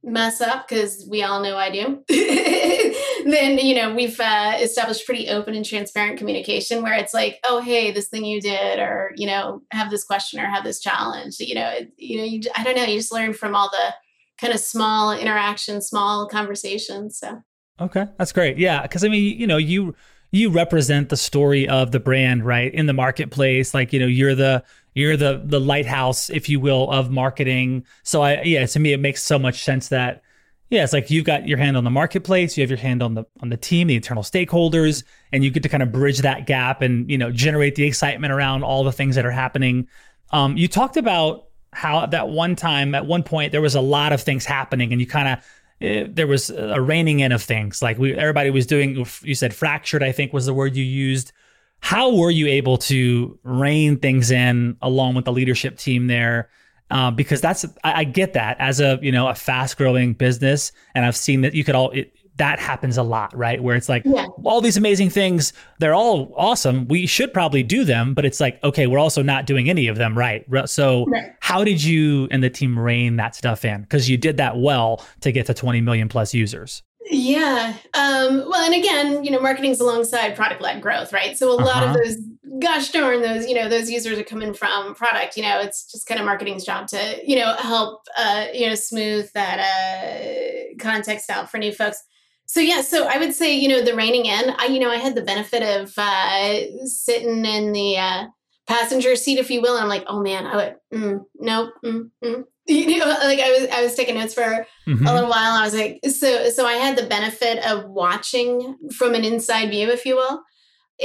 mess 0.07 0.41
up, 0.41 0.67
because 0.67 1.07
we 1.09 1.21
all 1.21 1.41
know 1.41 1.57
I 1.57 1.69
do, 1.69 2.03
then, 3.29 3.57
you 3.57 3.75
know, 3.75 3.93
we've 3.93 4.19
uh, 4.19 4.57
established 4.59 5.05
pretty 5.05 5.29
open 5.29 5.53
and 5.53 5.65
transparent 5.65 6.17
communication 6.17 6.81
where 6.81 6.93
it's 6.93 7.13
like, 7.13 7.39
oh, 7.45 7.61
hey, 7.61 7.91
this 7.91 8.07
thing 8.07 8.25
you 8.25 8.41
did, 8.41 8.79
or, 8.79 9.11
you 9.15 9.27
know, 9.27 9.61
have 9.71 9.91
this 9.91 10.03
question 10.03 10.39
or 10.39 10.45
have 10.45 10.63
this 10.63 10.79
challenge. 10.79 11.35
You 11.39 11.55
know, 11.55 11.69
it, 11.69 11.91
you 11.97 12.17
know, 12.17 12.23
you, 12.23 12.41
I 12.55 12.63
don't 12.63 12.75
know, 12.75 12.85
you 12.85 12.97
just 12.97 13.13
learn 13.13 13.33
from 13.33 13.53
all 13.53 13.69
the 13.69 13.93
kind 14.39 14.53
of 14.53 14.59
small 14.59 15.11
interactions, 15.11 15.87
small 15.87 16.27
conversations. 16.27 17.19
So. 17.19 17.41
Okay, 17.79 18.07
that's 18.17 18.31
great. 18.31 18.57
Yeah, 18.57 18.81
because 18.81 19.03
I 19.03 19.09
mean, 19.09 19.39
you 19.39 19.45
know, 19.45 19.57
you 19.57 19.93
you 20.31 20.49
represent 20.49 21.09
the 21.09 21.17
story 21.17 21.67
of 21.67 21.91
the 21.91 21.99
brand, 21.99 22.45
right, 22.45 22.73
in 22.73 22.85
the 22.85 22.93
marketplace. 22.93 23.73
Like, 23.73 23.93
you 23.93 23.99
know, 23.99 24.07
you're 24.07 24.35
the 24.35 24.63
you're 24.93 25.17
the 25.17 25.41
the 25.45 25.59
lighthouse, 25.59 26.29
if 26.29 26.49
you 26.49 26.59
will, 26.59 26.89
of 26.91 27.09
marketing. 27.09 27.85
So, 28.03 28.21
I 28.21 28.41
yeah, 28.43 28.65
to 28.65 28.79
me, 28.79 28.93
it 28.93 28.99
makes 28.99 29.23
so 29.23 29.39
much 29.39 29.63
sense 29.63 29.89
that 29.89 30.23
yeah, 30.69 30.83
it's 30.83 30.91
like 30.91 31.09
you've 31.09 31.25
got 31.25 31.47
your 31.47 31.57
hand 31.57 31.77
on 31.77 31.85
the 31.85 31.89
marketplace, 31.89 32.57
you 32.57 32.61
have 32.61 32.69
your 32.69 32.79
hand 32.79 33.01
on 33.01 33.13
the 33.13 33.23
on 33.41 33.49
the 33.49 33.57
team, 33.57 33.87
the 33.87 33.95
internal 33.95 34.23
stakeholders, 34.23 35.03
and 35.31 35.43
you 35.43 35.49
get 35.49 35.63
to 35.63 35.69
kind 35.69 35.81
of 35.81 35.91
bridge 35.91 36.19
that 36.19 36.45
gap 36.45 36.81
and 36.81 37.09
you 37.09 37.17
know 37.17 37.31
generate 37.31 37.75
the 37.75 37.85
excitement 37.85 38.33
around 38.33 38.63
all 38.63 38.83
the 38.83 38.91
things 38.91 39.15
that 39.15 39.25
are 39.25 39.31
happening. 39.31 39.87
Um, 40.31 40.57
you 40.57 40.67
talked 40.67 40.97
about 40.97 41.45
how 41.71 42.05
that 42.07 42.27
one 42.29 42.55
time 42.55 42.95
at 42.95 43.05
one 43.05 43.23
point 43.23 43.51
there 43.51 43.61
was 43.61 43.75
a 43.75 43.81
lot 43.81 44.11
of 44.11 44.21
things 44.21 44.45
happening, 44.45 44.91
and 44.91 44.99
you 44.99 45.07
kind 45.07 45.29
of 45.29 45.45
eh, 45.81 46.07
there 46.09 46.27
was 46.27 46.49
a 46.49 46.81
reining 46.81 47.19
in 47.19 47.31
of 47.31 47.43
things. 47.43 47.81
Like 47.81 47.97
we, 47.97 48.13
everybody 48.13 48.49
was 48.49 48.65
doing. 48.65 49.05
You 49.21 49.35
said 49.35 49.53
fractured. 49.53 50.03
I 50.03 50.11
think 50.11 50.33
was 50.33 50.45
the 50.45 50.53
word 50.53 50.75
you 50.75 50.83
used. 50.83 51.31
How 51.79 52.15
were 52.15 52.31
you 52.31 52.47
able 52.47 52.77
to 52.77 53.37
rein 53.43 53.99
things 53.99 54.31
in 54.31 54.77
along 54.81 55.15
with 55.15 55.25
the 55.25 55.31
leadership 55.31 55.77
team 55.77 56.07
there? 56.07 56.49
Uh, 56.89 57.11
because 57.11 57.41
that's 57.41 57.65
I, 57.83 58.01
I 58.01 58.03
get 58.05 58.33
that 58.33 58.57
as 58.59 58.79
a 58.79 58.97
you 59.01 59.11
know 59.11 59.27
a 59.27 59.35
fast 59.35 59.77
growing 59.77 60.13
business, 60.13 60.71
and 60.95 61.05
I've 61.05 61.17
seen 61.17 61.41
that 61.41 61.53
you 61.53 61.63
could 61.63 61.75
all 61.75 61.91
it, 61.91 62.13
that 62.37 62.59
happens 62.59 62.97
a 62.97 63.03
lot, 63.03 63.35
right? 63.35 63.61
Where 63.61 63.75
it's 63.75 63.89
like 63.89 64.03
Yeah. 64.05 64.27
all 64.43 64.61
these 64.61 64.77
amazing 64.77 65.09
things, 65.09 65.53
they're 65.79 65.93
all 65.95 66.33
awesome. 66.37 66.87
We 66.87 67.05
should 67.05 67.33
probably 67.33 67.63
do 67.63 67.83
them, 67.83 68.13
but 68.13 68.25
it's 68.25 68.39
like 68.39 68.59
okay, 68.63 68.87
we're 68.87 68.99
also 68.99 69.21
not 69.21 69.45
doing 69.45 69.69
any 69.69 69.87
of 69.87 69.97
them 69.97 70.17
right. 70.17 70.45
So 70.65 71.05
Right. 71.07 71.31
how 71.39 71.63
did 71.63 71.83
you 71.83 72.27
and 72.31 72.43
the 72.43 72.49
team 72.49 72.77
rein 72.77 73.15
that 73.17 73.35
stuff 73.35 73.65
in? 73.65 73.81
Because 73.81 74.09
you 74.09 74.17
did 74.17 74.37
that 74.37 74.57
well 74.57 75.03
to 75.21 75.31
get 75.31 75.45
to 75.47 75.53
20 75.53 75.81
million 75.81 76.07
plus 76.09 76.33
users. 76.33 76.83
Yeah. 77.09 77.73
Um, 77.93 78.43
well, 78.49 78.55
and 78.65 78.73
again, 78.75 79.23
you 79.23 79.31
know, 79.31 79.39
marketing's 79.39 79.79
alongside 79.79 80.35
product 80.35 80.61
led 80.61 80.81
growth, 80.81 81.13
right? 81.13 81.37
So 81.37 81.49
a 81.49 81.55
lot 81.55 81.81
of 81.83 81.89
Uh-huh. 81.91 81.97
those, 82.03 82.17
gosh 82.59 82.91
darn, 82.91 83.21
those, 83.21 83.47
you 83.47 83.55
know, 83.55 83.69
those 83.69 83.89
users 83.89 84.19
are 84.19 84.23
coming 84.23 84.53
from 84.53 84.93
product. 84.93 85.37
You 85.37 85.43
know, 85.43 85.59
it's 85.61 85.89
just 85.89 86.05
kind 86.05 86.19
of 86.19 86.25
marketing's 86.25 86.65
job 86.65 86.87
to, 86.89 87.19
you 87.25 87.37
know, 87.37 87.53
help, 87.59 88.01
uh, 88.17 88.47
you 88.53 88.67
know, 88.67 88.75
smooth 88.75 89.31
that 89.33 89.59
uh, 89.59 90.75
context 90.83 91.29
out 91.29 91.49
for 91.49 91.57
new 91.57 91.71
folks. 91.71 92.03
So 92.47 92.59
yeah, 92.61 92.81
so 92.81 93.05
I 93.07 93.17
would 93.17 93.33
say, 93.33 93.55
you 93.55 93.67
know, 93.67 93.83
the 93.83 93.95
reining 93.95 94.25
in. 94.25 94.51
I, 94.57 94.65
you 94.65 94.79
know, 94.79 94.89
I 94.89 94.97
had 94.97 95.15
the 95.15 95.21
benefit 95.21 95.61
of 95.63 95.93
uh, 95.97 96.85
sitting 96.85 97.45
in 97.45 97.73
the 97.73 97.97
uh, 97.97 98.23
passenger 98.67 99.15
seat, 99.15 99.37
if 99.37 99.51
you 99.51 99.61
will, 99.61 99.75
and 99.75 99.83
I'm 99.83 99.89
like, 99.89 100.05
oh 100.07 100.21
man, 100.21 100.45
I 100.47 100.55
would, 100.55 100.75
mm, 100.93 101.19
no, 101.35 101.71
mm, 101.83 102.09
mm. 102.23 102.43
you 102.67 102.97
know, 102.99 103.05
like 103.05 103.39
I 103.39 103.51
was, 103.51 103.67
I 103.73 103.83
was 103.83 103.95
taking 103.95 104.15
notes 104.15 104.33
for 104.33 104.65
Mhm. 104.87 105.07
a 105.07 105.13
little 105.13 105.29
while. 105.29 105.53
I 105.53 105.63
was 105.65 105.73
like, 105.75 105.99
so 106.09 106.49
so 106.49 106.65
I 106.65 106.73
had 106.73 106.97
the 106.97 107.05
benefit 107.05 107.59
of 107.65 107.85
watching 107.89 108.77
from 108.97 109.13
an 109.13 109.23
inside 109.25 109.69
view, 109.69 109.89
if 109.89 110.05
you 110.05 110.15
will. 110.15 110.41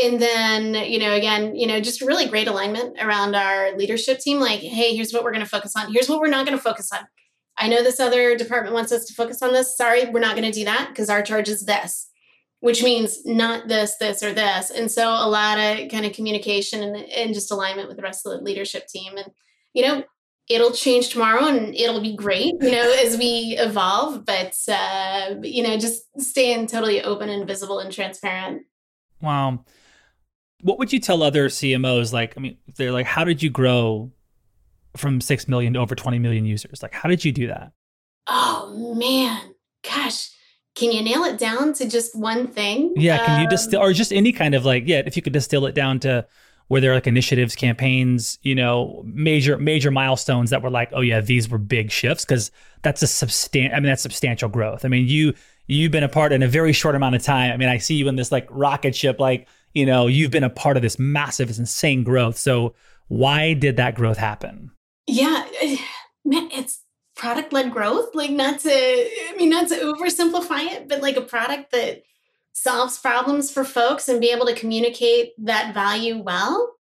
And 0.03 0.23
then, 0.23 0.75
you 0.91 0.99
know, 0.99 1.13
again, 1.13 1.55
you 1.55 1.67
know, 1.67 1.79
just 1.81 2.01
really 2.01 2.27
great 2.27 2.49
alignment 2.49 2.97
around 3.03 3.35
our 3.35 3.77
leadership 3.77 4.21
team. 4.21 4.39
Like, 4.41 4.61
hey, 4.61 4.95
here's 4.97 5.13
what 5.13 5.23
we're 5.23 5.33
going 5.33 5.45
to 5.45 5.49
focus 5.51 5.75
on. 5.77 5.93
Here's 5.93 6.09
what 6.09 6.19
we're 6.21 6.29
not 6.29 6.47
going 6.47 6.57
to 6.57 6.63
focus 6.63 6.91
on. 6.93 7.01
I 7.63 7.69
know 7.69 7.85
this 7.85 8.01
other 8.01 8.37
department 8.37 8.75
wants 8.75 8.91
us 8.91 9.05
to 9.05 9.15
focus 9.15 9.41
on 9.41 9.53
this. 9.53 9.77
Sorry, 9.77 10.07
we're 10.11 10.19
not 10.19 10.35
going 10.35 10.51
to 10.51 10.59
do 10.59 10.65
that 10.65 10.89
because 10.89 11.09
our 11.09 11.23
charge 11.23 11.49
is 11.49 11.65
this, 11.65 12.11
which 12.59 12.83
means 12.83 13.25
not 13.25 13.69
this, 13.69 13.97
this, 13.99 14.21
or 14.21 14.33
this. 14.33 14.71
And 14.71 14.91
so 14.91 15.09
a 15.09 15.31
lot 15.31 15.59
of 15.59 15.89
kind 15.89 16.05
of 16.05 16.13
communication 16.13 16.83
and, 16.83 16.97
and 16.97 17.33
just 17.33 17.53
alignment 17.53 17.87
with 17.87 17.99
the 17.99 18.03
rest 18.03 18.27
of 18.27 18.33
the 18.33 18.45
leadership 18.45 18.89
team. 18.89 19.17
And, 19.17 19.31
you 19.75 19.87
know, 19.87 20.03
it'll 20.49 20.73
change 20.73 21.11
tomorrow 21.11 21.47
and 21.47 21.73
it'll 21.73 22.01
be 22.01 22.17
great, 22.17 22.55
you 22.61 22.73
know, 22.73 22.97
as 23.05 23.17
we 23.17 23.57
evolve. 23.57 24.25
But, 24.25 24.57
uh, 24.67 25.37
you 25.45 25.63
know, 25.63 25.79
just 25.79 26.03
staying 26.21 26.67
totally 26.67 27.01
open 27.01 27.29
and 27.29 27.47
visible 27.47 27.79
and 27.79 27.93
transparent. 27.93 28.63
Wow. 29.21 29.65
What 30.63 30.81
would 30.81 30.93
you 30.93 30.99
tell 30.99 31.23
other 31.23 31.49
CMOs? 31.49 32.13
Like, 32.13 32.35
I 32.37 32.41
mean, 32.41 32.59
they're 32.75 32.91
like, 32.91 33.07
how 33.07 33.23
did 33.23 33.41
you 33.41 33.51
grow 33.51 34.11
from 34.97 35.21
6 35.21 35.49
million 35.49 35.75
to 35.75 35.81
over 35.81 35.95
20 35.95 36.19
million 36.19 36.45
users? 36.45 36.83
Like, 36.83 36.93
how 36.93 37.09
did 37.09 37.25
you 37.25 37.33
do 37.33 37.47
that? 37.49 37.73
Oh, 38.27 38.95
man. 38.97 39.55
Gosh. 39.83 40.31
Can 40.75 40.93
you 40.93 41.03
nail 41.03 41.25
it 41.25 41.39
down 41.39 41.75
to 41.75 41.89
just 41.89 42.17
one 42.17 42.47
thing? 42.47 42.95
Yeah. 42.97 43.25
Can 43.25 43.37
um, 43.37 43.43
you 43.43 43.49
distill, 43.49 43.83
or 43.83 43.93
just 43.93 44.13
any 44.13 44.33
kind 44.33 44.55
of 44.55 44.65
like, 44.65 44.85
yeah, 44.87 45.03
if 45.05 45.17
you 45.17 45.23
could 45.23 45.33
distill 45.33 45.67
it 45.67 45.75
down 45.75 46.01
to 46.01 46.27
where 46.69 46.81
there 46.81 46.93
are 46.93 46.95
like 46.95 47.07
initiatives, 47.07 47.55
campaigns, 47.55 48.39
you 48.43 48.55
know, 48.55 49.03
major, 49.07 49.59
major 49.59 49.91
milestones 49.91 50.51
that 50.51 50.63
were 50.63 50.71
like, 50.71 50.89
oh, 50.93 51.03
yeah, 51.03 51.21
these 51.21 51.49
were 51.49 51.59
big 51.59 51.91
shifts 51.91 52.25
because 52.25 52.51
that's 52.83 53.03
a 53.03 53.07
substantial, 53.07 53.77
I 53.77 53.81
mean, 53.81 53.89
that's 53.89 54.03
substantial 54.03 54.49
growth. 54.49 54.85
I 54.85 54.89
mean, 54.89 55.07
you, 55.07 55.35
you've 55.67 55.93
been 55.93 56.05
a 56.05 56.09
part 56.09 56.33
in 56.33 56.43
a 56.43 56.49
very 56.49 56.73
short 56.73 56.95
amount 56.95 57.15
of 57.15 57.23
time. 57.23 57.53
I 57.53 57.57
mean, 57.57 57.69
I 57.69 57.79
see 57.79 57.97
you 57.97 58.09
in 58.09 58.17
this 58.17 58.33
like 58.33 58.47
rocket 58.51 58.97
ship, 58.97 59.21
like, 59.21 59.49
you 59.75 59.85
know, 59.85 60.07
you've 60.07 60.31
been 60.31 60.45
a 60.45 60.51
part 60.51 60.77
of 60.77 60.83
this 60.83 60.99
massive, 60.99 61.49
this 61.49 61.59
insane 61.59 62.05
growth. 62.05 62.39
So 62.39 62.75
why 63.09 63.53
did 63.55 63.77
that 63.77 63.95
growth 63.95 64.19
happen? 64.19 64.71
Yeah, 65.07 65.47
man, 66.25 66.51
it's 66.53 66.83
product 67.17 67.53
led 67.53 67.73
growth. 67.73 68.15
Like, 68.15 68.31
not 68.31 68.61
to, 68.61 68.71
I 68.71 69.35
mean, 69.37 69.51
not 69.51 69.69
to 69.69 69.77
oversimplify 69.77 70.73
it, 70.73 70.89
but 70.89 71.03
like 71.03 71.17
a 71.17 71.23
product 71.23 71.73
that 71.73 72.03
solves 72.53 72.99
problems 72.99 73.51
for 73.51 73.65
folks 73.65 74.09
and 74.09 74.21
be 74.21 74.31
able 74.31 74.47
to 74.47 74.55
communicate 74.55 75.33
that 75.39 75.75
value 75.75 76.19
well 76.19 76.75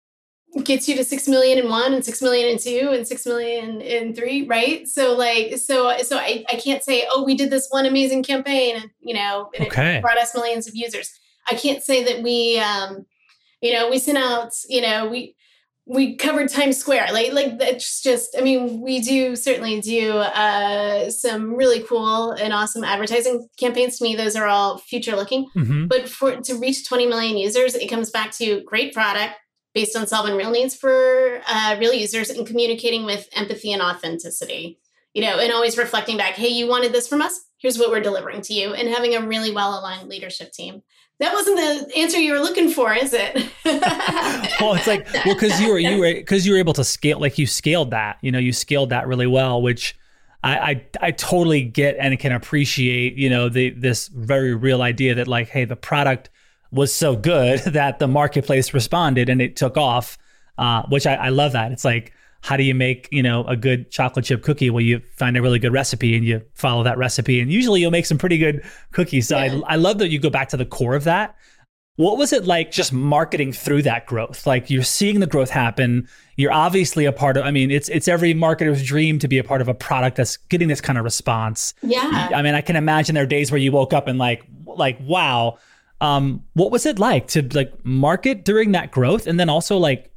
gets 0.63 0.89
you 0.89 0.95
to 0.95 1.03
six 1.03 1.28
million 1.28 1.57
in 1.59 1.70
one 1.70 1.93
and 1.93 2.03
six 2.03 2.22
million 2.22 2.49
in 2.49 2.57
two 2.57 2.89
and 2.91 3.07
six 3.07 3.26
million 3.26 3.82
in 3.82 4.15
three, 4.15 4.45
right? 4.47 4.88
So 4.88 5.15
like 5.15 5.57
so 5.57 5.95
so 5.99 6.17
I, 6.17 6.43
I 6.49 6.55
can't 6.55 6.84
say, 6.84 7.05
oh, 7.09 7.24
we 7.24 7.36
did 7.36 7.51
this 7.51 7.67
one 7.70 7.86
amazing 7.86 8.24
campaign 8.24 8.76
and 8.78 8.89
you 8.99 9.13
know 9.13 9.49
and 9.55 9.67
okay. 9.67 9.97
it 9.97 10.01
brought 10.01 10.17
us 10.17 10.34
millions 10.34 10.67
of 10.67 10.76
users. 10.76 11.11
I 11.49 11.55
can't 11.55 11.84
say 11.84 12.03
that 12.03 12.24
we 12.24 12.59
um 12.59 13.05
you 13.61 13.74
know 13.74 13.89
we 13.89 13.99
sent 13.99 14.17
out, 14.17 14.53
you 14.67 14.82
know, 14.82 15.07
we 15.07 15.36
we 15.86 16.15
covered 16.15 16.49
Times 16.49 16.77
Square. 16.77 17.07
Like 17.13 17.34
like 17.34 17.57
that's 17.57 18.01
just 18.01 18.36
I 18.38 18.41
mean, 18.41 18.82
we 18.82 18.99
do 18.99 19.36
certainly 19.36 19.82
do 19.82 20.11
uh 20.17 21.09
some 21.09 21.55
really 21.55 21.82
cool 21.82 22.32
and 22.32 22.53
awesome 22.53 22.84
advertising 22.84 23.47
campaigns. 23.59 23.97
To 23.97 24.03
me, 24.03 24.15
those 24.15 24.36
are 24.36 24.45
all 24.45 24.77
future 24.77 25.15
looking. 25.15 25.47
Mm-hmm. 25.55 25.88
But 25.88 26.07
for 26.07 26.36
to 26.36 26.55
reach 26.55 26.88
20 26.88 27.07
million 27.07 27.38
users, 27.38 27.75
it 27.75 27.89
comes 27.89 28.11
back 28.11 28.32
to 28.38 28.61
great 28.65 28.93
product 28.93 29.36
based 29.73 29.95
on 29.95 30.07
solving 30.07 30.36
real 30.36 30.51
needs 30.51 30.75
for 30.75 31.41
uh, 31.47 31.75
real 31.80 31.93
users 31.93 32.30
and 32.30 32.45
communicating 32.45 33.05
with 33.05 33.27
empathy 33.36 33.71
and 33.71 33.82
authenticity. 33.82 34.80
You 35.13 35.23
know, 35.23 35.39
and 35.39 35.51
always 35.51 35.75
reflecting 35.75 36.17
back, 36.17 36.36
hey, 36.36 36.49
you 36.49 36.67
wanted 36.67 36.93
this 36.93 37.07
from 37.07 37.21
us. 37.21 37.39
Here's 37.57 37.80
what 37.80 37.89
we're 37.89 37.99
delivering 37.99 38.41
to 38.41 38.53
you, 38.53 38.73
and 38.73 38.88
having 38.88 39.15
a 39.15 39.25
really 39.25 39.51
well 39.51 39.77
aligned 39.80 40.07
leadership 40.07 40.51
team 40.51 40.84
that 41.20 41.34
wasn't 41.34 41.57
the 41.57 41.97
answer 41.97 42.17
you 42.17 42.32
were 42.32 42.39
looking 42.39 42.70
for, 42.70 42.93
is 42.93 43.13
it? 43.13 43.36
well, 44.61 44.76
it's 44.76 44.88
like 44.88 45.05
well, 45.26 45.36
because 45.36 45.59
you 45.59 45.70
were 45.70 45.80
you 45.80 45.99
were 45.99 46.13
because 46.13 46.45
you 46.45 46.53
were 46.53 46.59
able 46.59 46.74
to 46.74 46.84
scale 46.84 47.20
like 47.20 47.38
you 47.38 47.45
scaled 47.45 47.91
that. 47.91 48.17
You 48.22 48.32
know, 48.32 48.39
you 48.39 48.53
scaled 48.53 48.89
that 48.91 49.05
really 49.07 49.28
well, 49.28 49.61
which 49.61 49.97
I, 50.43 50.57
I 50.57 50.86
I 51.01 51.11
totally 51.11 51.63
get 51.63 51.97
and 51.99 52.17
can 52.17 52.32
appreciate. 52.32 53.15
You 53.15 53.30
know, 53.30 53.49
the 53.49 53.72
this 53.72 54.07
very 54.07 54.55
real 54.55 54.82
idea 54.82 55.15
that 55.15 55.28
like, 55.28 55.49
hey, 55.49 55.65
the 55.65 55.76
product 55.76 56.30
was 56.72 56.93
so 56.93 57.17
good 57.17 57.59
that 57.65 57.99
the 57.99 58.07
marketplace 58.07 58.74
responded 58.74 59.28
and 59.28 59.41
it 59.41 59.57
took 59.57 59.76
off. 59.76 60.17
Uh, 60.57 60.84
which 60.89 61.07
I, 61.07 61.15
I 61.15 61.30
love 61.30 61.53
that. 61.53 61.72
It's 61.72 61.86
like 61.86 62.11
how 62.42 62.58
do 62.58 62.64
you 62.64 62.74
make 62.74 63.08
you 63.12 63.22
know 63.22 63.44
a 63.46 63.56
good 63.56 63.92
chocolate 63.92 64.26
chip 64.26 64.44
cookie? 64.44 64.70
Well 64.70 64.82
you 64.82 65.02
find 65.16 65.38
a 65.38 65.42
really 65.42 65.60
good 65.60 65.74
recipe 65.74 66.16
and 66.16 66.26
you 66.26 66.42
follow 66.54 66.84
that 66.84 66.98
recipe. 66.98 67.40
And 67.40 67.52
usually 67.52 67.82
you'll 67.82 67.92
make 67.92 68.06
some 68.06 68.18
pretty 68.18 68.38
good 68.38 68.64
cookies. 68.92 69.28
So 69.28 69.38
yeah. 69.38 69.60
I, 69.68 69.74
I 69.74 69.76
love 69.76 69.98
that 70.00 70.10
you 70.10 70.20
go 70.20 70.30
back 70.30 70.50
to 70.50 70.58
the 70.58 70.66
core 70.66 70.96
of 70.96 71.04
that. 71.06 71.36
What 71.98 72.18
was 72.18 72.32
it 72.32 72.46
like 72.46 72.72
just 72.72 72.94
marketing 72.94 73.52
through 73.52 73.82
that 73.82 74.06
growth? 74.06 74.48
Like 74.48 74.70
you're 74.70 74.84
seeing 74.84 75.20
the 75.20 75.28
growth 75.28 75.50
happen. 75.50 76.08
You're 76.38 76.54
obviously 76.54 77.04
a 77.04 77.12
part 77.12 77.36
of 77.36 77.44
i 77.44 77.52
mean 77.52 77.72
it's 77.72 77.90
it's 77.90 78.08
every 78.08 78.34
marketer's 78.34 78.84
dream 78.84 79.20
to 79.20 79.28
be 79.28 79.38
a 79.38 79.44
part 79.44 79.60
of 79.62 79.68
a 79.68 79.74
product 79.74 80.16
that's 80.16 80.38
getting 80.38 80.70
this 80.70 80.82
kind 80.82 80.98
of 80.98 81.04
response. 81.04 81.74
Yeah. 81.82 82.30
I 82.34 82.42
mean 82.42 82.56
i 82.56 82.62
can 82.62 82.78
imagine 82.78 83.16
there 83.16 83.26
are 83.26 83.28
days 83.28 83.52
where 83.52 83.60
you 83.60 83.72
woke 83.72 83.94
up 83.94 84.08
and 84.08 84.18
like 84.18 84.46
like 84.66 84.98
wow. 85.02 85.58
Um, 86.02 86.46
what 86.54 86.72
was 86.72 86.86
it 86.86 86.98
like 86.98 87.28
to 87.30 87.42
like 87.54 87.74
market 87.84 88.46
during 88.46 88.72
that 88.72 88.90
growth? 88.90 89.28
And 89.28 89.38
then 89.38 89.50
also 89.50 89.78
like 89.78 90.10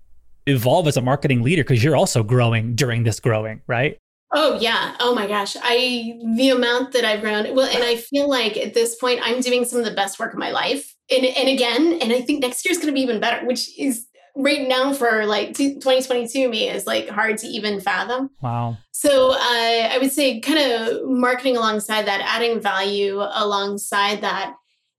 evolve 0.47 0.89
as 0.89 0.97
a 0.97 1.03
marketing 1.03 1.43
leader 1.43 1.63
because 1.63 1.83
you're 1.83 1.97
also 1.97 2.23
growing 2.23 2.75
during 2.75 3.05
this 3.05 3.21
growing, 3.21 3.63
right? 3.67 3.99
Oh 4.33 4.59
yeah. 4.59 4.97
Oh 4.99 5.15
my 5.15 5.27
gosh. 5.27 5.57
I 5.63 6.19
the 6.37 6.51
amount 6.51 6.93
that 6.93 7.05
I've 7.05 7.21
grown. 7.21 7.55
Well, 7.55 7.67
and 7.67 7.85
I 7.85 7.97
feel 7.97 8.29
like 8.29 8.57
at 8.57 8.73
this 8.75 8.97
point 8.97 9.21
I'm 9.23 9.41
doing 9.41 9.65
some 9.65 9.79
of 9.79 9.85
the 9.85 9.95
best 9.95 10.19
work 10.19 10.33
of 10.33 10.39
my 10.39 10.51
life. 10.51 10.95
And 11.11 11.25
and 11.25 11.49
again, 11.49 11.99
and 12.01 12.13
I 12.13 12.23
think 12.23 12.41
next 12.41 12.65
year 12.65 12.73
is 12.73 12.79
going 12.79 12.89
to 12.89 12.95
be 12.95 13.03
even 13.03 13.21
better, 13.21 13.47
which 13.47 13.79
is 13.79 14.07
right 14.35 14.67
now 14.67 14.95
for 14.95 15.27
like 15.27 15.55
2022 15.55 16.49
me 16.49 16.69
is 16.69 16.87
like 16.87 17.09
hard 17.09 17.37
to 17.39 17.47
even 17.47 17.81
fathom. 17.81 18.31
Wow. 18.41 18.79
So 18.93 19.33
uh, 19.33 19.37
I 19.39 19.99
would 20.01 20.13
say 20.13 20.41
kind 20.41 20.59
of 20.59 21.05
marketing 21.05 21.59
alongside 21.59 22.07
that, 22.07 22.23
adding 22.23 22.61
value 22.61 23.21
alongside 23.21 24.23
that 24.23 24.55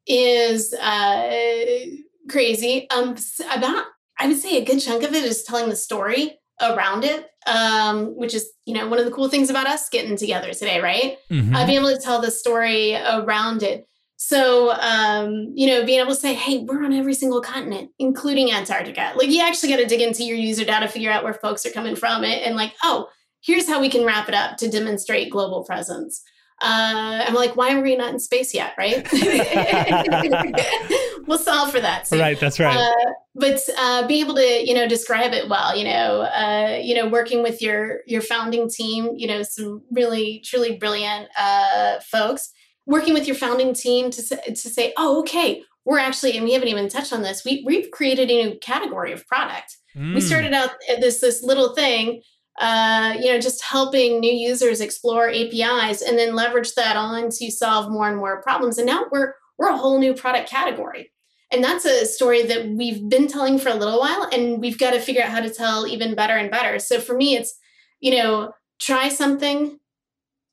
is 0.06 0.74
uh, 0.74 1.86
crazy. 2.30 2.88
Um, 2.92 3.16
about 3.52 3.86
I 4.20 4.28
would 4.28 4.38
say 4.38 4.58
a 4.58 4.66
good 4.66 4.80
chunk 4.80 5.04
of 5.04 5.14
it 5.14 5.24
is 5.24 5.44
telling 5.44 5.70
the 5.70 5.76
story 5.76 6.38
around 6.62 7.04
it, 7.04 7.28
um, 7.48 8.16
which 8.16 8.34
is, 8.34 8.52
you 8.66 8.74
know, 8.74 8.88
one 8.88 9.00
of 9.00 9.06
the 9.06 9.12
cool 9.12 9.28
things 9.28 9.50
about 9.50 9.68
us 9.68 9.90
getting 9.90 10.16
together 10.16 10.54
today, 10.54 10.80
right? 10.80 11.18
Mm-hmm. 11.32 11.56
Uh, 11.56 11.66
being 11.66 11.80
able 11.80 11.96
to 11.96 12.02
tell 12.02 12.22
the 12.22 12.32
story 12.32 12.96
around 12.96 13.64
it. 13.64 13.88
So, 14.18 14.72
um, 14.72 15.52
you 15.54 15.68
know, 15.68 15.86
being 15.86 16.00
able 16.00 16.14
to 16.14 16.20
say, 16.20 16.34
hey, 16.34 16.60
we're 16.60 16.86
on 16.86 16.94
every 16.94 17.14
single 17.14 17.42
continent, 17.42 17.92
including 18.00 18.52
Antarctica. 18.52 19.14
Like, 19.18 19.30
you 19.30 19.42
actually 19.42 19.70
got 19.70 19.78
to 19.78 19.86
dig 19.86 20.00
into 20.00 20.24
your 20.24 20.38
user 20.38 20.64
data, 20.64 20.88
figure 20.88 21.12
out 21.12 21.24
where 21.24 21.34
folks 21.34 21.66
are 21.66 21.72
coming 21.72 21.96
from, 21.96 22.24
it, 22.24 22.46
and 22.46 22.56
like, 22.56 22.74
oh, 22.84 23.10
here's 23.44 23.68
how 23.68 23.82
we 23.82 23.90
can 23.90 24.06
wrap 24.06 24.30
it 24.30 24.36
up 24.36 24.56
to 24.58 24.70
demonstrate 24.70 25.32
global 25.32 25.66
presence 25.66 26.24
uh, 26.62 27.26
I'm 27.28 27.34
like, 27.34 27.56
why 27.56 27.74
are 27.74 27.82
we 27.82 27.96
not 27.96 28.14
in 28.14 28.20
space 28.20 28.54
yet? 28.54 28.74
Right? 28.78 29.08
we'll 31.28 31.38
solve 31.38 31.72
for 31.72 31.82
that. 31.82 32.08
Soon. 32.08 32.20
Right. 32.20 32.40
That's 32.40 32.60
right. 32.60 32.76
Uh, 32.76 33.12
but 33.36 33.60
uh, 33.78 34.08
be 34.08 34.20
able 34.20 34.36
to, 34.36 34.66
you 34.66 34.74
know, 34.74 34.88
describe 34.88 35.34
it 35.34 35.50
well. 35.50 35.76
You 35.76 35.86
know, 35.86 36.22
uh, 36.22 36.80
you 36.82 36.96
know, 36.96 37.10
working 37.10 37.44
with 37.44 37.62
your 37.62 38.02
your 38.06 38.22
founding 38.22 38.70
team. 38.70 39.12
You 39.16 39.28
know, 39.28 39.44
some 39.44 39.82
really 39.92 40.42
truly 40.46 40.78
brilliant 40.78 41.30
uh, 41.38 42.00
folks. 42.00 42.52
Working 42.86 43.14
with 43.14 43.28
your 43.28 43.36
founding 43.36 43.74
team 43.74 44.12
to 44.12 44.22
to 44.22 44.56
say, 44.56 44.94
oh, 44.98 45.20
okay, 45.22 45.64
we're 45.86 46.00
actually, 46.00 46.38
and 46.38 46.46
we 46.46 46.54
haven't 46.54 46.70
even 46.70 46.90
touched 46.90 47.12
on 47.12 47.24
this. 47.24 47.44
We 47.44 47.64
we've 47.66 47.92
created 47.92 48.30
a 48.30 48.44
new 48.44 48.60
category 48.60 49.12
of 49.12 49.28
product. 49.28 49.78
Mm. 49.96 50.16
We 50.16 50.22
started 50.22 50.54
out 50.54 50.72
this 51.00 51.20
this 51.20 51.44
little 51.44 51.76
thing 51.76 52.22
uh, 52.60 53.16
you 53.20 53.32
know, 53.32 53.40
just 53.40 53.64
helping 53.64 54.20
new 54.20 54.32
users 54.32 54.80
explore 54.80 55.30
APIs 55.30 56.02
and 56.02 56.18
then 56.18 56.36
leverage 56.36 56.76
that 56.76 56.96
on 56.96 57.30
to 57.30 57.52
solve 57.52 57.92
more 57.92 58.08
and 58.08 58.18
more 58.18 58.42
problems. 58.42 58.78
And 58.78 58.88
now 58.88 59.06
we're 59.12 59.34
we're 59.58 59.70
a 59.70 59.78
whole 59.78 60.00
new 60.00 60.14
product 60.14 60.50
category. 60.50 61.12
And 61.52 61.64
that's 61.64 61.86
a 61.86 62.06
story 62.06 62.44
that 62.44 62.68
we've 62.70 63.08
been 63.08 63.28
telling 63.28 63.60
for 63.60 63.70
a 63.70 63.76
little 63.76 64.00
while, 64.00 64.28
and 64.32 64.60
we've 64.60 64.80
got 64.80 64.92
to 64.92 65.00
figure 65.00 65.22
out 65.22 65.30
how 65.30 65.40
to 65.40 65.54
tell 65.54 65.86
even 65.86 66.16
better 66.16 66.36
and 66.36 66.50
better. 66.50 66.80
So 66.80 67.00
for 67.00 67.14
me, 67.16 67.36
it's, 67.36 67.56
you 68.00 68.18
know, 68.18 68.54
try 68.80 69.10
something, 69.10 69.80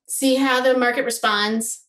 see 0.07 0.35
how 0.35 0.61
the 0.61 0.77
market 0.77 1.07
responds, 1.07 1.87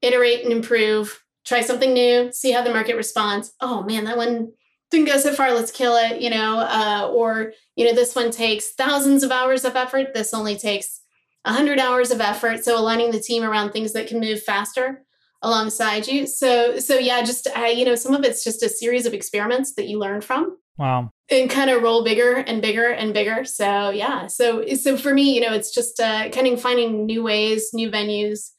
iterate 0.00 0.44
and 0.44 0.52
improve, 0.52 1.22
try 1.44 1.60
something 1.60 1.92
new, 1.92 2.32
see 2.32 2.52
how 2.52 2.62
the 2.62 2.72
market 2.72 2.96
responds. 2.96 3.52
Oh 3.60 3.82
man, 3.82 4.04
that 4.04 4.16
one 4.16 4.52
didn't 4.94 5.08
go 5.08 5.18
so 5.18 5.32
far 5.34 5.52
let's 5.52 5.70
kill 5.70 5.96
it 5.96 6.20
you 6.20 6.30
know 6.30 6.58
uh, 6.60 7.10
or 7.12 7.52
you 7.76 7.84
know 7.84 7.94
this 7.94 8.14
one 8.14 8.30
takes 8.30 8.72
thousands 8.72 9.22
of 9.22 9.30
hours 9.30 9.64
of 9.64 9.76
effort. 9.76 10.14
This 10.14 10.32
only 10.32 10.56
takes 10.56 11.00
100 11.42 11.78
hours 11.78 12.10
of 12.10 12.20
effort. 12.20 12.64
So 12.64 12.78
aligning 12.78 13.10
the 13.10 13.20
team 13.20 13.42
around 13.42 13.72
things 13.72 13.92
that 13.92 14.06
can 14.06 14.20
move 14.20 14.42
faster 14.42 15.04
alongside 15.42 16.06
you. 16.06 16.26
So 16.26 16.78
so 16.78 16.96
yeah 16.96 17.22
just 17.22 17.46
uh, 17.56 17.64
you 17.64 17.84
know 17.84 17.94
some 17.94 18.14
of 18.14 18.24
it's 18.24 18.44
just 18.44 18.62
a 18.62 18.68
series 18.68 19.06
of 19.06 19.14
experiments 19.14 19.74
that 19.74 19.88
you 19.88 19.98
learn 19.98 20.20
from. 20.20 20.56
Wow. 20.78 21.10
And 21.30 21.48
kind 21.48 21.70
of 21.70 21.82
roll 21.82 22.04
bigger 22.04 22.34
and 22.34 22.60
bigger 22.60 22.88
and 22.88 23.14
bigger. 23.14 23.44
So 23.44 23.90
yeah. 23.90 24.26
So 24.28 24.66
so 24.74 24.96
for 24.96 25.12
me 25.12 25.34
you 25.34 25.40
know 25.40 25.52
it's 25.52 25.74
just 25.74 26.00
uh, 26.00 26.30
kind 26.30 26.46
of 26.46 26.60
finding 26.60 27.06
new 27.06 27.22
ways 27.22 27.70
new 27.72 27.90
venues 27.90 28.50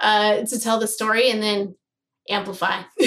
uh, 0.00 0.42
to 0.42 0.60
tell 0.60 0.78
the 0.78 0.88
story 0.88 1.30
and 1.30 1.42
then 1.42 1.74
amplify 2.28 2.82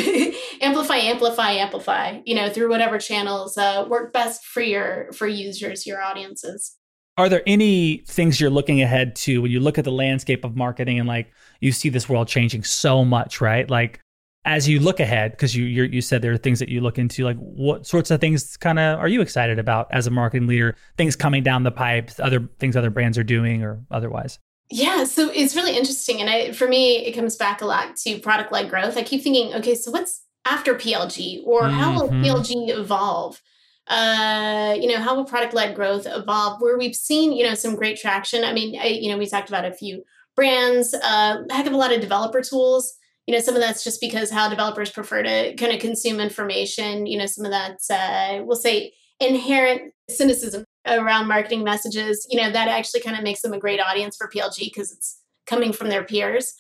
amplify 0.61 0.97
amplify 0.97 1.51
amplify 1.51 2.19
you 2.25 2.35
know 2.35 2.49
through 2.49 2.69
whatever 2.69 2.97
channels 2.97 3.57
uh, 3.57 3.85
work 3.89 4.13
best 4.13 4.45
for 4.45 4.61
your 4.61 5.11
for 5.13 5.27
users 5.27 5.85
your 5.85 6.01
audiences. 6.01 6.75
Are 7.17 7.27
there 7.27 7.43
any 7.45 7.97
things 8.07 8.39
you're 8.39 8.49
looking 8.49 8.81
ahead 8.81 9.15
to 9.17 9.41
when 9.41 9.51
you 9.51 9.59
look 9.59 9.77
at 9.77 9.83
the 9.83 9.91
landscape 9.91 10.45
of 10.45 10.55
marketing 10.55 10.99
and 10.99 11.07
like 11.07 11.31
you 11.59 11.71
see 11.71 11.89
this 11.89 12.07
world 12.07 12.27
changing 12.27 12.63
so 12.63 13.03
much 13.03 13.41
right? 13.41 13.69
Like 13.69 13.99
as 14.45 14.69
you 14.69 14.79
look 14.79 14.99
ahead 14.99 15.31
because 15.31 15.55
you 15.55 15.65
you 15.65 16.01
said 16.01 16.21
there 16.21 16.31
are 16.31 16.37
things 16.37 16.59
that 16.59 16.69
you 16.69 16.79
look 16.79 16.97
into 16.97 17.25
like 17.25 17.37
what 17.37 17.85
sorts 17.85 18.09
of 18.09 18.21
things 18.21 18.55
kind 18.57 18.79
of 18.79 18.97
are 18.97 19.09
you 19.09 19.21
excited 19.21 19.59
about 19.59 19.87
as 19.91 20.07
a 20.07 20.11
marketing 20.11 20.47
leader? 20.47 20.75
Things 20.97 21.15
coming 21.15 21.43
down 21.43 21.63
the 21.63 21.71
pipe 21.71 22.11
other 22.19 22.47
things 22.59 22.75
other 22.75 22.89
brands 22.89 23.17
are 23.17 23.23
doing 23.23 23.63
or 23.63 23.83
otherwise? 23.91 24.39
Yeah, 24.71 25.05
so 25.05 25.31
it's 25.33 25.55
really 25.55 25.75
interesting, 25.75 26.21
and 26.21 26.29
I, 26.29 26.51
for 26.51 26.67
me, 26.67 26.97
it 26.97 27.13
comes 27.13 27.35
back 27.35 27.61
a 27.61 27.65
lot 27.65 27.95
to 27.97 28.19
product 28.19 28.51
led 28.51 28.69
growth. 28.69 28.97
I 28.97 29.03
keep 29.03 29.23
thinking, 29.23 29.51
okay, 29.55 29.73
so 29.73 29.89
what's 29.89 30.21
after 30.45 30.75
PLG 30.75 31.41
or 31.45 31.63
mm-hmm. 31.63 31.77
how 31.77 31.93
will 31.93 32.09
mm-hmm. 32.09 32.23
PLG 32.23 32.69
evolve? 32.69 33.41
Uh, 33.87 34.75
you 34.79 34.87
know, 34.87 35.01
how 35.01 35.15
will 35.15 35.25
product 35.25 35.53
led 35.53 35.75
growth 35.75 36.05
evolve? 36.07 36.61
Where 36.61 36.77
we've 36.77 36.95
seen, 36.95 37.33
you 37.33 37.43
know, 37.43 37.55
some 37.55 37.75
great 37.75 37.97
traction. 37.97 38.43
I 38.43 38.53
mean, 38.53 38.79
I, 38.79 38.87
you 38.87 39.09
know, 39.09 39.17
we 39.17 39.25
talked 39.25 39.49
about 39.49 39.65
a 39.65 39.73
few 39.73 40.03
brands, 40.35 40.93
uh, 40.93 41.43
a 41.49 41.53
heck 41.53 41.65
of 41.65 41.73
a 41.73 41.77
lot 41.77 41.91
of 41.91 42.01
developer 42.01 42.41
tools. 42.41 42.93
You 43.25 43.35
know, 43.35 43.41
some 43.41 43.55
of 43.55 43.61
that's 43.61 43.83
just 43.83 44.01
because 44.01 44.31
how 44.31 44.49
developers 44.49 44.89
prefer 44.89 45.23
to 45.23 45.55
kind 45.55 45.73
of 45.73 45.79
consume 45.79 46.19
information. 46.19 47.05
You 47.05 47.17
know, 47.17 47.25
some 47.25 47.45
of 47.45 47.51
that's, 47.51 47.89
uh, 47.89 48.41
we'll 48.43 48.57
say, 48.57 48.93
inherent 49.19 49.93
cynicism 50.09 50.65
around 50.87 51.27
marketing 51.27 51.63
messages. 51.63 52.25
You 52.29 52.39
know, 52.41 52.51
that 52.51 52.67
actually 52.67 53.01
kind 53.01 53.17
of 53.17 53.23
makes 53.23 53.41
them 53.41 53.53
a 53.53 53.59
great 53.59 53.79
audience 53.79 54.15
for 54.15 54.29
PLG 54.29 54.59
because 54.59 54.91
it's 54.91 55.19
coming 55.45 55.73
from 55.73 55.89
their 55.89 56.03
peers. 56.03 56.53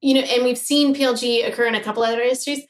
You 0.00 0.14
know, 0.14 0.20
and 0.20 0.44
we've 0.44 0.58
seen 0.58 0.94
PLG 0.94 1.46
occur 1.46 1.66
in 1.66 1.76
a 1.76 1.82
couple 1.82 2.02
other 2.02 2.20
industries. 2.20 2.64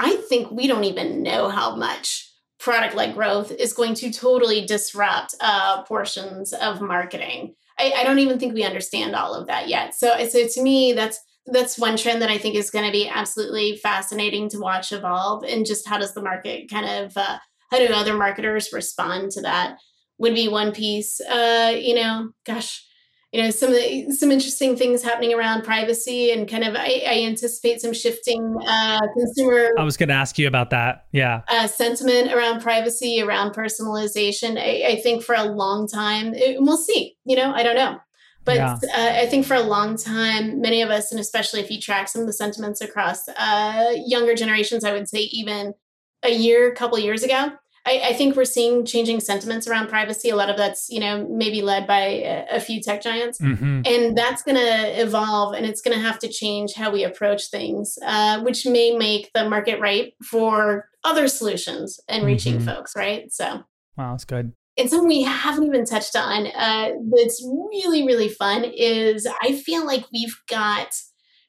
I 0.00 0.16
think 0.28 0.50
we 0.50 0.66
don't 0.66 0.84
even 0.84 1.22
know 1.22 1.50
how 1.50 1.76
much 1.76 2.26
product 2.58 2.94
led 2.94 3.14
growth 3.14 3.52
is 3.52 3.72
going 3.72 3.94
to 3.94 4.10
totally 4.10 4.64
disrupt 4.64 5.34
uh, 5.40 5.82
portions 5.82 6.52
of 6.52 6.80
marketing. 6.80 7.54
I, 7.78 7.92
I, 7.98 8.04
don't 8.04 8.18
even 8.18 8.38
think 8.38 8.52
we 8.52 8.64
understand 8.64 9.14
all 9.14 9.34
of 9.34 9.46
that 9.46 9.68
yet. 9.68 9.94
So, 9.94 10.12
so 10.26 10.46
to 10.46 10.62
me, 10.62 10.92
that's 10.92 11.18
that's 11.46 11.78
one 11.78 11.96
trend 11.96 12.20
that 12.22 12.30
I 12.30 12.38
think 12.38 12.54
is 12.54 12.70
going 12.70 12.84
to 12.84 12.92
be 12.92 13.08
absolutely 13.08 13.76
fascinating 13.76 14.48
to 14.50 14.58
watch 14.58 14.92
evolve. 14.92 15.44
And 15.44 15.66
just 15.66 15.88
how 15.88 15.98
does 15.98 16.14
the 16.14 16.22
market 16.22 16.70
kind 16.70 17.04
of 17.04 17.16
uh, 17.16 17.38
how 17.70 17.78
do 17.78 17.92
other 17.92 18.16
marketers 18.16 18.72
respond 18.72 19.30
to 19.32 19.42
that? 19.42 19.76
Would 20.18 20.34
be 20.34 20.48
one 20.48 20.72
piece. 20.72 21.20
Uh, 21.20 21.74
you 21.78 21.94
know, 21.94 22.30
gosh, 22.46 22.86
you 23.32 23.42
know 23.42 23.50
some 23.50 23.68
of 23.68 23.76
the, 23.76 24.10
some 24.12 24.32
interesting 24.32 24.76
things 24.76 25.02
happening 25.02 25.32
around 25.32 25.62
privacy 25.62 26.32
and 26.32 26.48
kind 26.48 26.64
of 26.64 26.74
I, 26.74 27.02
I 27.06 27.22
anticipate 27.26 27.80
some 27.80 27.92
shifting 27.92 28.56
uh, 28.66 29.00
consumer. 29.16 29.70
I 29.78 29.84
was 29.84 29.96
going 29.96 30.08
to 30.08 30.14
ask 30.14 30.38
you 30.38 30.48
about 30.48 30.70
that. 30.70 31.06
Yeah, 31.12 31.42
uh, 31.48 31.66
sentiment 31.68 32.32
around 32.32 32.60
privacy, 32.60 33.22
around 33.22 33.54
personalization. 33.54 34.58
I, 34.58 34.92
I 34.92 35.00
think 35.00 35.22
for 35.22 35.34
a 35.34 35.44
long 35.44 35.86
time, 35.86 36.34
it, 36.34 36.56
we'll 36.60 36.76
see. 36.76 37.16
You 37.24 37.36
know, 37.36 37.52
I 37.52 37.62
don't 37.62 37.76
know. 37.76 37.98
But 38.44 38.56
yeah. 38.56 38.72
uh, 38.72 39.20
I 39.20 39.26
think 39.26 39.46
for 39.46 39.54
a 39.54 39.62
long 39.62 39.96
time, 39.96 40.60
many 40.60 40.82
of 40.82 40.90
us, 40.90 41.12
and 41.12 41.20
especially 41.20 41.60
if 41.60 41.70
you 41.70 41.78
track 41.80 42.08
some 42.08 42.22
of 42.22 42.26
the 42.26 42.32
sentiments 42.32 42.80
across 42.80 43.28
uh, 43.28 43.92
younger 44.06 44.34
generations, 44.34 44.82
I 44.82 44.92
would 44.92 45.08
say 45.08 45.20
even 45.30 45.74
a 46.22 46.30
year, 46.30 46.74
couple 46.74 46.98
years 46.98 47.22
ago, 47.22 47.52
I, 47.86 48.00
I, 48.08 48.12
think 48.12 48.36
we're 48.36 48.44
seeing 48.44 48.84
changing 48.84 49.20
sentiments 49.20 49.66
around 49.66 49.88
privacy. 49.88 50.28
A 50.28 50.36
lot 50.36 50.50
of 50.50 50.56
that's, 50.56 50.88
you 50.90 51.00
know, 51.00 51.26
maybe 51.28 51.62
led 51.62 51.86
by 51.86 52.00
a, 52.00 52.46
a 52.52 52.60
few 52.60 52.80
tech 52.80 53.02
giants. 53.02 53.40
Mm-hmm. 53.40 53.82
And 53.84 54.16
that's 54.16 54.42
going 54.42 54.56
to 54.56 55.00
evolve 55.00 55.54
and 55.54 55.64
it's 55.64 55.80
going 55.80 55.96
to 55.96 56.02
have 56.02 56.18
to 56.20 56.28
change 56.28 56.74
how 56.74 56.90
we 56.90 57.04
approach 57.04 57.48
things, 57.50 57.98
uh, 58.04 58.40
which 58.42 58.66
may 58.66 58.96
make 58.96 59.30
the 59.34 59.48
market 59.48 59.80
ripe 59.80 60.12
for 60.22 60.88
other 61.04 61.26
solutions 61.28 61.98
and 62.08 62.26
reaching 62.26 62.56
mm-hmm. 62.56 62.66
folks, 62.66 62.92
right? 62.94 63.32
So, 63.32 63.62
wow, 63.96 64.12
that's 64.12 64.24
good. 64.24 64.52
And 64.76 64.88
something 64.88 65.08
we 65.08 65.22
haven't 65.22 65.64
even 65.64 65.84
touched 65.84 66.16
on 66.16 66.46
uh, 66.46 66.90
that's 67.10 67.44
really, 67.72 68.06
really 68.06 68.28
fun 68.28 68.64
is 68.64 69.26
I 69.42 69.54
feel 69.54 69.84
like 69.84 70.06
we've 70.12 70.36
got 70.48 70.94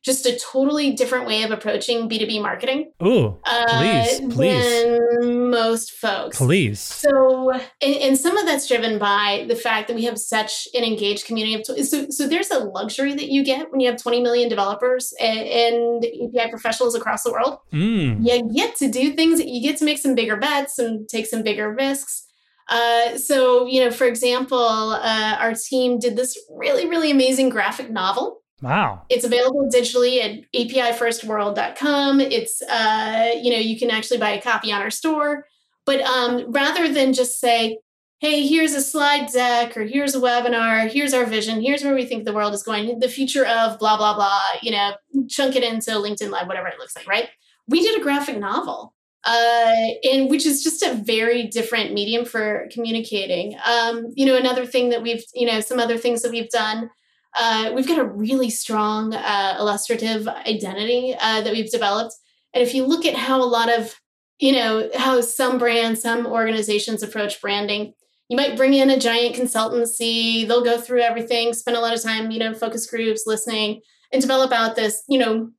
just 0.04 0.26
a 0.26 0.38
totally 0.40 0.92
different 0.94 1.28
way 1.28 1.44
of 1.44 1.52
approaching 1.52 2.10
B2B 2.10 2.42
marketing. 2.42 2.92
Ooh, 3.04 3.38
please, 3.46 4.20
uh, 4.20 4.28
please. 4.30 5.00
most 5.24 5.92
folks. 5.92 6.38
Please. 6.38 6.80
So, 6.80 7.52
and, 7.52 7.96
and, 7.96 8.18
some 8.18 8.36
of 8.36 8.46
that's 8.46 8.68
driven 8.68 8.98
by 8.98 9.46
the 9.48 9.56
fact 9.56 9.88
that 9.88 9.96
we 9.96 10.06
have 10.06 10.18
such 10.18 10.68
an 10.74 10.84
engaged 10.84 11.26
community. 11.26 11.54
Of 11.54 11.88
so, 11.88 12.08
so 12.10 12.28
there's 12.28 12.50
a 12.50 12.60
luxury 12.60 13.14
that 13.14 13.30
you 13.30 13.44
get 13.44 13.72
when 13.72 13.80
you 13.80 13.90
have 13.90 14.02
20 14.02 14.22
million 14.22 14.50
developers 14.50 15.14
and, 15.20 15.40
and 15.40 16.06
API 16.06 16.50
professionals 16.50 16.96
across 16.96 17.22
the 17.24 17.32
world. 17.32 17.60
Mm. 17.72 18.26
You 18.26 18.52
get 18.56 18.76
to 18.78 18.90
do 18.90 19.14
things, 19.14 19.40
you 19.40 19.62
get 19.62 19.78
to 19.78 19.86
make 19.86 20.00
some 20.00 20.16
bigger 20.16 20.36
bets 20.36 20.80
and 20.80 21.08
take 21.08 21.28
some 21.28 21.44
bigger 21.44 21.72
risks. 21.72 22.28
Uh, 22.70 23.18
so, 23.18 23.66
you 23.68 23.84
know, 23.84 23.92
for 23.92 24.06
example, 24.06 24.58
uh, 24.58 25.36
our 25.40 25.54
team 25.54 26.00
did 26.00 26.16
this 26.16 26.40
really, 26.50 26.88
really 26.88 27.12
amazing 27.12 27.50
graphic 27.50 27.92
novel 27.92 28.41
Wow. 28.62 29.04
It's 29.10 29.26
available 29.26 29.70
digitally 29.74 30.22
at 30.24 30.52
apifirstworld.com. 30.54 32.20
It's, 32.20 32.62
uh, 32.62 33.32
you 33.42 33.52
know, 33.52 33.58
you 33.58 33.78
can 33.78 33.90
actually 33.90 34.20
buy 34.20 34.32
a 34.32 34.42
copy 34.42 34.72
on 34.72 34.82
our 34.82 34.92
store. 34.92 35.46
But 35.86 36.02
um, 36.02 36.52
rather 36.52 36.92
than 36.94 37.14
just 37.14 37.40
say, 37.40 37.80
hey, 38.20 38.46
here's 38.46 38.74
a 38.74 38.82
slide 38.82 39.32
deck 39.32 39.76
or 39.76 39.82
here's 39.82 40.14
a 40.14 40.20
webinar, 40.20 40.88
here's 40.88 41.14
our 41.14 41.26
vision, 41.26 41.60
here's 41.60 41.84
where 41.84 41.96
we 41.96 42.06
think 42.06 42.24
the 42.24 42.34
world 42.34 42.54
is 42.54 42.62
going, 42.62 43.00
the 43.00 43.10
future 43.10 43.46
of 43.48 43.80
blah, 43.80 43.98
blah, 43.98 44.14
blah, 44.14 44.40
you 44.62 44.72
know, 44.72 44.92
chunk 45.28 45.56
it 45.56 45.64
into 45.64 45.90
LinkedIn 45.92 46.30
Live, 46.30 46.48
whatever 46.48 46.68
it 46.68 46.78
looks 46.78 46.96
like, 46.96 47.08
right? 47.08 47.30
We 47.68 47.82
did 47.82 48.00
a 48.00 48.04
graphic 48.04 48.38
novel. 48.38 48.94
Uh, 49.24 49.76
and 50.04 50.32
which 50.32 50.48
is 50.48 50.64
just 50.64 50.82
a 50.82 50.96
very 50.96 51.46
different 51.46 51.94
medium 51.94 52.26
for 52.26 52.68
communicating. 52.72 53.56
Um, 53.64 54.08
you 54.16 54.26
know, 54.26 54.36
another 54.36 54.66
thing 54.66 54.90
that 54.90 55.04
we've, 55.04 55.24
you 55.36 55.46
know, 55.46 55.60
some 55.62 55.78
other 55.78 55.96
things 55.96 56.24
that 56.24 56.32
we've 56.32 56.50
done 56.50 56.90
uh, 57.36 57.72
we've 57.74 57.88
got 57.88 58.00
a 58.00 58.06
really 58.06 58.50
strong 58.50 59.14
uh, 59.14 59.56
illustrative 59.60 60.28
identity 60.28 61.16
uh, 61.20 61.42
that 61.42 61.54
we've 61.54 61.72
developed. 61.72 62.16
And 62.54 62.62
if 62.62 62.74
you 62.74 62.86
look 62.86 63.06
at 63.06 63.16
how 63.16 63.42
a 63.42 63.46
lot 63.46 63.70
of, 63.70 64.00
you 64.40 64.52
know, 64.52 64.90
how 64.96 65.22
some 65.22 65.58
brands, 65.58 66.02
some 66.02 66.26
organizations 66.26 67.04
approach 67.04 67.42
branding, 67.42 67.94
you 68.28 68.38
might 68.38 68.58
bring 68.58 68.74
in 68.74 68.90
a 68.90 69.00
giant 69.00 69.36
consultancy, 69.36 70.48
they'll 70.48 70.64
go 70.64 70.80
through 70.80 71.02
everything, 71.02 71.54
spend 71.54 71.78
a 71.78 71.82
lot 71.82 71.94
of 71.94 72.02
time, 72.02 72.32
you 72.32 72.40
know, 72.40 72.54
focus 72.54 72.90
groups, 72.90 73.24
listening, 73.26 73.82
and 74.12 74.22
develop 74.22 74.52
out 74.52 74.76
this, 74.76 75.04
you 75.08 75.18
know, 75.18 75.52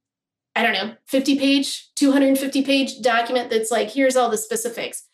I 0.54 0.62
don't 0.62 0.74
know, 0.74 0.94
50 1.06 1.38
page, 1.38 1.88
250 1.96 2.62
page 2.62 3.00
document 3.00 3.50
that's 3.50 3.70
like, 3.70 3.90
here's 3.90 4.16
all 4.16 4.30
the 4.30 4.36
specifics. 4.36 5.04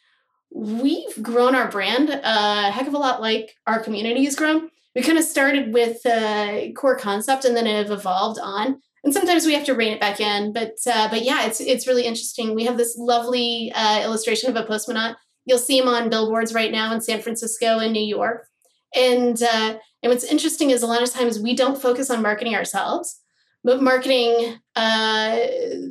We've 0.51 1.23
grown 1.23 1.55
our 1.55 1.71
brand 1.71 2.11
a 2.11 2.71
heck 2.71 2.89
of 2.89 2.95
a 2.95 2.99
lot 2.99 3.21
like 3.21 3.55
our 3.67 3.81
community 3.81 4.25
has 4.25 4.35
grown 4.35 4.71
we 4.99 5.05
kind 5.05 5.17
of 5.17 5.23
started 5.23 5.73
with 5.73 6.05
a 6.07 6.73
core 6.77 6.97
concept 6.97 7.45
and 7.45 7.57
then 7.57 7.69
it 7.69 7.77
have 7.77 7.97
evolved 7.97 8.41
on. 8.43 8.81
And 9.05 9.15
sometimes 9.15 9.47
we 9.47 9.55
have 9.55 9.65
to 9.67 9.75
rein 9.75 9.93
it 9.93 10.01
back 10.01 10.19
in 10.19 10.53
but 10.53 10.75
uh, 10.91 11.09
but 11.09 11.23
yeah 11.23 11.47
it's 11.47 11.61
it's 11.61 11.87
really 11.87 12.05
interesting. 12.05 12.53
We 12.53 12.65
have 12.65 12.77
this 12.77 12.97
lovely 12.99 13.71
uh, 13.77 14.03
illustration 14.03 14.51
of 14.51 14.57
a 14.57 14.67
Postmanaut 14.69 15.15
you'll 15.45 15.59
see 15.59 15.79
him 15.79 15.87
on 15.87 16.11
billboards 16.11 16.53
right 16.53 16.73
now 16.73 16.93
in 16.93 17.01
san 17.01 17.23
francisco 17.23 17.79
and 17.79 17.93
new 17.93 18.05
york. 18.05 18.49
And 18.93 19.41
uh, 19.41 19.79
and 20.03 20.11
what's 20.11 20.25
interesting 20.25 20.71
is 20.71 20.83
a 20.83 20.89
lot 20.89 21.03
of 21.03 21.13
times 21.13 21.39
we 21.39 21.55
don't 21.55 21.81
focus 21.81 22.11
on 22.11 22.21
marketing 22.21 22.57
ourselves 22.57 23.21
but 23.63 23.83
marketing 23.83 24.57
uh, 24.75 25.37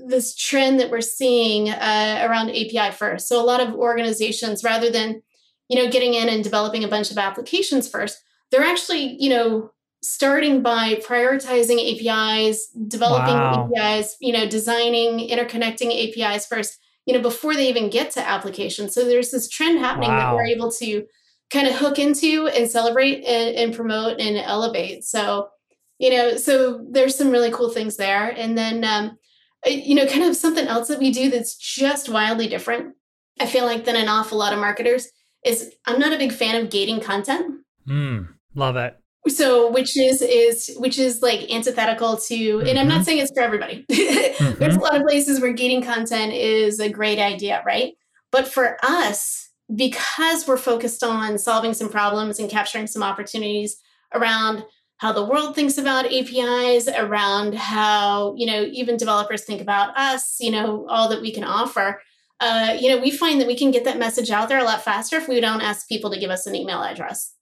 this 0.05 0.35
trend 0.35 0.81
that 0.81 0.91
we're 0.91 1.01
seeing 1.01 1.69
uh, 1.69 2.27
around 2.27 2.49
api 2.49 2.91
first. 2.91 3.29
So 3.29 3.41
a 3.41 3.45
lot 3.45 3.61
of 3.61 3.73
organizations 3.73 4.65
rather 4.65 4.89
than 4.89 5.21
you 5.69 5.81
know 5.81 5.89
getting 5.89 6.13
in 6.13 6.27
and 6.27 6.43
developing 6.43 6.83
a 6.83 6.89
bunch 6.89 7.09
of 7.09 7.17
applications 7.17 7.87
first 7.87 8.21
they're 8.51 8.63
actually, 8.63 9.15
you 9.19 9.29
know, 9.29 9.71
starting 10.01 10.61
by 10.61 10.95
prioritizing 10.95 11.79
APIs, 11.79 12.67
developing 12.87 13.33
wow. 13.33 13.69
APIs, 13.75 14.15
you 14.21 14.31
know, 14.31 14.47
designing, 14.47 15.27
interconnecting 15.27 15.91
APIs 15.91 16.45
first, 16.45 16.79
you 17.05 17.13
know, 17.13 17.21
before 17.21 17.55
they 17.55 17.67
even 17.67 17.89
get 17.89 18.11
to 18.11 18.27
applications. 18.27 18.93
So 18.93 19.05
there's 19.05 19.31
this 19.31 19.49
trend 19.49 19.79
happening 19.79 20.09
wow. 20.09 20.19
that 20.19 20.35
we're 20.35 20.45
able 20.45 20.71
to 20.73 21.05
kind 21.49 21.67
of 21.67 21.75
hook 21.75 21.97
into 21.97 22.47
and 22.47 22.69
celebrate 22.69 23.23
and, 23.23 23.55
and, 23.55 23.75
promote 23.75 24.19
and 24.19 24.37
elevate. 24.37 25.03
So, 25.03 25.49
you 25.97 26.09
know, 26.09 26.35
so 26.35 26.85
there's 26.91 27.15
some 27.15 27.31
really 27.31 27.51
cool 27.51 27.69
things 27.69 27.97
there. 27.97 28.29
And 28.29 28.57
then, 28.57 28.83
um, 28.83 29.17
you 29.65 29.95
know, 29.95 30.05
kind 30.05 30.25
of 30.25 30.35
something 30.35 30.67
else 30.67 30.89
that 30.89 30.99
we 30.99 31.11
do 31.11 31.29
that's 31.29 31.55
just 31.55 32.09
wildly 32.09 32.47
different. 32.47 32.95
I 33.39 33.45
feel 33.45 33.65
like 33.65 33.85
than 33.85 33.95
an 33.95 34.09
awful 34.09 34.37
lot 34.37 34.53
of 34.53 34.59
marketers 34.59 35.07
is 35.45 35.73
I'm 35.85 35.99
not 35.99 36.13
a 36.13 36.17
big 36.17 36.33
fan 36.33 36.61
of 36.61 36.69
gating 36.69 36.99
content. 36.99 37.61
Mm. 37.87 38.27
Love 38.57 38.75
it. 38.75 38.97
So, 39.27 39.69
which 39.69 39.95
is 39.95 40.21
is 40.21 40.75
which 40.79 40.97
is 40.97 41.21
like 41.21 41.51
antithetical 41.51 42.17
to, 42.17 42.35
mm-hmm. 42.35 42.67
and 42.67 42.79
I'm 42.79 42.87
not 42.87 42.95
mm-hmm. 42.95 43.03
saying 43.03 43.19
it's 43.19 43.31
for 43.31 43.43
everybody. 43.43 43.85
mm-hmm. 43.91 44.57
There's 44.57 44.75
a 44.75 44.79
lot 44.79 44.95
of 44.95 45.03
places 45.03 45.39
where 45.39 45.53
gating 45.53 45.83
content 45.83 46.33
is 46.33 46.79
a 46.79 46.89
great 46.89 47.19
idea, 47.19 47.61
right? 47.65 47.93
But 48.31 48.47
for 48.47 48.77
us, 48.83 49.51
because 49.73 50.47
we're 50.47 50.57
focused 50.57 51.03
on 51.03 51.37
solving 51.37 51.75
some 51.75 51.89
problems 51.89 52.39
and 52.39 52.49
capturing 52.49 52.87
some 52.87 53.03
opportunities 53.03 53.77
around 54.13 54.63
how 54.97 55.13
the 55.13 55.25
world 55.25 55.53
thinks 55.53 55.77
about 55.77 56.11
APIs, 56.11 56.87
around 56.87 57.53
how 57.53 58.33
you 58.37 58.47
know 58.47 58.65
even 58.71 58.97
developers 58.97 59.43
think 59.43 59.61
about 59.61 59.95
us, 59.95 60.37
you 60.39 60.49
know 60.49 60.87
all 60.89 61.09
that 61.09 61.21
we 61.21 61.31
can 61.31 61.43
offer. 61.43 62.01
Uh, 62.39 62.75
you 62.79 62.89
know, 62.89 63.01
we 63.01 63.11
find 63.11 63.39
that 63.41 63.47
we 63.47 63.57
can 63.57 63.71
get 63.71 63.83
that 63.83 63.97
message 63.99 64.31
out 64.31 64.47
there 64.47 64.59
a 64.59 64.63
lot 64.63 64.83
faster 64.83 65.17
if 65.17 65.27
we 65.27 65.39
don't 65.41 65.61
ask 65.61 65.87
people 65.87 66.11
to 66.11 66.19
give 66.19 66.29
us 66.29 66.45
an 66.45 66.55
email 66.55 66.83
address 66.83 67.33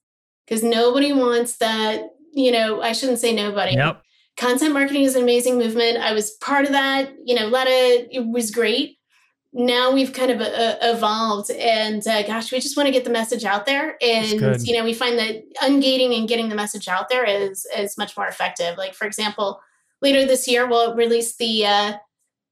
because 0.46 0.62
nobody 0.62 1.12
wants 1.12 1.56
that. 1.56 2.10
You 2.32 2.52
know, 2.52 2.82
I 2.82 2.92
shouldn't 2.92 3.18
say 3.18 3.34
nobody. 3.34 3.74
Yep. 3.74 4.02
Content 4.36 4.74
marketing 4.74 5.02
is 5.02 5.16
an 5.16 5.22
amazing 5.22 5.56
movement. 5.56 5.98
I 5.98 6.12
was 6.12 6.32
part 6.32 6.66
of 6.66 6.72
that. 6.72 7.10
You 7.24 7.34
know, 7.34 7.46
Letta, 7.46 8.06
it 8.10 8.26
was 8.26 8.50
great. 8.50 8.98
Now 9.52 9.90
we've 9.90 10.12
kind 10.12 10.30
of 10.30 10.42
uh, 10.42 10.76
evolved, 10.82 11.50
and 11.50 12.06
uh, 12.06 12.22
gosh, 12.24 12.52
we 12.52 12.60
just 12.60 12.76
want 12.76 12.88
to 12.88 12.92
get 12.92 13.04
the 13.04 13.10
message 13.10 13.44
out 13.44 13.64
there. 13.64 13.96
And 14.02 14.66
you 14.66 14.76
know, 14.76 14.84
we 14.84 14.92
find 14.92 15.18
that 15.18 15.42
ungating 15.62 16.16
and 16.16 16.28
getting 16.28 16.50
the 16.50 16.54
message 16.54 16.88
out 16.88 17.08
there 17.08 17.24
is 17.24 17.66
is 17.76 17.96
much 17.96 18.16
more 18.18 18.26
effective. 18.26 18.76
Like 18.76 18.92
for 18.92 19.06
example, 19.06 19.60
later 20.02 20.26
this 20.26 20.46
year 20.46 20.68
we'll 20.68 20.94
release 20.94 21.36
the 21.36 21.64
uh, 21.64 21.92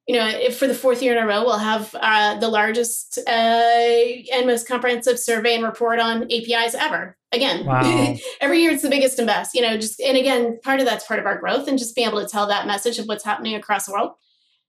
you 0.07 0.15
know, 0.15 0.29
if 0.29 0.59
for 0.59 0.67
the 0.67 0.75
fourth 0.75 1.03
year 1.03 1.17
in 1.17 1.23
a 1.23 1.27
row, 1.27 1.43
we'll 1.45 1.59
have 1.59 1.95
uh, 1.99 2.39
the 2.39 2.49
largest 2.49 3.19
uh, 3.27 3.31
and 3.31 4.47
most 4.47 4.69
comprehensive 4.69 5.19
survey 5.19 5.55
and 5.55 5.65
report 5.65 5.99
on 5.99 6.25
APIs 6.25 6.75
ever. 6.75 7.17
Again, 7.33 7.65
wow. 7.65 8.15
every 8.41 8.61
year 8.61 8.71
it's 8.71 8.83
the 8.83 8.91
biggest 8.91 9.19
and 9.19 9.27
best. 9.27 9.55
You 9.55 9.63
know, 9.63 9.77
just 9.79 10.01
and 10.01 10.17
again, 10.17 10.59
part 10.63 10.81
of 10.81 10.87
that's 10.87 11.07
part 11.07 11.21
of 11.21 11.27
our 11.27 11.39
growth 11.39 11.69
and 11.69 11.79
just 11.79 11.97
being 11.97 12.07
able 12.07 12.21
to 12.21 12.29
tell 12.29 12.47
that 12.49 12.67
message 12.67 12.99
of 12.99 13.07
what's 13.07 13.25
happening 13.25 13.55
across 13.55 13.87
the 13.87 13.93
world. 13.93 14.13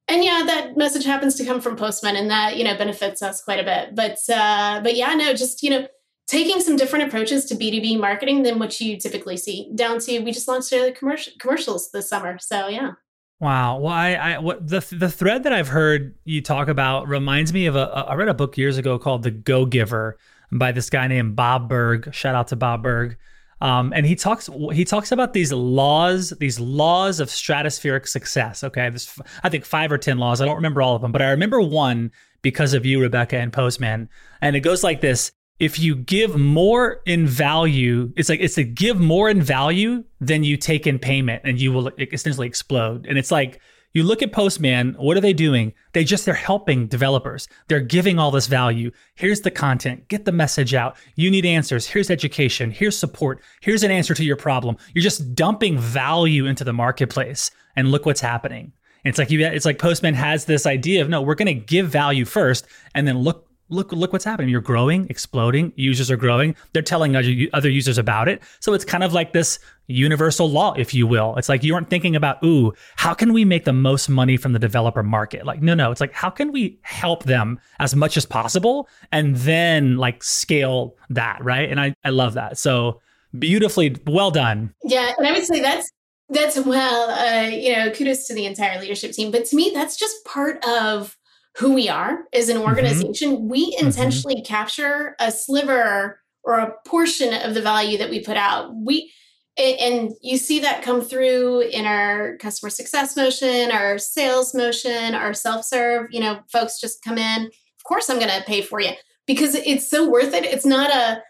And 0.07 0.23
yeah, 0.23 0.43
that 0.45 0.77
message 0.77 1.03
happens 1.03 1.36
to 1.36 1.45
come 1.45 1.59
from 1.59 1.75
Postman, 1.75 2.15
and 2.15 2.31
that 2.31 2.55
you 2.55 2.63
know 2.63 2.77
benefits 2.77 3.21
us 3.21 3.43
quite 3.43 3.59
a 3.59 3.63
bit. 3.63 3.93
But 3.93 4.17
uh, 4.33 4.79
but 4.81 4.95
yeah, 4.95 5.13
no, 5.15 5.33
just 5.33 5.63
you 5.63 5.69
know, 5.69 5.88
taking 6.27 6.61
some 6.61 6.77
different 6.77 7.07
approaches 7.07 7.43
to 7.45 7.55
B2B 7.55 7.99
marketing 7.99 8.43
than 8.43 8.57
what 8.57 8.79
you 8.79 8.97
typically 8.97 9.36
see. 9.36 9.69
Down 9.75 9.99
to 9.99 10.19
we 10.19 10.31
just 10.31 10.47
launched 10.47 10.73
commercial 10.95 11.33
commercials 11.39 11.91
this 11.91 12.07
summer. 12.07 12.38
So 12.39 12.69
yeah. 12.69 12.91
Wow. 13.39 13.79
Well, 13.79 13.93
I, 13.93 14.13
I 14.13 14.38
what 14.39 14.67
the 14.67 14.86
the 14.91 15.09
thread 15.09 15.43
that 15.43 15.51
I've 15.53 15.67
heard 15.67 16.15
you 16.23 16.41
talk 16.41 16.67
about 16.67 17.07
reminds 17.07 17.51
me 17.51 17.65
of 17.65 17.75
a. 17.75 17.81
I 17.81 18.15
read 18.15 18.29
a 18.29 18.33
book 18.33 18.57
years 18.57 18.77
ago 18.77 18.97
called 18.97 19.23
The 19.23 19.31
Go 19.31 19.65
Giver 19.65 20.17
by 20.51 20.71
this 20.71 20.89
guy 20.89 21.07
named 21.07 21.36
Bob 21.36 21.67
Burg. 21.67 22.13
Shout 22.13 22.36
out 22.36 22.47
to 22.49 22.55
Bob 22.55 22.81
Burg. 22.81 23.17
Um, 23.61 23.93
and 23.93 24.05
he 24.05 24.15
talks 24.15 24.49
he 24.71 24.86
talks 24.86 25.11
about 25.11 25.33
these 25.33 25.51
laws, 25.51 26.31
these 26.39 26.59
laws 26.59 27.19
of 27.19 27.29
stratospheric 27.29 28.07
success. 28.07 28.63
Okay, 28.63 28.89
this 28.89 29.17
I 29.43 29.49
think 29.49 29.65
five 29.65 29.91
or 29.91 29.97
ten 29.97 30.17
laws. 30.17 30.41
I 30.41 30.45
don't 30.45 30.55
remember 30.55 30.81
all 30.81 30.95
of 30.95 31.01
them, 31.01 31.11
but 31.11 31.21
I 31.21 31.31
remember 31.31 31.61
one 31.61 32.11
because 32.41 32.73
of 32.73 32.86
you, 32.86 33.01
Rebecca 33.01 33.38
and 33.38 33.51
Postman. 33.51 34.09
And 34.41 34.55
it 34.55 34.61
goes 34.61 34.83
like 34.83 35.01
this: 35.01 35.31
if 35.60 35.80
you 35.80 35.95
give 35.95 36.38
more 36.38 37.01
in 37.06 37.28
value, 37.28 38.12
it's 38.18 38.28
like 38.28 38.41
it's 38.41 38.56
to 38.56 38.64
give 38.64 38.99
more 38.99 39.30
in 39.30 39.41
value 39.41 40.03
than 40.20 40.43
you 40.43 40.58
take 40.58 40.86
in 40.86 40.99
payment, 40.99 41.41
and 41.45 41.60
you 41.60 41.72
will 41.72 41.89
essentially 42.12 42.47
explode. 42.47 43.06
And 43.08 43.18
it's 43.18 43.32
like 43.32 43.62
you 43.93 44.03
look 44.03 44.22
at 44.22 44.34
Postman, 44.34 44.95
what 44.95 45.16
are 45.16 45.22
they 45.22 45.32
doing? 45.32 45.74
They 45.93 46.03
just 46.03 46.26
they're 46.26 46.34
helping 46.34 46.88
developers. 46.88 47.47
They're 47.70 47.80
giving 47.80 48.20
all 48.20 48.32
this 48.32 48.47
value. 48.47 48.91
Here's 49.16 49.41
the 49.41 49.51
content. 49.51 50.10
Get 50.10 50.26
the 50.26 50.34
message 50.34 50.74
out. 50.74 50.97
You 51.16 51.32
need 51.32 51.45
answers. 51.45 51.88
Here's 51.88 52.12
education. 52.12 52.72
Here's 52.72 52.97
support. 52.97 53.41
Here's 53.62 53.84
an 53.84 53.91
answer 53.91 54.14
to 54.14 54.26
your 54.26 54.36
problem. 54.36 54.76
You're 54.93 55.03
just 55.03 55.34
dumping 55.36 55.80
value 55.80 56.47
into 56.47 56.66
the 56.66 56.74
marketplace, 56.74 57.49
and 57.78 57.91
look 57.91 58.06
what's 58.06 58.20
happening. 58.20 58.74
it's 59.06 59.18
like 59.18 59.32
you, 59.32 59.39
it's 59.45 59.66
like 59.66 59.80
Postman 59.80 60.16
has 60.16 60.43
this 60.43 60.66
idea 60.66 61.01
of 61.01 61.08
no, 61.08 61.22
we're 61.22 61.36
going 61.36 61.45
to 61.45 61.53
give 61.53 61.88
value 61.88 62.26
first, 62.26 62.68
and 62.93 63.08
then 63.08 63.20
look 63.20 63.47
look 63.70 63.91
look 63.91 64.13
what's 64.13 64.26
happening. 64.26 64.49
You're 64.49 64.61
growing 64.61 65.07
exploding 65.09 65.74
users 65.76 66.11
are 66.11 66.18
growing. 66.18 66.55
They're 66.74 66.82
telling 66.82 67.16
other 67.16 67.70
users 67.70 67.97
about 67.97 68.28
it. 68.28 68.41
So 68.59 68.74
it's 68.74 68.86
kind 68.86 69.03
of 69.03 69.13
like 69.13 69.34
this 69.34 69.59
universal 69.88 70.49
law 70.49 70.74
if 70.74 70.93
you 70.93 71.07
will. 71.07 71.36
It's 71.38 71.49
like 71.49 71.63
you 71.63 71.74
aren't 71.74 71.89
thinking 71.89 72.16
about 72.16 72.43
ooh 72.43 72.74
how 72.95 73.13
can 73.13 73.34
we 73.34 73.45
make 73.45 73.66
the 73.66 73.74
most 73.74 74.09
money 74.09 74.38
from 74.38 74.53
the 74.53 74.59
developer 74.59 75.03
market? 75.03 75.45
Like 75.45 75.61
no 75.61 75.74
no. 75.74 75.91
It's 75.91 76.01
like 76.01 76.13
how 76.13 76.30
can 76.30 76.51
we 76.51 76.80
help 76.84 77.24
them 77.24 77.59
as 77.80 77.95
much 77.95 78.18
as 78.18 78.26
possible 78.26 78.88
and 79.11 79.36
then 79.36 79.97
like 79.97 80.24
scale 80.24 80.95
that 81.09 81.43
right? 81.43 81.70
And 81.70 81.80
i 81.80 81.93
i 82.03 82.09
love 82.09 82.34
that. 82.36 82.57
So 82.57 83.01
beautifully 83.38 83.95
well 84.05 84.32
done. 84.32 84.74
Yeah 84.84 85.13
and 85.18 85.28
i 85.28 85.32
would 85.32 85.45
say 85.45 85.59
that's 85.59 85.91
that's 86.30 86.57
well 86.59 87.09
uh 87.11 87.47
you 87.47 87.76
know 87.76 87.91
kudos 87.91 88.26
to 88.28 88.34
the 88.34 88.45
entire 88.45 88.80
leadership 88.80 89.11
team. 89.11 89.32
But 89.32 89.45
to 89.45 89.55
me 89.55 89.72
that's 89.74 89.97
just 89.97 90.24
part 90.26 90.63
of 90.66 91.18
who 91.58 91.74
we 91.74 91.89
are 91.89 92.26
as 92.34 92.49
an 92.49 92.58
mm-hmm. 92.58 92.66
organization, 92.66 93.36
mm-hmm. 93.36 93.49
we 93.49 93.76
intentionally 93.80 94.36
mm-hmm. 94.36 94.53
capture 94.53 95.16
a 95.20 95.32
sliver 95.32 96.20
or 96.43 96.60
a 96.60 96.74
portion 96.86 97.34
of 97.34 97.53
the 97.53 97.62
value 97.62 97.97
that 97.97 98.10
we 98.10 98.20
put 98.20 98.38
out. 98.38 98.76
We 98.76 99.12
and 99.58 100.12
you 100.22 100.38
see 100.38 100.60
that 100.60 100.84
come 100.84 100.99
through 100.99 101.62
in 101.62 101.86
our 101.86 102.36
customer 102.39 102.70
success 102.70 103.16
motion, 103.16 103.72
our 103.72 103.97
sales 103.97 104.53
motion, 104.53 105.16
our 105.16 105.34
self-serve, 105.34 106.08
you 106.12 106.20
know, 106.20 106.41
folks 106.51 106.78
just 106.82 107.01
come 107.01 107.18
in, 107.18 107.45
of 107.45 107.84
course 107.86 108.10
I'm 108.10 108.20
going 108.20 108.32
to 108.32 108.43
pay 108.45 108.62
for 108.62 108.82
you 108.82 108.91
because 109.26 109.56
it's 109.56 109.89
so 109.89 110.10
worth 110.10 110.34
it. 110.34 110.43
It's 110.43 110.66
not 110.66 110.89
a 110.89 111.22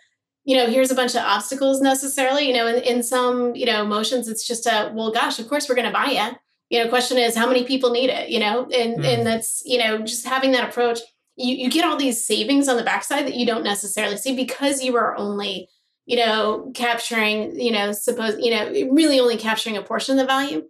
you 0.48 0.56
know, 0.56 0.68
here's 0.68 0.92
a 0.92 0.96
bunch 0.96 1.16
of 1.16 1.24
obstacles 1.24 1.82
necessarily. 1.82 2.48
You 2.48 2.54
know, 2.54 2.68
in, 2.68 2.84
in 2.84 3.04
some, 3.04 3.56
you 3.56 3.66
know, 3.66 3.84
motions, 3.84 4.28
it's 4.28 4.48
just 4.48 4.68
a, 4.68 4.92
well, 4.94 5.12
gosh, 5.12 5.40
of 5.40 5.48
course 5.48 5.68
we're 5.68 5.76
going 5.76 5.88
to 5.88 5.94
buy 5.94 6.12
you 6.12 6.38
you 6.76 6.84
know 6.84 6.90
question 6.90 7.18
is 7.18 7.36
how 7.36 7.48
many 7.48 7.64
people 7.64 7.92
need 7.92 8.10
it 8.10 8.30
you 8.30 8.40
know 8.40 8.68
and 8.74 9.00
mm. 9.00 9.06
and 9.06 9.26
that's 9.26 9.62
you 9.66 9.78
know 9.78 10.00
just 10.00 10.26
having 10.26 10.52
that 10.52 10.68
approach 10.70 11.00
you, 11.38 11.56
you 11.56 11.70
get 11.70 11.86
all 11.86 11.98
these 11.98 12.26
savings 12.26 12.68
on 12.68 12.76
the 12.76 12.84
backside 12.84 13.26
that 13.26 13.36
you 13.36 13.46
don't 13.46 13.64
necessarily 13.64 14.18
see 14.18 14.36
because 14.36 14.84
you 14.84 14.96
are 14.98 15.16
only 15.16 15.70
you 16.06 16.18
know 16.18 16.72
capturing 16.76 17.58
you 17.58 17.72
know 17.72 17.94
suppose 17.94 18.36
you 18.40 18.52
know 18.52 18.70
really 18.92 19.20
only 19.20 19.38
capturing 19.38 19.78
a 19.78 19.82
portion 19.82 20.18
of 20.18 20.24
the 20.24 20.28
value 20.28 20.64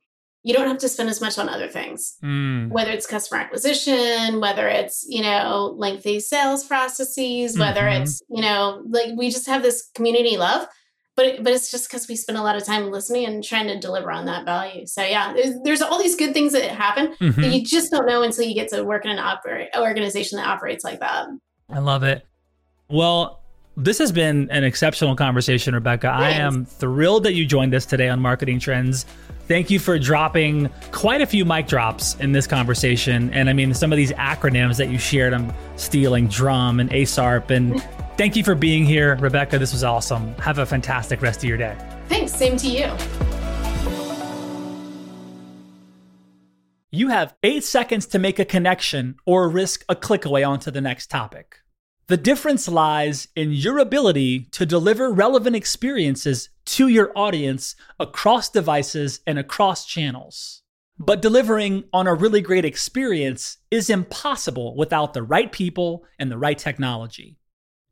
you 0.43 0.53
don't 0.53 0.67
have 0.67 0.77
to 0.77 0.87
spend 0.87 1.09
as 1.09 1.21
much 1.21 1.39
on 1.39 1.49
other 1.49 1.67
things 1.67 2.17
mm. 2.23 2.69
whether 2.69 2.91
it's 2.91 3.07
customer 3.07 3.41
acquisition 3.41 4.39
whether 4.39 4.67
it's 4.67 5.05
you 5.09 5.23
know 5.23 5.73
lengthy 5.75 6.19
sales 6.19 6.63
processes 6.63 7.53
mm-hmm. 7.53 7.61
whether 7.61 7.87
it's 7.87 8.21
you 8.29 8.41
know 8.41 8.83
like 8.87 9.09
we 9.17 9.31
just 9.31 9.47
have 9.47 9.63
this 9.63 9.89
community 9.95 10.37
love 10.37 10.67
but 11.15 11.43
but 11.43 11.53
it's 11.53 11.71
just 11.71 11.89
because 11.89 12.07
we 12.07 12.15
spend 12.15 12.37
a 12.37 12.41
lot 12.41 12.55
of 12.55 12.65
time 12.65 12.91
listening 12.91 13.25
and 13.25 13.43
trying 13.43 13.67
to 13.67 13.79
deliver 13.79 14.11
on 14.11 14.25
that 14.25 14.45
value. 14.45 14.85
So 14.85 15.03
yeah, 15.03 15.33
there's, 15.33 15.55
there's 15.63 15.81
all 15.81 16.01
these 16.01 16.15
good 16.15 16.33
things 16.33 16.53
that 16.53 16.69
happen 16.69 17.15
mm-hmm. 17.19 17.41
that 17.41 17.53
you 17.53 17.63
just 17.63 17.91
don't 17.91 18.05
know 18.05 18.23
until 18.23 18.45
you 18.45 18.53
get 18.53 18.69
to 18.69 18.83
work 18.83 19.05
in 19.05 19.11
an 19.11 19.17
oper- 19.17 19.67
organization 19.77 20.37
that 20.37 20.47
operates 20.47 20.83
like 20.83 20.99
that. 20.99 21.27
I 21.69 21.79
love 21.79 22.03
it. 22.03 22.25
Well, 22.89 23.41
this 23.77 23.97
has 23.97 24.11
been 24.11 24.49
an 24.51 24.63
exceptional 24.63 25.15
conversation, 25.15 25.73
Rebecca. 25.73 26.07
Thanks. 26.17 26.39
I 26.39 26.41
am 26.41 26.65
thrilled 26.65 27.23
that 27.23 27.33
you 27.33 27.45
joined 27.45 27.73
us 27.73 27.85
today 27.85 28.07
on 28.07 28.19
Marketing 28.21 28.59
Trends. 28.59 29.05
Thank 29.47 29.69
you 29.69 29.79
for 29.79 29.99
dropping 29.99 30.69
quite 30.91 31.21
a 31.21 31.25
few 31.25 31.45
mic 31.45 31.67
drops 31.67 32.15
in 32.15 32.31
this 32.31 32.47
conversation. 32.47 33.31
And 33.31 33.49
I 33.49 33.53
mean, 33.53 33.73
some 33.73 33.91
of 33.91 33.97
these 33.97 34.11
acronyms 34.13 34.77
that 34.77 34.89
you 34.89 34.97
shared, 34.97 35.33
I'm 35.33 35.53
stealing 35.75 36.27
drum 36.27 36.79
and 36.79 36.89
ASARP 36.89 37.51
and 37.51 37.85
Thank 38.17 38.37
you 38.37 38.45
for 38.45 38.55
being 38.55 38.85
here, 38.85 39.17
Rebecca. 39.17 39.59
This 39.59 39.73
was 39.73 39.83
awesome. 39.83 40.33
Have 40.35 40.59
a 40.59 40.65
fantastic 40.65 41.21
rest 41.21 41.39
of 41.39 41.49
your 41.49 41.57
day. 41.57 41.77
Thanks. 42.07 42.33
Same 42.33 42.55
to 42.55 42.67
you. 42.67 42.89
You 46.91 47.09
have 47.09 47.35
eight 47.43 47.65
seconds 47.65 48.05
to 48.07 48.19
make 48.19 48.39
a 48.39 48.45
connection 48.45 49.17
or 49.25 49.49
risk 49.49 49.83
a 49.89 49.97
click 49.97 50.23
away 50.23 50.45
onto 50.45 50.71
the 50.71 50.79
next 50.79 51.07
topic. 51.07 51.57
The 52.07 52.15
difference 52.15 52.69
lies 52.69 53.27
in 53.35 53.51
your 53.51 53.79
ability 53.79 54.47
to 54.51 54.65
deliver 54.65 55.11
relevant 55.11 55.57
experiences 55.57 56.47
to 56.67 56.87
your 56.87 57.11
audience 57.17 57.75
across 57.99 58.47
devices 58.47 59.19
and 59.27 59.37
across 59.37 59.85
channels. 59.85 60.61
But 60.97 61.21
delivering 61.21 61.83
on 61.91 62.07
a 62.07 62.13
really 62.13 62.39
great 62.39 62.63
experience 62.63 63.57
is 63.69 63.89
impossible 63.89 64.73
without 64.77 65.13
the 65.13 65.23
right 65.23 65.51
people 65.51 66.05
and 66.17 66.31
the 66.31 66.37
right 66.37 66.57
technology. 66.57 67.39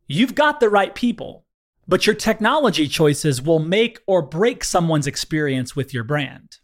You've 0.07 0.35
got 0.35 0.59
the 0.59 0.69
right 0.69 0.93
people, 0.93 1.45
but 1.87 2.05
your 2.05 2.15
technology 2.15 2.87
choices 2.87 3.41
will 3.41 3.59
make 3.59 3.99
or 4.05 4.21
break 4.21 4.63
someone's 4.63 5.07
experience 5.07 5.75
with 5.75 5.93
your 5.93 6.03
brand. 6.03 6.57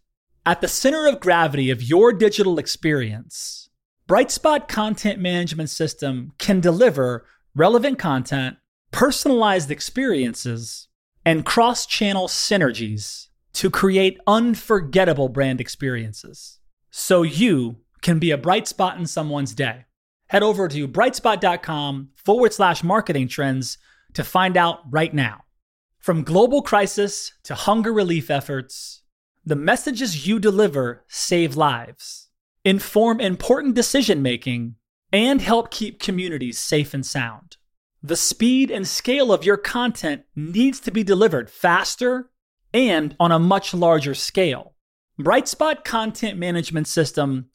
At 0.45 0.61
the 0.61 0.67
center 0.67 1.07
of 1.07 1.19
gravity 1.19 1.69
of 1.69 1.81
your 1.81 2.11
digital 2.11 2.59
experience, 2.59 3.69
Brightspot 4.09 4.67
Content 4.67 5.19
Management 5.19 5.69
System 5.69 6.33
can 6.37 6.59
deliver 6.59 7.25
relevant 7.55 7.99
content, 7.99 8.57
personalized 8.91 9.71
experiences, 9.71 10.87
and 11.25 11.45
cross 11.45 11.85
channel 11.85 12.27
synergies 12.27 13.27
to 13.53 13.69
create 13.69 14.19
unforgettable 14.25 15.29
brand 15.29 15.61
experiences 15.61 16.59
so 16.91 17.21
you 17.21 17.77
can 18.01 18.19
be 18.19 18.31
a 18.31 18.37
bright 18.37 18.67
spot 18.67 18.97
in 18.97 19.05
someone's 19.05 19.53
day 19.53 19.85
head 20.30 20.43
over 20.43 20.67
to 20.67 20.88
brightspot.com 20.88 22.09
forward 22.15 22.53
slash 22.53 22.84
marketing 22.84 23.27
trends 23.27 23.77
to 24.13 24.23
find 24.23 24.57
out 24.57 24.80
right 24.89 25.13
now. 25.13 25.43
From 25.99 26.23
global 26.23 26.61
crisis 26.61 27.34
to 27.43 27.55
hunger 27.55 27.91
relief 27.91 28.32
efforts, 28.32 29.03
the 29.45 29.55
messages 29.55 30.27
you 30.27 30.39
deliver 30.39 31.03
save 31.07 31.55
lives, 31.55 32.30
inform 32.63 33.19
important 33.19 33.75
decision 33.75 34.21
making, 34.21 34.75
and 35.11 35.41
help 35.41 35.71
keep 35.71 35.99
communities 35.99 36.57
safe 36.57 36.93
and 36.93 37.05
sound. 37.05 37.57
The 38.01 38.15
speed 38.15 38.71
and 38.71 38.88
scale 38.88 39.34
of 39.34 39.43
your 39.43 39.57
content 39.57 40.23
needs 40.36 40.80
to 40.82 40.91
be 40.91 41.03
delivered 41.03 41.49
faster 41.49 42.30
and 42.73 43.15
on 43.19 43.32
a 43.32 43.39
much 43.39 43.73
larger 43.73 44.13
scale. 44.13 44.75
Brightspot 45.19 45.84
Content 45.84 46.38
Management 46.38 46.88
System 46.88 47.49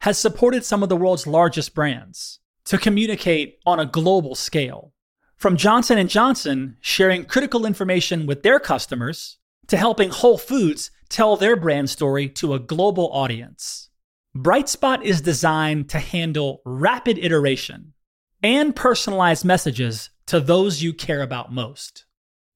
has 0.00 0.18
supported 0.18 0.64
some 0.64 0.82
of 0.82 0.88
the 0.88 0.96
world's 0.96 1.26
largest 1.26 1.74
brands 1.74 2.40
to 2.64 2.78
communicate 2.78 3.58
on 3.66 3.80
a 3.80 3.86
global 3.86 4.34
scale. 4.34 4.92
From 5.36 5.56
Johnson 5.56 6.06
& 6.06 6.08
Johnson 6.08 6.76
sharing 6.80 7.24
critical 7.24 7.64
information 7.64 8.26
with 8.26 8.42
their 8.42 8.60
customers 8.60 9.38
to 9.68 9.76
helping 9.76 10.10
Whole 10.10 10.38
Foods 10.38 10.90
tell 11.08 11.36
their 11.36 11.56
brand 11.56 11.88
story 11.88 12.28
to 12.28 12.54
a 12.54 12.58
global 12.58 13.10
audience. 13.12 13.88
Brightspot 14.36 15.02
is 15.02 15.20
designed 15.20 15.88
to 15.90 15.98
handle 15.98 16.62
rapid 16.64 17.18
iteration 17.18 17.94
and 18.42 18.76
personalized 18.76 19.44
messages 19.44 20.10
to 20.26 20.40
those 20.40 20.82
you 20.82 20.92
care 20.92 21.22
about 21.22 21.52
most. 21.52 22.04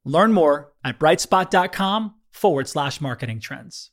Learn 0.05 0.33
more 0.33 0.73
at 0.85 1.01
brightspot.com 1.01 2.15
forward 2.31 2.69
slash 2.69 3.01
marketing 3.01 3.41
trends. 3.41 3.91